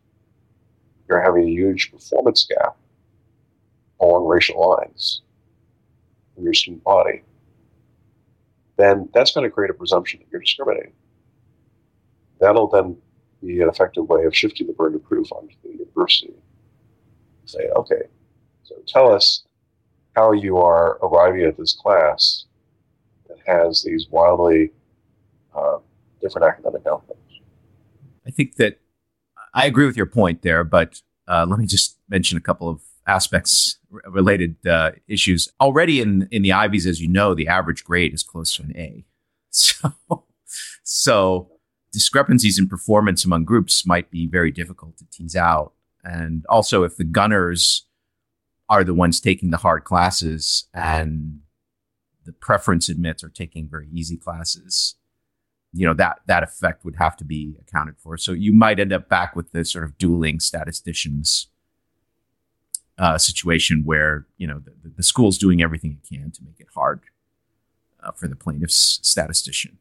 you're 1.09 1.21
having 1.21 1.45
a 1.45 1.51
huge 1.51 1.91
performance 1.91 2.47
gap 2.47 2.77
along 4.01 4.27
racial 4.27 4.61
lines 4.61 5.23
in 6.37 6.45
your 6.45 6.55
student 6.55 6.85
body, 6.85 7.23
then 8.81 9.09
that's 9.13 9.33
going 9.33 9.45
to 9.45 9.51
create 9.51 9.71
a 9.71 9.75
presumption 9.75 10.21
that 10.21 10.27
you're 10.31 10.41
discriminating. 10.41 10.93
That'll 12.41 12.69
then 12.69 12.97
be 13.43 13.61
an 13.61 13.69
effective 13.69 14.09
way 14.09 14.25
of 14.25 14.37
shifting 14.37 14.67
the 14.67 14.73
burden 14.73 14.97
of 14.97 15.05
proof 15.05 15.31
onto 15.33 15.55
the 15.63 15.71
university. 15.71 16.35
Say, 17.47 17.69
okay, 17.77 18.03
so 18.63 18.77
tell 18.87 19.13
us 19.13 19.45
how 20.15 20.33
you 20.33 20.59
are 20.59 20.99
arriving 21.03 21.43
at 21.43 21.57
this 21.57 21.73
class 21.73 22.45
that 23.29 23.39
has 23.47 23.83
these 23.83 24.07
wildly 24.11 24.71
uh, 25.55 25.79
different 26.21 26.47
academic 26.47 26.87
outcomes. 26.87 27.19
I 28.27 28.31
think 28.31 28.57
that 28.57 28.79
I 29.55 29.67
agree 29.67 29.87
with 29.87 29.97
your 29.97 30.07
point 30.07 30.43
there, 30.43 30.63
but 30.65 31.01
uh, 31.27 31.47
let 31.49 31.59
me 31.59 31.67
just 31.67 31.99
mention 32.09 32.39
a 32.39 32.41
couple 32.41 32.69
of 32.69 32.83
aspects 33.11 33.79
related 33.91 34.65
uh, 34.67 34.93
issues. 35.09 35.49
Already 35.61 36.01
in 36.01 36.29
in 36.31 36.43
the 36.43 36.53
Ivies, 36.53 36.87
as 36.87 37.01
you 37.01 37.09
know, 37.09 37.35
the 37.35 37.49
average 37.49 37.85
grade 37.85 38.15
is 38.15 38.23
close 38.23 38.55
to 38.57 38.63
an 38.63 38.77
A. 38.77 39.05
So, 39.53 39.93
so 40.85 41.51
discrepancies 41.93 42.57
in 42.57 42.69
performance 42.69 43.25
among 43.25 43.45
groups 43.45 43.85
might 43.85 44.09
be 44.09 44.29
very 44.29 44.53
difficult 44.53 44.97
to 44.99 45.05
tease 45.11 45.35
out. 45.35 45.73
And 46.05 46.47
also, 46.49 46.85
if 46.85 46.97
the 46.97 47.05
gunners 47.05 47.85
are 48.69 48.85
the 48.85 48.95
ones 48.95 49.21
taking 49.21 49.51
the 49.51 49.57
hard 49.57 49.83
classes 49.83 50.69
and 50.73 51.41
the 52.25 52.33
preference 52.33 52.89
admits 52.89 53.25
are 53.25 53.29
taking 53.29 53.69
very 53.69 53.89
easy 53.93 54.17
classes, 54.17 54.95
you 55.73 55.85
know 55.85 55.95
that 55.95 56.21
that 56.27 56.45
effect 56.45 56.85
would 56.85 56.97
have 56.97 57.17
to 57.17 57.25
be 57.25 57.57
accounted 57.61 57.97
for. 57.99 58.17
So 58.17 58.31
you 58.31 58.53
might 58.53 58.79
end 58.79 58.93
up 58.93 59.09
back 59.09 59.35
with 59.35 59.51
the 59.51 59.65
sort 59.65 59.83
of 59.83 59.99
dueling 59.99 60.39
statisticians 60.39 61.50
uh, 62.99 63.19
situation 63.19 63.83
where 63.85 64.27
you 64.37 64.47
know 64.47 64.61
the, 64.61 64.91
the 64.97 65.03
school's 65.03 65.39
doing 65.39 65.63
everything 65.63 65.99
it 66.03 66.09
can 66.09 66.31
to 66.31 66.43
make 66.45 66.61
it 66.61 66.69
hard 66.75 67.01
uh, 68.03 68.13
for 68.13 68.29
the 68.29 68.37
plaintiff's 68.37 69.01
statistician. 69.03 69.79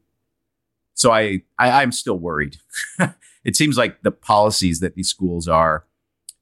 So 0.94 1.12
I, 1.12 1.42
I 1.58 1.82
I'm 1.82 1.92
still 1.92 2.18
worried. 2.18 2.58
it 3.44 3.56
seems 3.56 3.76
like 3.76 4.02
the 4.02 4.10
policies 4.10 4.80
that 4.80 4.94
these 4.94 5.08
schools 5.08 5.48
are 5.48 5.84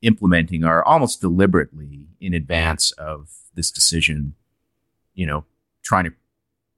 implementing 0.02 0.64
are 0.64 0.84
almost 0.84 1.20
deliberately 1.20 2.06
in 2.20 2.34
advance 2.34 2.92
of 2.92 3.30
this 3.54 3.70
decision. 3.70 4.34
You 5.14 5.26
know, 5.26 5.44
trying 5.82 6.04
to 6.04 6.12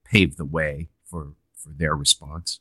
pave 0.05 0.37
the 0.37 0.45
way 0.45 0.89
for 1.05 1.33
for 1.55 1.71
their 1.71 1.95
response. 1.95 2.61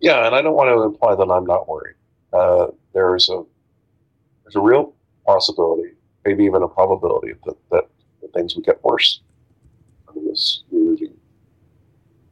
Yeah, 0.00 0.26
and 0.26 0.34
I 0.34 0.42
don't 0.42 0.54
want 0.54 0.68
to 0.68 0.82
imply 0.82 1.14
that 1.14 1.30
I'm 1.30 1.46
not 1.46 1.68
worried. 1.68 1.96
Uh, 2.32 2.66
there 2.92 3.14
is 3.16 3.28
a 3.28 3.42
there's 4.42 4.56
a 4.56 4.60
real 4.60 4.94
possibility, 5.24 5.90
maybe 6.24 6.44
even 6.44 6.62
a 6.62 6.68
probability 6.68 7.32
that, 7.44 7.56
that, 7.70 7.84
that 8.20 8.32
things 8.32 8.54
would 8.54 8.64
get 8.64 8.82
worse 8.84 9.20
under 10.08 10.20
this 10.28 10.64
new 10.70 10.90
regime. 10.90 11.16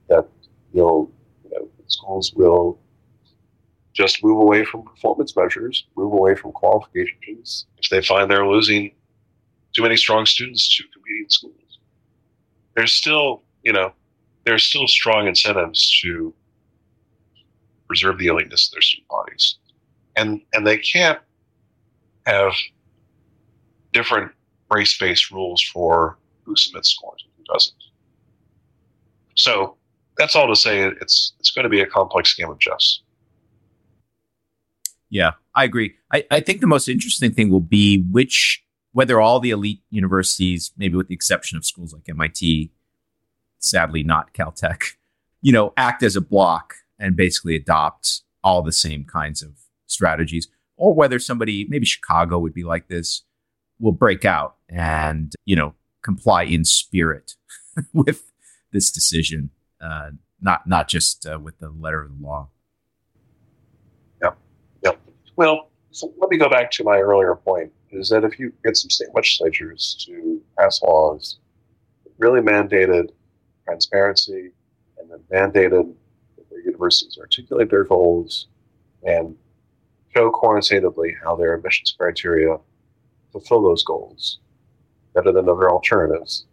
That 0.08 0.28
you'll, 0.72 1.10
you 1.44 1.50
know, 1.50 1.68
schools 1.86 2.32
will 2.34 2.78
just 3.92 4.24
move 4.24 4.38
away 4.38 4.64
from 4.64 4.82
performance 4.82 5.36
measures, 5.36 5.86
move 5.96 6.12
away 6.12 6.34
from 6.34 6.52
qualifications 6.52 7.66
if 7.78 7.90
they 7.90 8.02
find 8.02 8.30
they're 8.30 8.46
losing 8.46 8.92
too 9.74 9.82
many 9.82 9.96
strong 9.96 10.26
students 10.26 10.74
to 10.76 10.84
competing 10.92 11.28
schools. 11.28 11.78
There's 12.74 12.92
still, 12.92 13.42
you 13.62 13.72
know, 13.72 13.92
there's 14.44 14.64
still 14.64 14.88
strong 14.88 15.26
incentives 15.26 15.98
to 16.00 16.34
preserve 17.86 18.18
the 18.18 18.26
eliteness 18.26 18.68
of 18.68 18.72
their 18.72 18.82
student 18.82 19.08
bodies. 19.08 19.56
And 20.16 20.40
and 20.52 20.66
they 20.66 20.78
can't 20.78 21.18
have 22.26 22.52
different 23.92 24.32
race 24.70 24.96
based 24.98 25.30
rules 25.30 25.62
for 25.62 26.18
who 26.44 26.56
submits 26.56 26.90
scores 26.90 27.24
and 27.24 27.32
who 27.36 27.52
doesn't. 27.52 27.76
So 29.34 29.76
that's 30.18 30.36
all 30.36 30.48
to 30.48 30.56
say 30.56 30.82
it's 31.00 31.32
it's 31.38 31.50
going 31.50 31.64
to 31.64 31.68
be 31.68 31.80
a 31.80 31.86
complex 31.86 32.34
game 32.34 32.50
of 32.50 32.58
chess. 32.58 33.00
Yeah, 35.10 35.32
I 35.54 35.64
agree. 35.64 35.94
I, 36.12 36.24
I 36.30 36.40
think 36.40 36.60
the 36.60 36.66
most 36.66 36.88
interesting 36.88 37.32
thing 37.32 37.50
will 37.50 37.60
be 37.60 38.02
which 38.10 38.62
whether 38.92 39.20
all 39.20 39.40
the 39.40 39.50
elite 39.50 39.82
universities, 39.90 40.72
maybe 40.76 40.96
with 40.96 41.08
the 41.08 41.14
exception 41.14 41.56
of 41.56 41.64
schools 41.64 41.92
like 41.92 42.08
MIT, 42.08 42.70
sadly 43.58 44.02
not 44.02 44.34
Caltech, 44.34 44.94
you 45.40 45.52
know, 45.52 45.72
act 45.76 46.02
as 46.02 46.14
a 46.16 46.20
block 46.20 46.74
and 46.98 47.16
basically 47.16 47.56
adopt 47.56 48.22
all 48.44 48.62
the 48.62 48.72
same 48.72 49.04
kinds 49.04 49.42
of 49.42 49.52
strategies, 49.86 50.48
or 50.76 50.94
whether 50.94 51.18
somebody, 51.18 51.66
maybe 51.68 51.86
Chicago 51.86 52.38
would 52.38 52.54
be 52.54 52.64
like 52.64 52.88
this, 52.88 53.22
will 53.82 53.92
break 53.92 54.24
out 54.24 54.54
and 54.70 55.34
you 55.44 55.56
know 55.56 55.74
comply 56.02 56.44
in 56.44 56.64
spirit 56.64 57.34
with 57.92 58.32
this 58.72 58.90
decision, 58.90 59.50
uh, 59.80 60.10
not 60.40 60.66
not 60.66 60.88
just 60.88 61.26
uh, 61.26 61.38
with 61.38 61.58
the 61.58 61.68
letter 61.68 62.02
of 62.02 62.18
the 62.18 62.26
law. 62.26 62.48
Yep, 64.22 64.38
yep. 64.84 65.00
Well, 65.36 65.68
so 65.90 66.12
let 66.18 66.30
me 66.30 66.38
go 66.38 66.48
back 66.48 66.70
to 66.72 66.84
my 66.84 66.98
earlier 66.98 67.34
point: 67.34 67.72
is 67.90 68.08
that 68.08 68.24
if 68.24 68.38
you 68.38 68.52
get 68.64 68.76
some 68.76 68.88
state 68.88 69.08
legislatures 69.14 70.02
to 70.06 70.40
pass 70.58 70.80
laws 70.82 71.38
that 72.04 72.12
really 72.18 72.40
mandated 72.40 73.10
transparency 73.64 74.50
and 74.98 75.10
then 75.10 75.20
mandated 75.30 75.92
that 76.36 76.48
their 76.50 76.60
universities 76.60 77.18
articulate 77.20 77.70
their 77.70 77.84
goals 77.84 78.46
and 79.04 79.36
show 80.14 80.30
quantitatively 80.30 81.14
how 81.22 81.34
their 81.34 81.54
admissions 81.54 81.94
criteria 81.98 82.56
fulfill 83.32 83.62
those 83.62 83.82
goals 83.82 84.38
better 85.14 85.32
than 85.32 85.48
other 85.48 85.70
alternatives, 85.70 86.46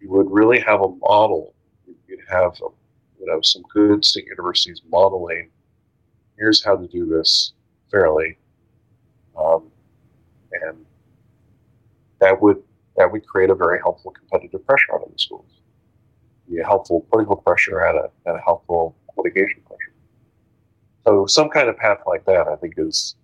you 0.00 0.10
would 0.10 0.30
really 0.30 0.60
have 0.60 0.80
a 0.80 0.88
model. 0.88 1.54
You'd 2.08 2.20
have 2.28 2.52
a, 2.60 2.68
you 3.18 3.26
know 3.26 3.40
some 3.42 3.62
good 3.72 4.04
state 4.04 4.26
universities 4.26 4.82
modeling. 4.90 5.50
Here's 6.38 6.64
how 6.64 6.76
to 6.76 6.86
do 6.86 7.06
this 7.06 7.52
fairly, 7.90 8.38
um, 9.38 9.70
and 10.52 10.84
that 12.20 12.40
would 12.40 12.62
that 12.96 13.10
would 13.10 13.26
create 13.26 13.50
a 13.50 13.54
very 13.54 13.78
helpful 13.78 14.10
competitive 14.10 14.66
pressure 14.66 14.92
on 14.94 15.10
the 15.12 15.18
schools. 15.18 15.60
Be 16.48 16.58
a 16.58 16.66
helpful 16.66 17.06
political 17.10 17.36
pressure 17.36 17.78
and 17.80 17.98
a, 17.98 18.10
and 18.26 18.36
a 18.36 18.40
helpful 18.40 18.96
litigation 19.16 19.62
pressure. 19.66 19.94
So 21.06 21.26
some 21.26 21.48
kind 21.48 21.68
of 21.68 21.76
path 21.76 21.98
like 22.06 22.24
that, 22.26 22.48
I 22.48 22.56
think, 22.56 22.74
is 22.76 23.14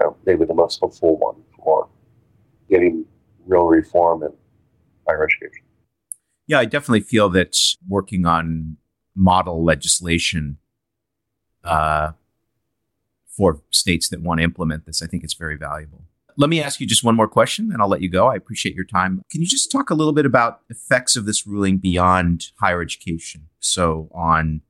know, 0.00 0.16
maybe 0.26 0.44
the 0.44 0.54
most 0.54 0.80
hopeful 0.80 1.16
one 1.18 1.36
for 1.56 1.88
getting 2.68 3.04
real 3.46 3.66
reform 3.66 4.22
in 4.22 4.30
higher 5.06 5.24
education. 5.24 5.64
Yeah, 6.46 6.58
I 6.58 6.64
definitely 6.64 7.00
feel 7.00 7.28
that 7.30 7.56
working 7.88 8.26
on 8.26 8.76
model 9.14 9.64
legislation 9.64 10.58
uh, 11.64 12.12
for 13.26 13.62
states 13.70 14.08
that 14.08 14.20
want 14.20 14.38
to 14.38 14.44
implement 14.44 14.86
this, 14.86 15.02
I 15.02 15.06
think 15.06 15.22
it's 15.22 15.34
very 15.34 15.56
valuable. 15.56 16.04
Let 16.36 16.48
me 16.48 16.62
ask 16.62 16.80
you 16.80 16.86
just 16.86 17.04
one 17.04 17.16
more 17.16 17.28
question, 17.28 17.70
and 17.72 17.82
I'll 17.82 17.88
let 17.88 18.00
you 18.00 18.08
go. 18.08 18.28
I 18.28 18.34
appreciate 18.34 18.74
your 18.74 18.84
time. 18.84 19.22
Can 19.30 19.42
you 19.42 19.46
just 19.46 19.70
talk 19.70 19.90
a 19.90 19.94
little 19.94 20.12
bit 20.12 20.24
about 20.24 20.60
effects 20.70 21.16
of 21.16 21.26
this 21.26 21.46
ruling 21.46 21.76
beyond 21.76 22.52
higher 22.60 22.80
education? 22.80 23.48
So 23.58 24.08
on 24.14 24.62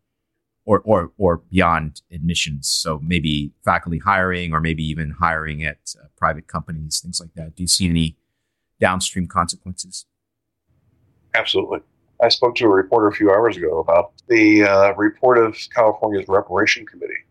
or 0.71 0.81
or 0.85 1.11
or 1.19 1.39
beyond 1.51 2.01
admissions. 2.13 2.69
So 2.69 3.01
maybe 3.03 3.53
faculty 3.65 3.99
hiring, 3.99 4.53
or 4.53 4.61
maybe 4.61 4.85
even 4.85 5.17
hiring 5.19 5.65
at 5.65 5.79
uh, 6.01 6.07
private 6.17 6.47
companies, 6.47 7.01
things 7.01 7.21
like 7.21 7.35
that. 7.35 7.57
Do 7.57 7.65
you 7.65 7.67
see 7.67 7.89
any 7.89 8.17
downstream 8.79 9.27
consequences? 9.27 10.07
Absolutely. 11.35 11.81
I 12.23 12.29
spoke 12.29 12.55
to 12.57 12.67
a 12.67 12.69
reporter 12.69 13.09
a 13.09 13.13
few 13.13 13.33
hours 13.33 13.57
ago 13.57 13.81
about 13.81 14.13
the 14.29 14.63
uh, 14.63 14.95
report 14.95 15.39
of 15.39 15.57
California's 15.75 16.27
reparation 16.29 16.87
committee. 16.87 17.25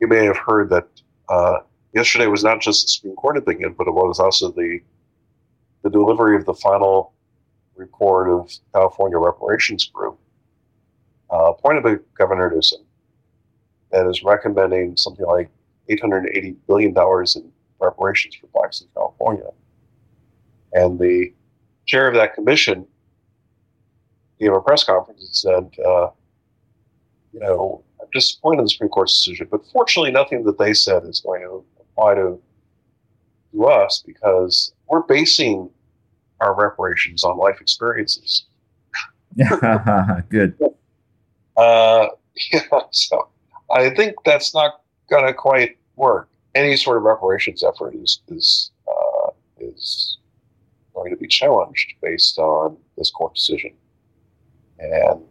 You 0.00 0.06
may 0.06 0.26
have 0.26 0.36
heard 0.36 0.68
that 0.70 0.88
uh, 1.30 1.58
yesterday 1.94 2.26
was 2.26 2.44
not 2.44 2.60
just 2.60 2.84
the 2.84 2.88
Supreme 2.88 3.16
Court 3.16 3.38
opinion, 3.38 3.74
but 3.78 3.86
it 3.86 3.94
was 3.94 4.20
also 4.20 4.52
the 4.52 4.80
the 5.84 5.90
delivery 5.90 6.36
of 6.36 6.44
the 6.44 6.54
final 6.54 7.14
report 7.76 8.28
of 8.28 8.52
California 8.74 9.18
Reparations 9.18 9.86
Group, 9.86 10.18
uh, 11.36 11.50
appointed 11.50 11.82
by 11.82 11.96
Governor 12.16 12.50
Newsom, 12.50 12.80
that 13.92 14.06
is 14.08 14.22
recommending 14.22 14.96
something 14.96 15.26
like 15.26 15.50
$880 15.90 16.56
billion 16.66 16.94
in 16.96 17.52
reparations 17.80 18.34
for 18.36 18.46
blacks 18.48 18.80
in 18.80 18.88
California. 18.94 19.50
And 20.72 20.98
the 20.98 21.32
chair 21.84 22.08
of 22.08 22.14
that 22.14 22.34
commission 22.34 22.86
gave 24.40 24.52
a 24.52 24.60
press 24.60 24.84
conference 24.84 25.20
and 25.20 25.34
said, 25.34 25.84
uh, 25.84 26.10
you 27.32 27.40
know, 27.40 27.82
I'm 28.00 28.08
disappointed 28.12 28.58
in 28.58 28.64
the 28.64 28.70
Supreme 28.70 28.90
Court's 28.90 29.14
decision, 29.14 29.48
but 29.50 29.64
fortunately, 29.72 30.10
nothing 30.10 30.44
that 30.44 30.58
they 30.58 30.74
said 30.74 31.04
is 31.04 31.20
going 31.20 31.42
to 31.42 31.64
apply 31.80 32.14
to, 32.14 32.40
to 33.52 33.64
us 33.66 34.02
because 34.06 34.72
we're 34.88 35.02
basing 35.02 35.70
our 36.40 36.54
reparations 36.54 37.24
on 37.24 37.36
life 37.38 37.60
experiences. 37.60 38.46
Good. 40.30 40.58
Uh, 41.56 42.08
yeah, 42.52 42.80
so 42.90 43.28
I 43.70 43.90
think 43.90 44.16
that's 44.24 44.54
not 44.54 44.80
going 45.10 45.26
to 45.26 45.32
quite 45.32 45.76
work. 45.96 46.28
Any 46.54 46.76
sort 46.76 46.96
of 46.96 47.02
reparations 47.02 47.62
effort 47.62 47.94
is 47.94 48.20
is 48.28 48.70
uh, 48.88 49.30
is 49.58 50.18
going 50.94 51.10
to 51.10 51.16
be 51.16 51.26
challenged 51.26 51.94
based 52.02 52.38
on 52.38 52.76
this 52.96 53.10
court 53.10 53.34
decision. 53.34 53.72
And 54.78 55.22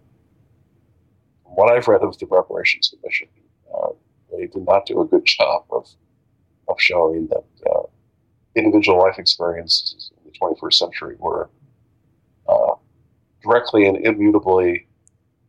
what 1.44 1.72
I've 1.72 1.88
read 1.88 2.02
of 2.02 2.18
the 2.20 2.28
reparations 2.28 2.94
commission, 2.94 3.28
uh, 3.74 3.90
they 4.32 4.48
did 4.48 4.66
not 4.66 4.86
do 4.86 5.02
a 5.02 5.06
good 5.06 5.26
job 5.26 5.66
of 5.72 5.88
of 6.68 6.80
showing 6.80 7.28
that 7.28 7.46
uh, 7.70 7.84
individual 8.56 8.98
life 9.00 9.20
experiences 9.20 10.12
in 10.18 10.32
the 10.32 10.56
21st 10.56 10.74
century 10.74 11.16
were 11.20 11.50
uh, 12.48 12.74
directly 13.44 13.86
and 13.86 13.98
immutably 14.06 14.88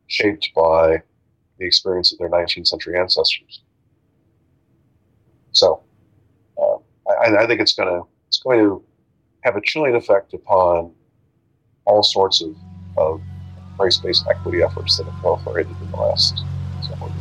shaped 0.07 0.51
by 0.55 1.03
the 1.59 1.67
experience 1.67 2.13
of 2.13 2.19
their 2.19 2.29
19th 2.29 2.67
century 2.67 2.99
ancestors. 2.99 3.63
So, 5.53 5.83
uh, 6.59 6.77
I, 7.09 7.45
I, 7.45 7.47
think 7.47 7.61
it's 7.61 7.73
going 7.75 7.89
to 7.89 8.07
it's 8.29 8.39
going 8.39 8.59
to 8.61 8.85
have 9.41 9.57
a 9.57 9.61
chilling 9.65 9.95
effect 9.95 10.35
upon 10.35 10.93
all 11.87 12.03
sorts 12.03 12.43
of, 12.43 12.55
of 12.99 13.23
race-based 13.79 14.27
equity 14.29 14.63
efforts 14.63 14.99
that 14.99 15.05
have 15.05 15.15
proliferated 15.23 15.81
in 15.81 15.91
the 15.91 15.97
last 15.97 16.43
several 16.83 17.09
years. 17.09 17.21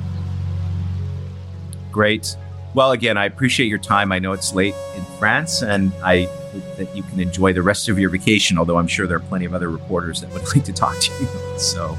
Great. 1.91 2.35
Well, 2.73 2.91
again, 2.91 3.17
I 3.17 3.25
appreciate 3.25 3.67
your 3.67 3.79
time. 3.79 4.11
I 4.11 4.19
know 4.19 4.33
it's 4.33 4.53
late 4.53 4.75
in 4.97 5.03
France, 5.17 5.61
and 5.63 5.93
I 6.03 6.25
hope 6.25 6.77
that 6.77 6.93
you 6.93 7.03
can 7.03 7.21
enjoy 7.21 7.53
the 7.53 7.61
rest 7.61 7.87
of 7.87 7.97
your 7.97 8.09
vacation. 8.09 8.57
Although 8.57 8.77
I'm 8.77 8.87
sure 8.87 9.07
there 9.07 9.15
are 9.15 9.21
plenty 9.21 9.45
of 9.45 9.53
other 9.53 9.69
reporters 9.69 10.19
that 10.19 10.29
would 10.31 10.43
like 10.55 10.65
to 10.65 10.73
talk 10.73 10.99
to 10.99 11.11
you. 11.21 11.27
So, 11.57 11.97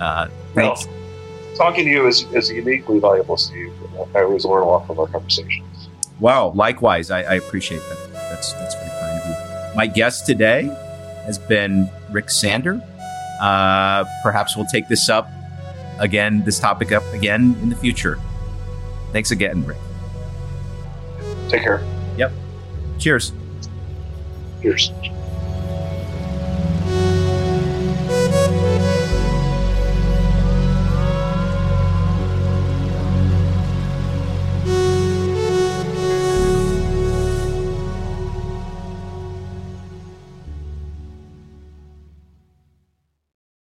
uh, 0.00 0.28
talking 1.56 1.84
to 1.84 1.90
you 1.90 2.06
is, 2.06 2.24
is 2.32 2.50
uniquely 2.50 2.98
valuable, 3.00 3.36
Steve. 3.36 3.72
I 4.14 4.22
always 4.22 4.44
learn 4.44 4.62
a 4.62 4.66
lot 4.66 4.86
from 4.86 4.98
our 5.00 5.08
conversations. 5.08 5.88
Wow, 6.20 6.52
likewise. 6.54 7.10
I, 7.10 7.22
I 7.22 7.34
appreciate 7.34 7.80
that. 7.88 8.12
That's 8.12 8.52
that's 8.54 8.74
very 8.74 8.88
kind 8.88 9.20
of 9.20 9.28
you. 9.28 9.76
My 9.76 9.86
guest 9.86 10.26
today 10.26 10.64
has 11.26 11.38
been 11.38 11.88
Rick 12.10 12.30
Sander. 12.30 12.80
Uh, 13.40 14.04
perhaps 14.22 14.56
we'll 14.56 14.66
take 14.66 14.88
this 14.88 15.08
up 15.08 15.28
again, 15.98 16.44
this 16.44 16.58
topic 16.58 16.92
up 16.92 17.04
again 17.12 17.56
in 17.62 17.68
the 17.68 17.76
future. 17.76 18.18
Thanks 19.12 19.30
again, 19.30 19.64
Rick. 19.64 19.78
Take 21.48 21.62
care. 21.62 21.84
Yep. 22.16 22.32
Cheers. 22.98 23.32
Cheers. 24.62 24.92